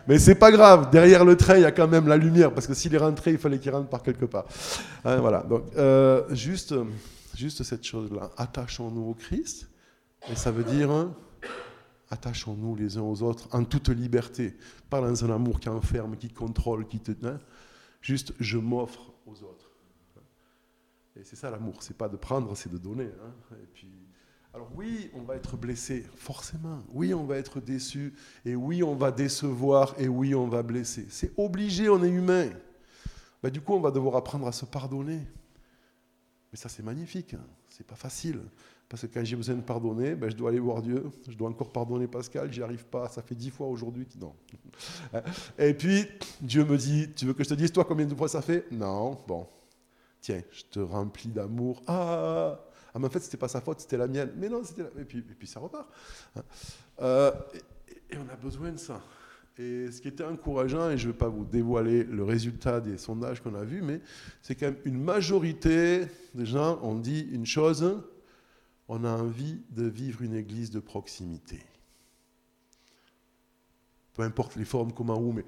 Mais 0.08 0.18
c'est 0.18 0.34
pas 0.34 0.50
grave, 0.50 0.90
derrière 0.90 1.24
le 1.24 1.36
train, 1.36 1.56
il 1.56 1.62
y 1.62 1.64
a 1.64 1.70
quand 1.70 1.86
même 1.86 2.08
la 2.08 2.16
lumière, 2.16 2.52
parce 2.52 2.66
que 2.66 2.74
s'il 2.74 2.92
est 2.92 2.98
rentré, 2.98 3.30
il 3.30 3.38
fallait 3.38 3.60
qu'il 3.60 3.70
rentre 3.70 3.88
par 3.88 4.02
quelque 4.02 4.24
part. 4.24 4.46
Hein, 5.04 5.18
voilà, 5.18 5.44
donc 5.44 5.62
euh, 5.76 6.22
juste, 6.34 6.74
juste 7.36 7.62
cette 7.62 7.84
chose-là. 7.84 8.32
Attachons-nous 8.36 9.10
au 9.10 9.14
Christ, 9.14 9.68
et 10.28 10.34
ça 10.34 10.50
veut 10.50 10.64
dire 10.64 10.90
attachons-nous 12.12 12.76
les 12.76 12.98
uns 12.98 13.02
aux 13.02 13.22
autres 13.22 13.48
en 13.52 13.64
toute 13.64 13.88
liberté, 13.88 14.54
pas 14.90 15.00
dans 15.00 15.24
un 15.24 15.30
amour 15.30 15.58
qui 15.58 15.68
enferme, 15.70 16.16
qui 16.16 16.28
contrôle, 16.28 16.86
qui 16.86 17.00
te. 17.00 17.12
Hein. 17.26 17.40
juste, 18.02 18.34
je 18.38 18.58
m'offre 18.58 19.12
aux 19.26 19.42
autres. 19.42 19.70
Et 21.16 21.24
c'est 21.24 21.36
ça 21.36 21.50
l'amour, 21.50 21.82
c'est 21.82 21.96
pas 21.96 22.08
de 22.08 22.16
prendre, 22.16 22.56
c'est 22.56 22.70
de 22.70 22.78
donner. 22.78 23.10
Hein. 23.22 23.56
Et 23.62 23.66
puis, 23.72 23.90
alors 24.54 24.70
oui, 24.74 25.10
on 25.14 25.22
va 25.22 25.36
être 25.36 25.56
blessé, 25.56 26.06
forcément. 26.14 26.82
Oui, 26.90 27.14
on 27.14 27.24
va 27.24 27.36
être 27.36 27.60
déçu. 27.60 28.14
Et 28.44 28.54
oui, 28.54 28.82
on 28.82 28.94
va 28.94 29.10
décevoir. 29.10 29.94
Et 29.98 30.08
oui, 30.08 30.34
on 30.34 30.48
va 30.48 30.62
blesser. 30.62 31.06
C'est 31.08 31.32
obligé, 31.38 31.88
on 31.88 32.02
est 32.02 32.10
humain. 32.10 32.48
Bah, 33.42 33.50
du 33.50 33.60
coup, 33.60 33.74
on 33.74 33.80
va 33.80 33.90
devoir 33.90 34.16
apprendre 34.16 34.46
à 34.46 34.52
se 34.52 34.64
pardonner. 34.66 35.20
Mais 36.50 36.58
ça, 36.58 36.68
c'est 36.68 36.82
magnifique. 36.82 37.34
Hein. 37.34 37.44
C'est 37.68 37.86
pas 37.86 37.96
facile. 37.96 38.40
Parce 38.92 39.00
que 39.00 39.06
quand 39.06 39.24
j'ai 39.24 39.36
besoin 39.36 39.54
de 39.54 39.62
pardonner, 39.62 40.14
ben, 40.14 40.30
je 40.30 40.36
dois 40.36 40.50
aller 40.50 40.60
voir 40.60 40.82
Dieu. 40.82 41.10
Je 41.26 41.34
dois 41.34 41.48
encore 41.48 41.72
pardonner 41.72 42.06
Pascal, 42.06 42.52
j'y 42.52 42.62
arrive 42.62 42.84
pas. 42.84 43.08
Ça 43.08 43.22
fait 43.22 43.34
dix 43.34 43.48
fois 43.48 43.66
aujourd'hui. 43.66 44.06
Non. 44.20 44.34
Et 45.58 45.72
puis, 45.72 46.06
Dieu 46.42 46.62
me 46.66 46.76
dit 46.76 47.08
Tu 47.16 47.24
veux 47.24 47.32
que 47.32 47.42
je 47.42 47.48
te 47.48 47.54
dise, 47.54 47.72
toi, 47.72 47.86
combien 47.86 48.04
de 48.04 48.14
fois 48.14 48.28
ça 48.28 48.42
fait? 48.42 48.70
Non. 48.70 49.16
Bon. 49.26 49.46
Tiens, 50.20 50.42
je 50.50 50.64
te 50.64 50.78
remplis 50.78 51.30
d'amour. 51.30 51.80
Ah 51.86 52.60
ah, 52.92 52.98
mais 52.98 53.06
en 53.06 53.08
fait, 53.08 53.20
c'était 53.20 53.38
pas 53.38 53.48
sa 53.48 53.62
faute, 53.62 53.80
c'était 53.80 53.96
la 53.96 54.08
mienne. 54.08 54.32
Mais 54.36 54.50
non, 54.50 54.62
c'était 54.62 54.82
la... 54.82 55.00
et, 55.00 55.06
puis, 55.06 55.20
et 55.20 55.22
puis 55.22 55.48
ça 55.48 55.58
repart. 55.58 55.88
Euh, 57.00 57.32
et, 58.10 58.18
on 58.18 58.30
a 58.30 58.36
besoin 58.36 58.72
de 58.72 58.76
ça. 58.76 59.00
Et 59.58 59.90
ce 59.90 60.02
qui 60.02 60.08
était 60.08 60.24
encourageant, 60.24 60.90
et 60.90 60.98
je 60.98 61.06
ne 61.06 61.12
vais 61.12 61.18
pas 61.18 61.30
vous 61.30 61.46
dévoiler 61.46 62.04
le 62.04 62.24
résultat 62.24 62.78
des 62.78 62.98
sondages 62.98 63.42
qu'on 63.42 63.54
a 63.54 63.64
vus, 63.64 63.80
mais 63.80 64.02
c'est 64.42 64.54
quand 64.54 64.66
même 64.66 64.76
une 64.84 65.02
majorité 65.02 66.02
des 66.34 66.44
gens 66.44 66.78
ont 66.82 66.96
dit 66.96 67.26
une 67.32 67.46
chose, 67.46 68.02
on 68.88 69.04
a 69.04 69.10
envie 69.10 69.62
de 69.70 69.84
vivre 69.84 70.22
une 70.22 70.34
église 70.34 70.70
de 70.70 70.80
proximité. 70.80 71.60
Peu 74.14 74.22
importe 74.22 74.56
les 74.56 74.64
formes, 74.64 74.92
comment, 74.92 75.18
où, 75.18 75.32
mais 75.32 75.44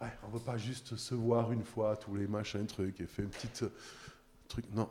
on 0.00 0.28
ne 0.28 0.32
veut 0.32 0.44
pas 0.44 0.58
juste 0.58 0.96
se 0.96 1.14
voir 1.14 1.52
une 1.52 1.64
fois, 1.64 1.96
tous 1.96 2.14
les 2.14 2.26
machins, 2.26 2.66
trucs, 2.66 3.00
et 3.00 3.06
faire 3.06 3.24
une 3.24 3.30
petite 3.30 3.64
truc. 4.48 4.64
Non, 4.74 4.88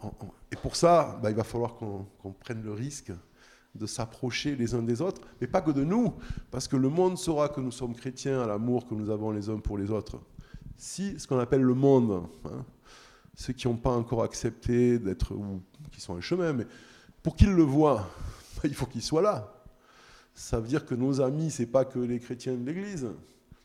Et 0.51 0.55
pour 0.55 0.75
ça, 0.75 1.19
bah, 1.21 1.29
il 1.29 1.35
va 1.35 1.43
falloir 1.43 1.75
qu'on 1.75 2.31
prenne 2.39 2.63
le 2.63 2.73
risque 2.73 3.11
de 3.75 3.85
s'approcher 3.85 4.55
les 4.55 4.73
uns 4.73 4.81
des 4.81 5.01
autres, 5.01 5.21
mais 5.39 5.47
pas 5.47 5.61
que 5.61 5.71
de 5.71 5.83
nous, 5.83 6.13
parce 6.49 6.67
que 6.67 6.77
le 6.77 6.89
monde 6.89 7.17
saura 7.17 7.49
que 7.49 7.59
nous 7.59 7.71
sommes 7.71 7.93
chrétiens 7.93 8.41
à 8.41 8.47
l'amour 8.47 8.87
que 8.87 8.95
nous 8.95 9.09
avons 9.09 9.31
les 9.31 9.49
uns 9.49 9.59
pour 9.59 9.77
les 9.77 9.91
autres. 9.91 10.19
Si 10.77 11.19
ce 11.19 11.27
qu'on 11.27 11.39
appelle 11.39 11.61
le 11.61 11.73
monde, 11.73 12.25
hein, 12.45 12.65
ceux 13.35 13.53
qui 13.53 13.67
n'ont 13.67 13.77
pas 13.77 13.91
encore 13.91 14.23
accepté 14.23 14.97
d'être, 14.97 15.33
ou 15.33 15.61
qui 15.91 15.99
sont 15.99 16.15
un 16.15 16.21
chemin, 16.21 16.53
mais 16.53 16.65
pour 17.25 17.35
qu'ils 17.35 17.53
le 17.53 17.63
voient, 17.63 18.07
il 18.63 18.75
faut 18.75 18.85
qu'ils 18.85 19.01
soient 19.01 19.23
là. 19.23 19.51
Ça 20.35 20.59
veut 20.59 20.67
dire 20.67 20.85
que 20.85 20.93
nos 20.93 21.21
amis, 21.21 21.49
c'est 21.49 21.65
pas 21.65 21.83
que 21.83 21.97
les 21.97 22.19
chrétiens 22.19 22.53
de 22.53 22.63
l'Église. 22.63 23.07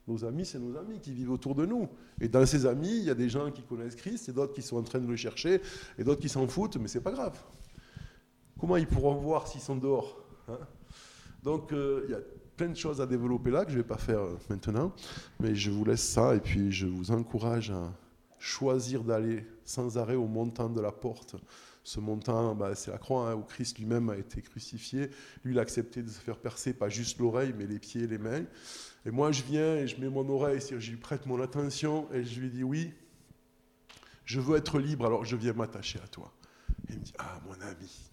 Nos 0.08 0.24
amis, 0.24 0.46
c'est 0.46 0.58
nos 0.58 0.78
amis 0.78 0.98
qui 0.98 1.12
vivent 1.12 1.32
autour 1.32 1.54
de 1.54 1.66
nous. 1.66 1.86
Et 2.22 2.28
dans 2.28 2.46
ces 2.46 2.64
amis, 2.64 2.88
il 2.88 3.04
y 3.04 3.10
a 3.10 3.14
des 3.14 3.28
gens 3.28 3.50
qui 3.50 3.60
connaissent 3.60 3.96
Christ, 3.96 4.30
et 4.30 4.32
d'autres 4.32 4.54
qui 4.54 4.62
sont 4.62 4.78
en 4.78 4.82
train 4.82 4.98
de 4.98 5.06
le 5.06 5.14
chercher, 5.14 5.60
et 5.98 6.04
d'autres 6.04 6.22
qui 6.22 6.30
s'en 6.30 6.48
foutent, 6.48 6.78
mais 6.78 6.88
c'est 6.88 7.02
pas 7.02 7.12
grave. 7.12 7.38
Comment 8.58 8.78
ils 8.78 8.86
pourront 8.86 9.16
voir 9.16 9.46
s'ils 9.46 9.60
sont 9.60 9.76
dehors 9.76 10.16
hein? 10.48 10.58
Donc 11.42 11.74
euh, 11.74 12.04
il 12.08 12.12
y 12.12 12.14
a 12.14 12.20
plein 12.56 12.70
de 12.70 12.76
choses 12.76 13.02
à 13.02 13.06
développer 13.06 13.50
là 13.50 13.66
que 13.66 13.72
je 13.72 13.76
ne 13.76 13.82
vais 13.82 13.88
pas 13.88 13.98
faire 13.98 14.20
euh, 14.20 14.38
maintenant, 14.48 14.94
mais 15.38 15.54
je 15.54 15.70
vous 15.70 15.84
laisse 15.84 16.08
ça 16.08 16.34
et 16.34 16.40
puis 16.40 16.72
je 16.72 16.86
vous 16.86 17.10
encourage 17.10 17.70
à 17.70 17.92
choisir 18.38 19.04
d'aller 19.04 19.44
sans 19.66 19.98
arrêt 19.98 20.14
au 20.14 20.26
montant 20.26 20.70
de 20.70 20.80
la 20.80 20.92
porte. 20.92 21.36
Ce 21.82 21.98
montant, 21.98 22.54
bah, 22.54 22.74
c'est 22.74 22.90
la 22.90 22.98
croix 22.98 23.30
hein, 23.30 23.34
où 23.34 23.42
Christ 23.42 23.78
lui-même 23.78 24.10
a 24.10 24.16
été 24.16 24.42
crucifié. 24.42 25.10
Lui, 25.44 25.54
il 25.54 25.58
a 25.58 25.62
accepté 25.62 26.02
de 26.02 26.08
se 26.08 26.20
faire 26.20 26.38
percer, 26.38 26.72
pas 26.72 26.88
juste 26.88 27.18
l'oreille, 27.18 27.54
mais 27.56 27.66
les 27.66 27.78
pieds 27.78 28.02
et 28.02 28.06
les 28.06 28.18
mains. 28.18 28.44
Et 29.06 29.10
moi, 29.10 29.32
je 29.32 29.42
viens 29.42 29.76
et 29.76 29.86
je 29.86 30.00
mets 30.00 30.10
mon 30.10 30.28
oreille, 30.28 30.60
je 30.60 30.90
lui 30.90 30.98
prête 30.98 31.26
mon 31.26 31.40
attention 31.40 32.06
et 32.12 32.24
je 32.24 32.40
lui 32.40 32.50
dis 32.50 32.62
oui, 32.62 32.92
je 34.24 34.40
veux 34.40 34.56
être 34.56 34.78
libre, 34.78 35.06
alors 35.06 35.24
je 35.24 35.36
viens 35.36 35.54
m'attacher 35.54 35.98
à 36.04 36.08
toi. 36.08 36.32
Et 36.88 36.92
il 36.92 36.98
me 36.98 37.04
dit, 37.04 37.14
ah 37.18 37.40
mon 37.46 37.58
ami, 37.66 38.10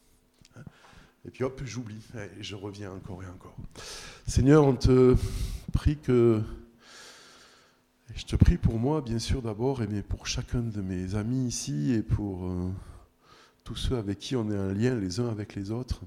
et 1.28 1.32
puis 1.32 1.44
hop, 1.44 1.62
j'oublie, 1.66 2.02
et 2.40 2.44
je 2.44 2.56
reviens 2.56 2.92
encore 2.92 3.22
et 3.22 3.28
encore. 3.28 3.56
Seigneur, 4.26 4.66
on 4.66 4.76
te 4.76 5.16
prie 5.74 5.98
que... 5.98 6.42
Je 8.16 8.24
te 8.24 8.38
prie 8.38 8.58
pour 8.58 8.80
moi, 8.80 9.02
bien 9.02 9.20
sûr, 9.20 9.42
d'abord, 9.42 9.84
et 9.84 10.02
pour 10.02 10.26
chacun 10.26 10.62
de 10.62 10.82
mes 10.82 11.16
amis 11.16 11.46
ici, 11.46 11.92
et 11.92 12.02
pour 12.02 12.46
euh, 12.46 12.72
tous 13.68 13.76
ceux 13.76 13.98
avec 13.98 14.20
qui 14.20 14.38
on 14.38 14.50
est 14.50 14.56
un 14.56 14.74
lien 14.74 14.96
les 14.96 15.20
uns 15.20 15.28
avec 15.28 15.54
les 15.54 15.72
autres, 15.72 16.00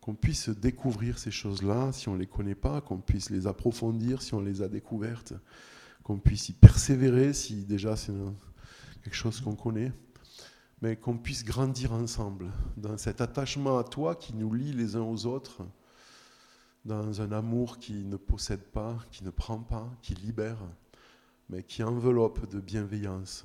qu'on 0.00 0.14
puisse 0.14 0.48
découvrir 0.48 1.18
ces 1.18 1.30
choses-là 1.30 1.92
si 1.92 2.08
on 2.08 2.14
ne 2.14 2.20
les 2.20 2.26
connaît 2.26 2.54
pas, 2.54 2.80
qu'on 2.80 2.96
puisse 2.96 3.28
les 3.28 3.46
approfondir 3.46 4.22
si 4.22 4.32
on 4.32 4.40
les 4.40 4.62
a 4.62 4.68
découvertes, 4.68 5.34
qu'on 6.02 6.18
puisse 6.18 6.48
y 6.48 6.54
persévérer 6.54 7.34
si 7.34 7.66
déjà 7.66 7.94
c'est 7.94 8.14
quelque 9.02 9.14
chose 9.14 9.42
qu'on 9.42 9.54
connaît 9.54 9.92
mais 10.80 10.96
qu'on 10.96 11.18
puisse 11.18 11.44
grandir 11.44 11.92
ensemble 11.92 12.50
dans 12.78 12.96
cet 12.96 13.20
attachement 13.20 13.76
à 13.76 13.84
toi 13.84 14.14
qui 14.14 14.32
nous 14.32 14.54
lie 14.54 14.72
les 14.72 14.96
uns 14.96 15.02
aux 15.02 15.26
autres, 15.26 15.60
dans 16.86 17.20
un 17.20 17.32
amour 17.32 17.76
qui 17.76 18.02
ne 18.02 18.16
possède 18.16 18.64
pas, 18.64 18.96
qui 19.10 19.24
ne 19.24 19.30
prend 19.30 19.58
pas, 19.58 19.90
qui 20.00 20.14
libère, 20.14 20.62
mais 21.50 21.62
qui 21.62 21.82
enveloppe 21.82 22.48
de 22.50 22.60
bienveillance, 22.60 23.44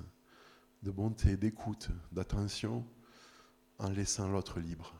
de 0.83 0.91
bonté, 0.91 1.37
d'écoute, 1.37 1.89
d'attention, 2.11 2.85
en 3.77 3.89
laissant 3.89 4.29
l'autre 4.29 4.59
libre. 4.59 4.93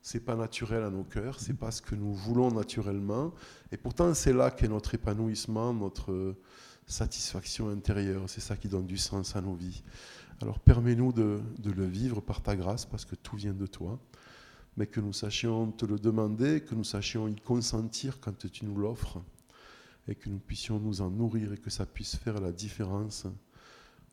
C'est 0.00 0.20
pas 0.20 0.36
naturel 0.36 0.82
à 0.82 0.90
nos 0.90 1.04
cœurs, 1.04 1.40
c'est 1.40 1.54
pas 1.58 1.70
ce 1.70 1.82
que 1.82 1.94
nous 1.94 2.14
voulons 2.14 2.50
naturellement, 2.50 3.34
et 3.72 3.76
pourtant 3.76 4.14
c'est 4.14 4.32
là 4.32 4.50
qu'est 4.50 4.68
notre 4.68 4.94
épanouissement, 4.94 5.74
notre 5.74 6.36
satisfaction 6.86 7.68
intérieure, 7.68 8.24
c'est 8.28 8.40
ça 8.40 8.56
qui 8.56 8.68
donne 8.68 8.86
du 8.86 8.96
sens 8.96 9.36
à 9.36 9.40
nos 9.40 9.54
vies. 9.54 9.82
Alors 10.40 10.60
permets-nous 10.60 11.12
de, 11.12 11.42
le 11.64 11.84
vivre 11.84 12.20
par 12.20 12.42
ta 12.42 12.56
grâce, 12.56 12.86
parce 12.86 13.04
que 13.04 13.16
tout 13.16 13.36
vient 13.36 13.54
de 13.54 13.66
toi, 13.66 13.98
mais 14.76 14.86
que 14.86 15.00
nous 15.00 15.12
sachions 15.12 15.72
te 15.72 15.84
le 15.84 15.98
demander, 15.98 16.62
que 16.62 16.74
nous 16.74 16.84
sachions 16.84 17.26
y 17.26 17.34
consentir 17.34 18.20
quand 18.20 18.46
tu 18.48 18.64
nous 18.64 18.76
l'offres, 18.76 19.20
et 20.06 20.14
que 20.14 20.30
nous 20.30 20.38
puissions 20.38 20.78
nous 20.78 21.02
en 21.02 21.10
nourrir 21.10 21.52
et 21.52 21.58
que 21.58 21.70
ça 21.70 21.84
puisse 21.84 22.16
faire 22.16 22.40
la 22.40 22.52
différence 22.52 23.26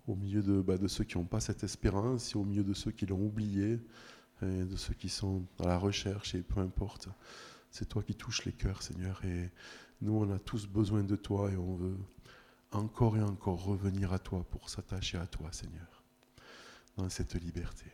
au 0.08 0.16
milieu 0.16 0.42
de, 0.42 0.62
bah, 0.62 0.78
de 0.78 0.88
ceux 0.88 1.04
qui 1.04 1.18
n'ont 1.18 1.26
pas 1.26 1.40
cette 1.40 1.64
espérance 1.64 2.36
au 2.36 2.44
milieu 2.44 2.64
de 2.64 2.74
ceux 2.74 2.92
qui 2.92 3.06
l'ont 3.06 3.22
oublié, 3.22 3.80
de 4.42 4.76
ceux 4.76 4.94
qui 4.94 5.10
sont 5.10 5.44
à 5.60 5.68
la 5.68 5.78
recherche, 5.78 6.36
et 6.36 6.42
peu 6.42 6.60
importe. 6.60 7.08
C'est 7.72 7.90
toi 7.90 8.04
qui 8.04 8.16
touches 8.16 8.46
les 8.46 8.52
cœurs, 8.52 8.82
Seigneur, 8.84 9.24
et 9.26 9.50
nous, 10.02 10.14
on 10.14 10.30
a 10.32 10.40
tous 10.40 10.68
besoin 10.68 11.04
de 11.04 11.16
toi 11.16 11.52
et 11.52 11.58
on 11.58 11.76
veut 11.76 11.98
encore 12.72 13.18
et 13.18 13.22
encore 13.22 13.64
revenir 13.64 14.14
à 14.14 14.20
toi 14.20 14.46
pour 14.52 14.70
s'attacher 14.70 15.18
à 15.18 15.26
toi, 15.26 15.52
Seigneur 15.52 15.96
dans 16.98 17.10
cette 17.10 17.36
liberté. 17.36 17.86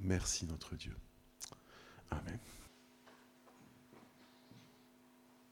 Merci 0.00 0.46
notre 0.46 0.76
Dieu. 0.76 0.96
Amen. 2.10 2.38